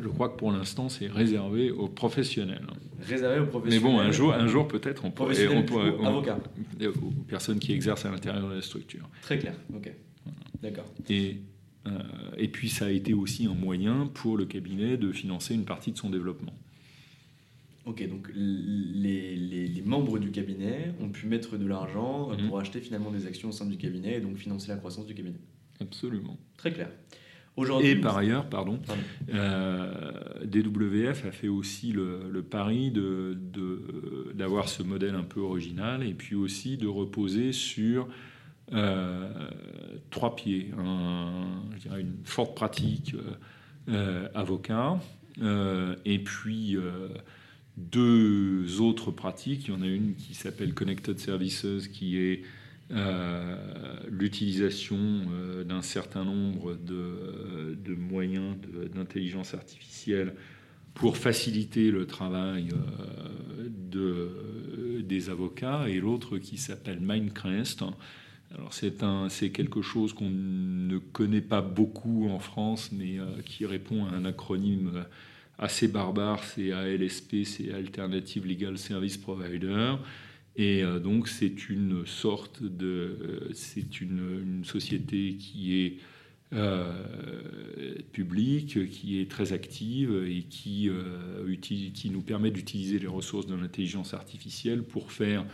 Je 0.00 0.08
crois 0.08 0.28
que 0.28 0.36
pour 0.36 0.50
l'instant, 0.50 0.88
c'est 0.88 1.06
réservé 1.06 1.70
aux 1.70 1.88
professionnels. 1.88 2.66
Réservé 3.06 3.40
aux 3.40 3.46
professionnels. 3.46 3.84
Mais 3.84 3.90
bon, 3.90 4.00
un 4.00 4.10
jour, 4.10 4.32
un 4.32 4.46
jour 4.46 4.66
peut-être, 4.66 5.04
on 5.04 5.10
pourrait. 5.10 5.46
On 5.48 5.62
pourrait 5.62 5.94
avocat. 6.04 6.38
Aux 6.80 7.10
personnes 7.28 7.58
qui 7.58 7.72
exercent 7.72 8.04
à 8.04 8.10
l'intérieur 8.10 8.48
de 8.48 8.54
la 8.54 8.62
structure. 8.62 9.08
Très 9.22 9.38
clair, 9.38 9.54
ok. 9.74 9.92
D'accord. 10.60 10.86
Et, 11.08 11.36
euh, 11.86 11.90
et 12.36 12.48
puis, 12.48 12.68
ça 12.68 12.86
a 12.86 12.90
été 12.90 13.14
aussi 13.14 13.46
un 13.46 13.54
moyen 13.54 14.10
pour 14.12 14.36
le 14.36 14.44
cabinet 14.44 14.96
de 14.96 15.12
financer 15.12 15.54
une 15.54 15.64
partie 15.64 15.92
de 15.92 15.98
son 15.98 16.10
développement. 16.10 16.54
Ok, 17.86 18.06
donc 18.08 18.28
les, 18.34 19.36
les, 19.36 19.82
membres 19.82 20.18
du 20.18 20.32
cabinet 20.32 20.92
ont 21.00 21.08
pu 21.08 21.26
mettre 21.28 21.56
de 21.56 21.66
l'argent 21.66 22.30
mhm. 22.30 22.48
pour 22.48 22.58
acheter 22.58 22.80
finalement 22.80 23.12
des 23.12 23.26
actions 23.26 23.50
au 23.50 23.52
sein 23.52 23.66
du 23.66 23.76
cabinet 23.76 24.16
et 24.16 24.20
donc 24.20 24.36
financer 24.36 24.68
la 24.68 24.76
croissance 24.76 25.06
du 25.06 25.14
cabinet. 25.14 25.38
Absolument. 25.80 26.36
Très 26.56 26.72
clair. 26.72 26.90
Aujourd'hui, 27.56 27.90
Et 27.90 27.96
par 27.96 28.18
ailleurs, 28.18 28.48
pardon, 28.50 28.78
Pardon. 28.86 29.00
euh, 29.32 30.44
DWF 30.44 31.24
a 31.24 31.30
fait 31.30 31.48
aussi 31.48 31.92
le, 31.92 32.28
le 32.30 32.42
pari 32.42 32.90
de- 32.90 33.38
de- 33.40 34.32
d'avoir 34.34 34.68
ce 34.68 34.82
modèle 34.82 35.14
un 35.14 35.22
peu 35.22 35.40
original 35.40 36.02
et 36.06 36.12
puis 36.12 36.34
aussi 36.34 36.76
de 36.76 36.86
reposer 36.88 37.52
sur 37.52 38.08
euh, 38.72 39.30
trois 40.10 40.34
pieds. 40.36 40.72
Un- 40.76 41.62
je 41.76 41.82
dirais 41.82 42.00
une 42.02 42.16
forte 42.24 42.54
pratique 42.56 43.14
euh, 43.88 44.28
avocat 44.34 44.98
et 46.04 46.18
puis 46.18 46.76
deux 47.76 48.80
autres 48.80 49.10
pratiques. 49.10 49.68
Il 49.68 49.74
y 49.74 49.76
en 49.76 49.82
a 49.82 49.86
une 49.86 50.14
qui 50.14 50.34
s'appelle 50.34 50.74
Connected 50.74 51.18
Services 51.18 51.88
qui 51.92 52.18
est 52.18 52.42
euh, 52.92 53.56
l'utilisation 54.08 54.98
euh, 55.32 55.64
d'un 55.64 55.82
certain 55.82 56.24
nombre 56.24 56.74
de, 56.74 57.76
de 57.84 57.94
moyens 57.94 58.56
d'intelligence 58.94 59.54
artificielle 59.54 60.34
pour 60.96 61.18
faciliter 61.18 61.90
le 61.90 62.06
travail 62.06 62.68
euh, 62.72 63.68
de, 63.68 65.02
des 65.02 65.30
avocats, 65.30 65.88
et 65.88 66.00
l'autre 66.00 66.38
qui 66.38 66.56
s'appelle 66.56 67.00
Minecraft. 67.00 67.84
Alors 68.54 68.72
c'est 68.72 68.94
c'est 69.28 69.50
quelque 69.50 69.82
chose 69.82 70.14
qu'on 70.14 70.30
ne 70.30 70.98
connaît 70.98 71.42
pas 71.42 71.60
beaucoup 71.60 72.28
en 72.30 72.38
France, 72.38 72.90
mais 72.92 73.18
euh, 73.18 73.26
qui 73.44 73.66
répond 73.66 74.06
à 74.06 74.10
un 74.10 74.24
acronyme 74.24 75.04
assez 75.58 75.88
barbare, 75.88 76.42
c'est 76.44 76.72
ALSP, 76.72 77.44
c'est 77.44 77.72
Alternative 77.72 78.46
Legal 78.46 78.78
Service 78.78 79.16
Provider. 79.16 79.94
Et 80.56 80.82
euh, 80.82 80.98
donc 80.98 81.28
c'est 81.28 81.68
une 81.68 82.06
sorte 82.06 82.62
de, 82.62 82.86
euh, 82.86 83.50
c'est 83.52 84.00
une, 84.00 84.64
société 84.64 85.34
qui 85.34 85.80
est 85.80 85.96
euh, 86.52 86.92
publique, 88.12 88.88
qui 88.90 89.20
est 89.20 89.30
très 89.30 89.52
active 89.52 90.24
et 90.26 90.42
qui, 90.42 90.90
utilise- 91.46 91.92
qui 91.92 92.10
nous 92.10 92.22
permet 92.22 92.50
d'utiliser 92.50 92.98
les 92.98 93.06
ressources 93.06 93.46
de 93.46 93.54
l'intelligence 93.54 94.14
artificielle 94.14 94.82
pour 94.82 95.12
faire 95.12 95.44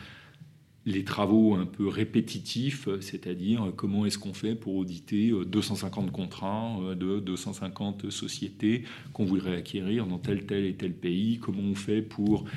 les 0.85 1.05
travaux 1.05 1.55
un 1.55 1.66
peu 1.66 1.87
répétitifs, 1.87 2.89
c'est-à-dire 3.01 3.72
comment 3.76 4.05
est-ce 4.05 4.18
qu'on 4.18 4.35
fait 4.35 4.55
pour 4.55 4.74
auditer 4.76 5.30
euh, 5.30 5.45
250 5.45 6.11
contrats 6.11 6.76
euh, 6.83 6.95
de 6.95 7.20
250 7.20 8.11
sociétés 8.11 8.85
qu'on 9.12 9.24
voudrait 9.24 9.57
acquérir 9.57 10.07
dans 10.07 10.18
tel, 10.18 10.45
tel 10.45 10.64
et 10.64 10.74
tel 10.74 10.93
pays, 10.93 11.39
comment 11.39 11.62
on 11.62 11.76
fait 11.76 12.03
pour, 12.03 12.43
euh, 12.43 12.51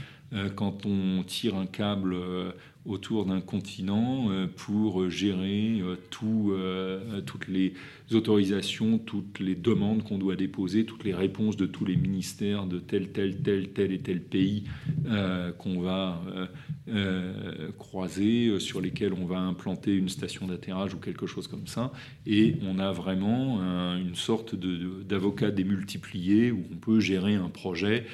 quand 0.56 0.86
on 0.86 1.24
tire 1.24 1.56
un 1.56 1.66
câble 1.66 2.14
euh, 2.14 2.52
autour 2.86 3.26
d'un 3.26 3.42
continent, 3.42 4.30
euh, 4.30 4.46
pour 4.48 5.10
gérer 5.10 5.80
euh, 5.82 5.96
tout, 6.12 6.52
euh, 6.54 7.22
toutes 7.22 7.48
les 7.48 7.74
autorisations, 8.12 9.00
toutes 9.00 9.40
les 9.40 9.56
demandes 9.56 10.04
qu'on 10.04 10.18
doit 10.20 10.36
déposer, 10.36 10.86
toutes 10.86 11.04
les 11.04 11.14
réponses 11.14 11.58
de 11.58 11.66
tous 11.66 11.86
les 11.86 11.96
ministères 11.96 12.66
de 12.68 12.78
tel, 12.80 13.10
tel, 13.12 13.38
tel, 13.42 13.70
tel 13.70 13.92
et 13.92 14.00
tel 14.00 14.22
pays 14.22 14.66
euh, 15.08 15.52
qu'on 15.52 15.80
va 15.80 16.22
euh, 16.36 16.46
euh, 16.90 17.72
croiser, 17.80 18.48
euh, 18.48 18.60
sur 18.60 18.82
lesquels 18.82 19.14
on 19.14 19.26
va 19.26 19.40
implanter 19.40 19.96
une 19.96 20.10
station 20.10 20.46
d'atterrage 20.48 20.94
ou 20.94 20.98
quelque 20.98 21.26
chose 21.26 21.48
comme 21.48 21.66
ça. 21.68 21.92
Et 22.28 22.56
on 22.62 22.78
a 22.78 22.92
vraiment 22.92 23.62
un- 23.62 23.98
une 23.98 24.16
sorte 24.16 24.54
d'avocat 24.56 25.50
démultiplié 25.50 26.52
où 26.52 26.64
on 26.72 26.76
peut 26.76 27.00
gérer 27.00 27.34
un 27.36 27.50
projet 27.50 28.06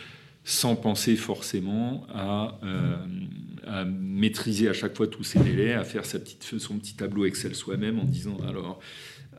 sans 0.43 0.75
penser 0.75 1.15
forcément 1.15 2.05
à, 2.13 2.59
euh, 2.63 2.95
à 3.65 3.85
maîtriser 3.85 4.67
à 4.67 4.73
chaque 4.73 4.95
fois 4.95 5.07
tous 5.07 5.23
ses 5.23 5.39
délais, 5.39 5.73
à 5.73 5.83
faire 5.83 6.05
sa 6.05 6.19
petite, 6.19 6.43
son 6.59 6.77
petit 6.77 6.95
tableau 6.95 7.25
Excel 7.25 7.55
soi-même 7.55 7.99
en 7.99 8.05
disant 8.05 8.37
alors 8.47 8.79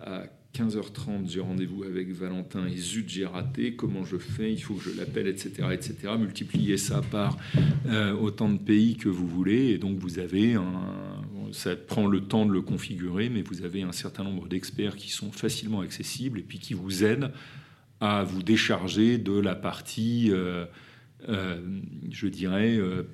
à 0.01 0.25
15h30 0.55 1.29
j'ai 1.29 1.41
rendez-vous 1.41 1.85
avec 1.85 2.13
Valentin 2.13 2.67
et 2.67 2.77
zut 2.77 3.09
j'ai 3.09 3.25
raté, 3.25 3.75
comment 3.75 4.05
je 4.05 4.19
fais, 4.19 4.53
il 4.53 4.63
faut 4.63 4.75
que 4.75 4.91
je 4.91 4.97
l'appelle, 4.97 5.27
etc., 5.27 5.69
etc. 5.73 5.95
Multipliez 6.19 6.77
ça 6.77 7.01
par 7.01 7.39
euh, 7.87 8.13
autant 8.13 8.51
de 8.51 8.59
pays 8.59 8.97
que 8.97 9.09
vous 9.09 9.27
voulez 9.27 9.71
et 9.71 9.79
donc 9.79 9.99
vous 9.99 10.19
avez 10.19 10.55
un, 10.55 11.23
ça 11.53 11.75
prend 11.75 12.07
le 12.07 12.21
temps 12.21 12.47
de 12.47 12.53
le 12.53 12.61
configurer, 12.61 13.29
mais 13.29 13.43
vous 13.43 13.63
avez 13.63 13.83
un 13.83 13.93
certain 13.93 14.25
nombre 14.25 14.47
d'experts 14.47 14.97
qui 14.97 15.11
sont 15.11 15.33
facilement 15.33 15.81
accessibles 15.81 16.41
et 16.41 16.43
puis 16.43 16.59
qui 16.59 16.75
vous 16.75 17.03
aident 17.03 17.33
à 18.03 18.25
vous 18.25 18.43
décharger 18.43 19.17
de 19.17 19.39
la 19.39 19.55
partie, 19.55 20.31
euh, 20.33 20.67
euh, 21.29 21.61
je 22.11 22.27
dirais, 22.27 22.77
euh, 22.77 23.05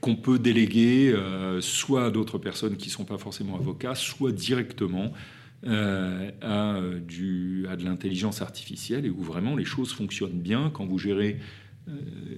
qu'on 0.00 0.14
peut 0.14 0.38
déléguer 0.38 1.12
soit 1.60 2.06
à 2.06 2.10
d'autres 2.10 2.38
personnes 2.38 2.76
qui 2.76 2.86
ne 2.86 2.92
sont 2.92 3.04
pas 3.04 3.18
forcément 3.18 3.56
avocats, 3.56 3.96
soit 3.96 4.30
directement 4.30 5.12
à, 5.66 6.80
du, 7.00 7.66
à 7.68 7.74
de 7.74 7.84
l'intelligence 7.84 8.42
artificielle 8.42 9.06
et 9.06 9.10
où 9.10 9.22
vraiment 9.22 9.56
les 9.56 9.64
choses 9.64 9.92
fonctionnent 9.92 10.38
bien. 10.38 10.70
Quand 10.72 10.84
vous 10.84 10.98
gérez, 10.98 11.40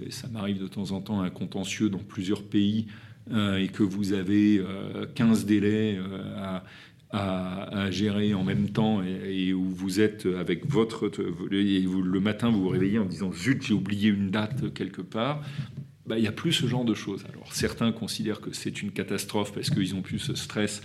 ça 0.08 0.28
m'arrive 0.28 0.58
de 0.62 0.68
temps 0.68 0.92
en 0.92 1.02
temps, 1.02 1.20
un 1.20 1.28
contentieux 1.28 1.90
dans 1.90 1.98
plusieurs 1.98 2.44
pays 2.44 2.86
et 3.30 3.68
que 3.68 3.82
vous 3.82 4.14
avez 4.14 4.58
euh, 4.58 5.04
15 5.14 5.44
délais 5.44 5.98
à, 6.36 6.64
à, 7.10 7.90
gérer 7.90 8.34
en 8.34 8.44
même 8.44 8.68
temps 8.68 9.02
et, 9.02 9.52
où 9.54 9.64
vous 9.64 10.00
êtes 10.00 10.26
avec 10.26 10.66
votre... 10.66 11.10
Et 11.50 11.86
vous, 11.86 12.02
le 12.02 12.20
matin, 12.20 12.50
vous 12.50 12.62
vous 12.62 12.68
réveillez 12.68 12.98
en 12.98 13.06
disant 13.06 13.32
«Zut, 13.34 13.66
j'ai 13.66 13.74
oublié 13.74 14.10
une 14.10 14.30
date 14.30 14.72
quelque 14.74 15.02
part», 15.02 15.42
bah, 16.08 16.16
il 16.16 16.22
n'y 16.22 16.28
a 16.28 16.32
plus 16.32 16.52
ce 16.54 16.66
genre 16.66 16.86
de 16.86 16.94
choses. 16.94 17.24
Alors 17.32 17.52
certains 17.52 17.92
considèrent 17.92 18.40
que 18.40 18.52
c'est 18.52 18.80
une 18.80 18.92
catastrophe 18.92 19.52
parce 19.52 19.68
qu'ils 19.68 19.94
ont 19.94 20.00
plus 20.00 20.18
ce 20.18 20.34
stress 20.34 20.80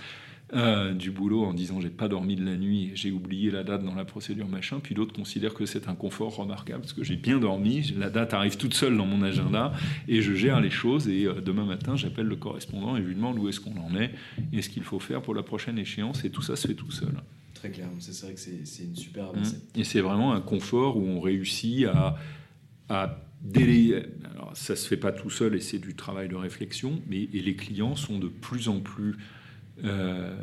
euh, 0.56 0.94
du 0.94 1.12
boulot 1.12 1.44
en 1.44 1.54
disant 1.54 1.82
j'ai 1.82 1.90
pas 1.90 2.08
dormi 2.08 2.36
de 2.36 2.46
la 2.46 2.56
nuit 2.56 2.92
j'ai 2.96 3.12
oublié 3.12 3.52
la 3.52 3.64
date 3.64 3.84
dans 3.84 3.96
la 3.96 4.06
procédure 4.06 4.48
machin. 4.48 4.80
Puis 4.82 4.96
d'autres 4.96 5.14
considèrent 5.14 5.54
que 5.54 5.66
c'est 5.66 5.88
un 5.88 5.96
confort 5.96 6.36
remarquable 6.36 6.82
parce 6.82 6.94
que 6.94 7.04
j'ai 7.04 7.16
bien 7.16 7.40
dormi, 7.40 7.94
la 7.98 8.10
date 8.10 8.34
arrive 8.34 8.58
toute 8.58 8.74
seule 8.74 8.96
dans 8.98 9.06
mon 9.06 9.22
agenda 9.24 9.74
et 10.08 10.22
je 10.22 10.34
gère 10.34 10.62
les 10.62 10.70
choses. 10.70 11.08
Et 11.08 11.26
euh, 11.26 11.42
demain 11.42 11.66
matin, 11.66 11.96
j'appelle 11.96 12.28
le 12.28 12.36
correspondant 12.36 12.96
et 12.98 13.02
je 13.02 13.08
lui 13.08 13.16
demande 13.16 13.40
où 13.40 13.50
est-ce 13.50 13.60
qu'on 13.60 13.78
en 13.78 13.96
est 13.96 14.12
et 14.52 14.62
ce 14.62 14.70
qu'il 14.70 14.84
faut 14.84 15.00
faire 15.00 15.22
pour 15.22 15.36
la 15.36 15.44
prochaine 15.44 15.78
échéance. 15.78 16.24
Et 16.26 16.30
tout 16.30 16.42
ça 16.42 16.56
se 16.56 16.68
fait 16.68 16.76
tout 16.76 16.92
seul. 16.92 17.14
Très 17.54 17.70
clair, 17.70 17.88
c'est 18.00 18.26
vrai 18.26 18.34
que 18.34 18.40
c'est 18.40 18.84
une 18.84 18.96
super 18.96 19.24
Mmh. 19.26 19.36
avancée. 19.36 19.58
Et 19.76 19.84
c'est 19.84 20.02
vraiment 20.02 20.34
un 20.34 20.42
confort 20.42 20.98
où 20.98 21.06
on 21.06 21.20
réussit 21.22 21.86
à, 21.86 22.18
à 22.90 23.20
délayer. 23.42 24.04
Alors, 24.34 24.52
ça 24.54 24.76
se 24.76 24.88
fait 24.88 24.98
pas 24.98 25.12
tout 25.12 25.30
seul 25.30 25.56
et 25.56 25.60
c'est 25.60 25.80
du 25.80 25.96
travail 25.96 26.28
de 26.30 26.36
réflexion, 26.36 27.02
mais 27.08 27.24
et 27.34 27.42
les 27.42 27.56
clients 27.56 27.96
sont 27.96 28.20
de 28.20 28.28
plus 28.28 28.68
en 28.70 28.80
plus 28.80 29.16
euh, 29.84 30.36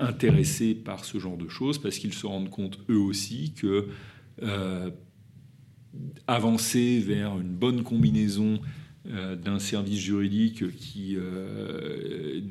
intéressés 0.00 0.74
par 0.74 1.04
ce 1.04 1.18
genre 1.18 1.36
de 1.36 1.48
choses 1.48 1.76
parce 1.76 1.98
qu'ils 1.98 2.14
se 2.14 2.26
rendent 2.26 2.48
compte 2.48 2.78
eux 2.88 2.96
aussi 2.98 3.52
que 3.52 3.88
euh, 4.42 4.90
avancer 6.26 6.98
vers 6.98 7.38
une 7.38 7.52
bonne 7.52 7.82
combinaison 7.82 8.60
euh, 9.06 9.36
d'un 9.36 9.58
service 9.58 10.00
juridique 10.00 10.74
qui 10.76 11.18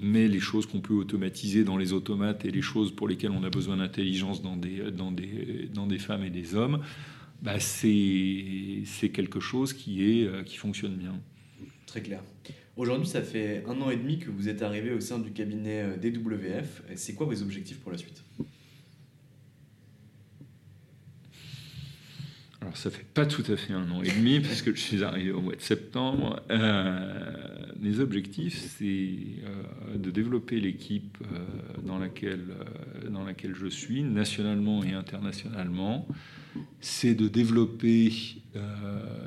met 0.03 0.28
les 0.28 0.39
choses 0.39 0.68
qu'on 0.68 0.82
peut 0.82 0.93
automatiser 0.93 1.64
dans 1.64 1.78
les 1.78 1.93
automates 1.93 2.45
et 2.45 2.51
les 2.51 2.61
choses 2.61 2.95
pour 2.95 3.07
lesquelles 3.07 3.32
on 3.32 3.43
a 3.43 3.49
besoin 3.49 3.78
d'intelligence 3.78 4.43
dans 4.43 4.55
des, 4.55 4.91
dans, 4.91 5.11
des, 5.11 5.68
dans 5.74 5.88
des 5.88 5.99
femmes 5.99 6.24
et 6.24 6.30
des 6.30 6.53
hommes, 6.53 6.82
bah 7.41 7.59
c'est 7.59 8.84
quelque 9.11 9.39
chose 9.39 9.74
qui, 9.74 10.03
est, 10.03 10.45
qui 10.45 10.57
fonctionne 10.57 10.93
bien. 10.93 11.20
Très 11.86 12.01
clair. 12.01 12.23
Aujourd'hui, 12.75 13.07
ça 13.07 13.21
fait 13.21 13.63
un 13.67 13.79
an 13.81 13.91
et 13.91 13.97
demi 13.97 14.17
que 14.17 14.31
vous 14.31 14.49
êtes 14.49 14.63
arrivé 14.63 14.91
au 14.91 14.99
sein 14.99 15.19
du 15.19 15.31
cabinet 15.31 15.84
euh, 15.84 15.97
DWF. 15.97 16.81
C'est 16.95 17.13
quoi 17.13 17.27
vos 17.27 17.41
objectifs 17.41 17.79
pour 17.79 17.91
la 17.91 17.97
suite? 17.97 18.23
Alors 22.74 22.82
ça 22.82 22.89
fait 22.89 23.05
pas 23.05 23.28
tout 23.28 23.43
à 23.51 23.55
fait 23.55 23.74
un 23.74 23.91
an 23.91 24.01
et 24.01 24.09
demi 24.09 24.39
puisque 24.39 24.74
je 24.74 24.82
suis 24.82 25.03
arrivé 25.03 25.32
au 25.32 25.41
mois 25.41 25.55
de 25.55 25.61
septembre. 25.61 26.41
Euh, 26.49 27.13
mes 27.80 27.99
objectifs, 27.99 28.57
c'est 28.80 28.88
euh, 29.45 29.95
de 29.95 30.09
développer 30.09 30.59
l'équipe 30.59 31.19
euh, 31.21 31.38
dans, 31.84 31.99
laquelle, 31.99 32.47
euh, 32.49 33.09
dans 33.11 33.24
laquelle 33.24 33.53
je 33.53 33.67
suis, 33.67 34.01
nationalement 34.01 34.84
et 34.84 34.93
internationalement. 34.93 36.07
C'est 36.82 37.13
de 37.13 37.28
développer 37.28 38.11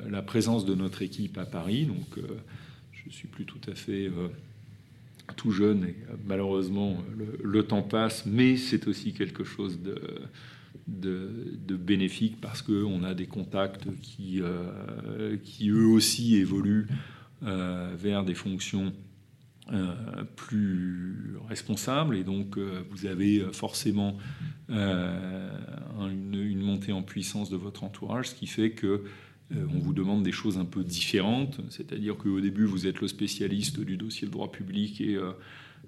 la 0.09 0.21
présence 0.21 0.65
de 0.65 0.75
notre 0.75 1.01
équipe 1.01 1.37
à 1.37 1.45
Paris. 1.45 1.85
Donc 1.85 2.19
je 2.91 3.09
suis 3.09 3.29
plus 3.29 3.45
tout 3.45 3.61
à 3.69 3.75
fait 3.75 4.11
tout 5.35 5.51
jeune 5.51 5.85
et 5.85 5.95
malheureusement 6.25 6.97
le 7.43 7.63
temps 7.63 7.81
passe, 7.81 8.25
mais 8.25 8.55
c'est 8.55 8.87
aussi 8.87 9.13
quelque 9.13 9.43
chose 9.43 9.81
de 9.81 10.01
de, 10.87 11.57
de 11.65 11.75
bénéfique 11.75 12.39
parce 12.41 12.61
qu'on 12.61 13.03
a 13.03 13.13
des 13.13 13.27
contacts 13.27 13.87
qui, 14.01 14.41
euh, 14.41 15.37
qui 15.43 15.69
eux 15.69 15.85
aussi 15.85 16.35
évoluent 16.35 16.87
euh, 17.43 17.93
vers 17.97 18.23
des 18.23 18.33
fonctions 18.33 18.93
euh, 19.73 19.93
plus 20.37 21.35
responsables. 21.49 22.15
Et 22.15 22.23
donc 22.23 22.57
vous 22.57 23.05
avez 23.05 23.45
forcément 23.51 24.17
une, 24.69 26.61
montée 26.61 26.93
en 26.93 27.03
puissance 27.03 27.49
de 27.49 27.57
votre 27.57 27.83
entourage, 27.83 28.29
ce 28.29 28.35
qui 28.35 28.47
fait 28.47 28.71
que 28.71 29.03
on 29.51 29.79
vous 29.79 29.93
demande 29.93 30.23
des 30.23 30.33
choses 30.33 30.57
un 30.57 30.65
peu 30.65 30.83
différentes, 30.83 31.61
c'est-à-dire 31.69 32.17
qu'au 32.17 32.41
début 32.41 32.65
vous 32.65 32.85
êtes 32.85 32.99
le 32.99 33.07
spécialiste 33.07 33.79
du 33.79 33.95
dossier 33.95 34.27
de 34.27 34.31
droit 34.33 34.51
public 34.51 34.99
et 34.99 35.17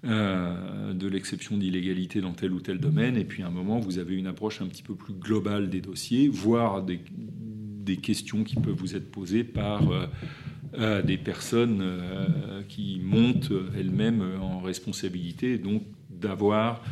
euh, 0.06 0.94
de 0.94 1.08
l'exception 1.08 1.58
d'illégalité 1.58 2.22
dans 2.22 2.34
tel 2.34 2.54
ou 2.54 2.62
tel 2.62 2.80
domaine, 2.80 3.18
et 3.18 3.26
puis 3.26 3.44
à 3.44 3.48
un 3.48 3.52
moment, 3.52 3.80
vous 3.80 4.00
avez 4.00 4.16
une 4.16 4.28
approche 4.28 4.62
un 4.62 4.68
petit 4.68 4.84
peu 4.84 4.96
plus 4.96 5.14
globale 5.14 5.70
des 5.70 5.82
dossiers, 5.82 6.28
voire 6.30 6.84
des, 6.84 7.02
questions 8.04 8.44
qui 8.44 8.56
peuvent 8.56 8.76
vous 8.76 8.96
être 8.96 9.10
posées 9.10 9.44
par 9.44 9.82
euh, 10.78 11.02
des 11.02 11.18
personnes 11.18 11.84
qui 12.68 13.02
montent 13.04 13.52
elles-mêmes 13.76 14.24
en 14.40 14.60
responsabilité, 14.60 15.58
donc 15.58 15.82
d'avoir 16.12 16.84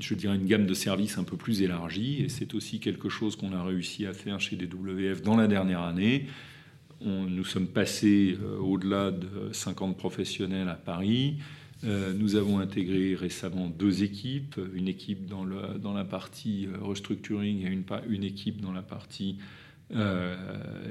je 0.00 0.14
dirais 0.14 0.36
une 0.36 0.46
gamme 0.46 0.66
de 0.66 0.74
services 0.74 1.18
un 1.18 1.24
peu 1.24 1.36
plus 1.36 1.62
élargie, 1.62 2.22
et 2.22 2.28
c'est 2.28 2.54
aussi 2.54 2.80
quelque 2.80 3.08
chose 3.08 3.36
qu'on 3.36 3.52
a 3.52 3.62
réussi 3.62 4.06
à 4.06 4.12
faire 4.12 4.40
chez 4.40 4.56
DWF 4.56 5.22
dans 5.22 5.36
la 5.36 5.46
dernière 5.46 5.82
année 5.82 6.26
nous 7.00 7.44
sommes 7.44 7.68
passés 7.68 8.36
euh, 8.42 8.58
au-delà 8.58 9.10
de 9.10 9.52
50 9.52 9.96
professionnels 9.96 10.68
à 10.68 10.74
Paris. 10.74 11.38
Euh, 11.84 12.12
nous 12.12 12.34
avons 12.34 12.58
intégré 12.58 13.14
récemment 13.14 13.68
deux 13.68 14.02
équipes, 14.02 14.60
une 14.74 14.88
équipe 14.88 15.26
dans, 15.26 15.44
la 15.44 16.04
partie 16.04 16.66
euh, 16.66 16.76
restructuring 16.80 17.64
et 17.64 17.84
une, 18.08 18.24
équipe 18.24 18.60
dans 18.60 18.72
la 18.72 18.82
partie 18.82 19.38
euh, 19.94 20.34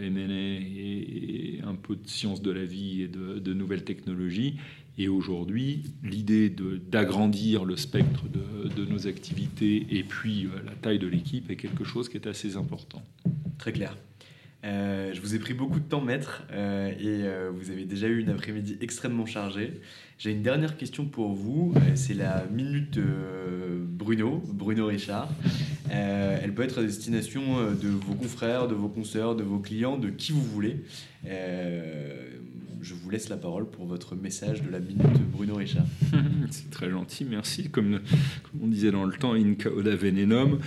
M&A 0.02 0.32
et, 0.32 1.60
un 1.66 1.76
peu 1.76 1.98
de 1.98 2.08
sciences 2.08 2.42
de 2.42 2.52
la 2.52 2.64
vie 2.64 3.02
et 3.02 3.08
de, 3.08 3.54
nouvelles 3.54 3.84
technologies. 3.84 4.58
Et 4.98 5.10
aujourd'hui, 5.10 5.84
l'idée 6.04 6.50
d'agrandir 6.50 7.66
le 7.66 7.76
spectre 7.76 8.24
de, 8.30 8.86
nos 8.86 9.08
activités 9.08 9.86
et 9.92 10.04
puis 10.04 10.48
la 10.66 10.72
taille 10.72 11.00
de 11.00 11.08
l'équipe 11.08 11.52
est 11.52 11.56
quelque 11.56 11.84
chose 11.84 12.10
qui 12.10 12.18
est 12.18 12.28
assez 12.28 12.56
important. 12.56 13.04
Très 13.60 13.74
clair. 13.74 13.96
Euh, 14.64 15.14
je 15.14 15.22
vous 15.22 15.36
ai 15.36 15.40
pris 15.40 15.54
beaucoup 15.54 15.80
de 15.80 15.86
temps, 15.86 16.02
maître, 16.02 16.44
euh, 16.52 16.90
et 16.90 17.26
euh, 17.26 17.52
vous 17.54 17.70
avez 17.70 17.86
déjà 17.86 18.08
eu 18.08 18.20
une 18.20 18.30
après-midi 18.30 18.78
extrêmement 18.82 19.26
chargée. 19.26 19.82
J'ai 20.18 20.32
une 20.32 20.42
dernière 20.42 20.78
question 20.78 21.06
pour 21.06 21.34
vous. 21.34 21.74
c'est 21.94 22.16
la 22.16 22.46
minute 22.52 23.00
Bruno, 23.88 24.42
Bruno 24.48 24.88
Richard. 24.88 25.30
elle 25.92 26.54
peut 26.56 26.64
être 26.64 26.80
à 26.80 26.82
destination 26.82 27.72
de 27.72 27.88
vos 27.88 28.16
confrères, 28.16 28.68
de 28.68 28.74
vos 28.74 28.88
consoeurs, 28.88 29.36
de 29.36 29.44
vos 29.44 29.60
clients, 29.60 29.96
de 29.96 30.10
qui 30.10 30.32
vous 30.32 30.42
voulez. 30.42 30.84
je 31.24 32.94
vous 32.96 33.10
laisse 33.12 33.30
la 33.30 33.38
parole 33.38 33.70
pour 33.70 33.86
votre 33.86 34.16
message 34.16 34.64
de 34.64 34.72
la 34.72 34.80
minute 34.80 35.22
Bruno 35.32 35.54
Richard. 35.54 35.86
c'est 36.50 36.72
très 36.72 36.90
gentil, 36.90 37.24
merci. 37.24 37.70
Comme, 37.70 38.00
on 38.60 38.66
disait 38.66 38.90
dans 38.90 39.06
le 39.06 39.14
temps, 39.14 39.34
in 39.34 39.54
cauda 39.54 39.96
venenum. 39.96 40.58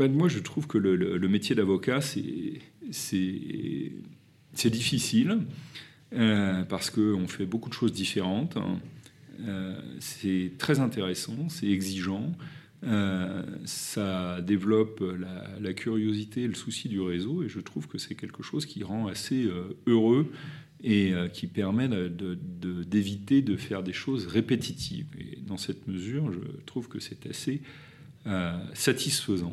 Bah, 0.00 0.08
moi, 0.08 0.28
je 0.28 0.38
trouve 0.38 0.66
que 0.66 0.78
le, 0.78 1.28
métier 1.28 1.54
d'avocat, 1.54 2.00
c'est 2.00 2.62
difficile 4.70 5.40
euh, 6.14 6.62
parce 6.62 6.88
qu'on 6.88 7.28
fait 7.28 7.44
beaucoup 7.44 7.68
de 7.68 7.74
choses 7.74 7.92
différentes. 7.92 8.56
Hein. 8.56 8.80
Euh, 9.46 9.78
c'est 9.98 10.52
très 10.56 10.80
intéressant, 10.80 11.50
c'est 11.50 11.68
exigeant. 11.68 12.32
Euh, 12.82 13.42
ça 13.66 14.40
développe 14.40 15.04
la, 15.60 15.74
curiosité, 15.74 16.46
le 16.46 16.54
souci 16.54 16.88
du 16.88 17.02
réseau, 17.02 17.42
et 17.42 17.50
je 17.50 17.60
trouve 17.60 17.86
que 17.86 17.98
c'est 17.98 18.14
quelque 18.14 18.42
chose 18.42 18.64
qui 18.64 18.82
rend 18.82 19.06
assez 19.06 19.50
heureux 19.86 20.32
et 20.82 21.12
qui 21.34 21.46
permet 21.46 21.90
d'éviter 21.90 23.42
de, 23.42 23.52
de, 23.52 23.56
faire 23.58 23.82
des 23.82 23.92
choses 23.92 24.26
répétitives. 24.28 25.08
Et 25.18 25.40
dans 25.46 25.58
cette 25.58 25.86
mesure, 25.88 26.32
je 26.32 26.40
trouve 26.64 26.88
que 26.88 27.00
c'est 27.00 27.26
assez 27.26 27.60
satisfaisant. 28.72 29.52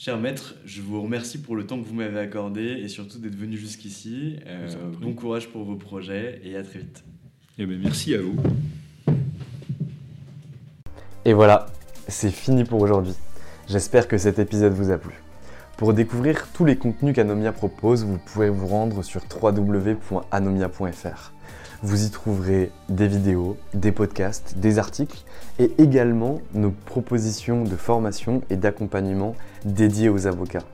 Cher 0.00 0.16
maître, 0.16 0.54
je 0.64 0.80
vous 0.80 1.02
remercie 1.02 1.38
pour 1.38 1.56
le 1.56 1.66
temps 1.66 1.76
que 1.76 1.84
vous 1.84 1.92
m'avez 1.92 2.20
accordé 2.20 2.62
et 2.62 2.86
surtout 2.86 3.18
d'être 3.18 3.34
venu 3.34 3.56
jusqu'ici. 3.56 4.36
Euh, 4.46 4.68
bon 5.00 5.12
courage 5.12 5.48
pour 5.48 5.64
vos 5.64 5.74
projets 5.74 6.40
et 6.44 6.54
à 6.54 6.62
très 6.62 6.78
vite. 6.78 7.02
Eh 7.58 7.66
bien, 7.66 7.78
merci 7.82 8.14
à 8.14 8.20
vous. 8.22 8.36
Et 11.24 11.32
voilà, 11.32 11.66
c'est 12.06 12.30
fini 12.30 12.62
pour 12.62 12.80
aujourd'hui. 12.80 13.14
J'espère 13.68 14.06
que 14.06 14.18
cet 14.18 14.38
épisode 14.38 14.72
vous 14.72 14.92
a 14.92 14.98
plu. 14.98 15.14
Pour 15.76 15.92
découvrir 15.94 16.46
tous 16.52 16.64
les 16.64 16.76
contenus 16.76 17.12
qu'Anomia 17.12 17.50
propose, 17.50 18.04
vous 18.04 18.18
pouvez 18.18 18.50
vous 18.50 18.68
rendre 18.68 19.02
sur 19.02 19.22
www.anomia.fr. 19.42 21.32
Vous 21.80 22.04
y 22.04 22.10
trouverez 22.10 22.72
des 22.88 23.06
vidéos, 23.06 23.56
des 23.72 23.92
podcasts, 23.92 24.58
des 24.58 24.80
articles 24.80 25.22
et 25.60 25.70
également 25.78 26.40
nos 26.52 26.72
propositions 26.72 27.62
de 27.62 27.76
formation 27.76 28.42
et 28.50 28.56
d'accompagnement 28.56 29.36
dédiées 29.64 30.08
aux 30.08 30.26
avocats, 30.26 30.64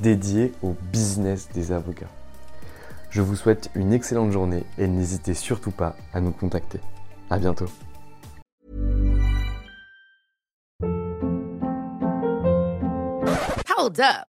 dédiées 0.00 0.52
au 0.62 0.74
business 0.92 1.48
des 1.54 1.72
avocats. 1.72 2.10
Je 3.10 3.22
vous 3.22 3.36
souhaite 3.36 3.70
une 3.74 3.92
excellente 3.92 4.32
journée 4.32 4.64
et 4.76 4.86
n'hésitez 4.86 5.34
surtout 5.34 5.70
pas 5.70 5.96
à 6.12 6.20
nous 6.20 6.32
contacter. 6.32 6.80
À 7.30 7.38
bientôt. 7.38 7.68
Hold 13.76 14.00
up. 14.00 14.37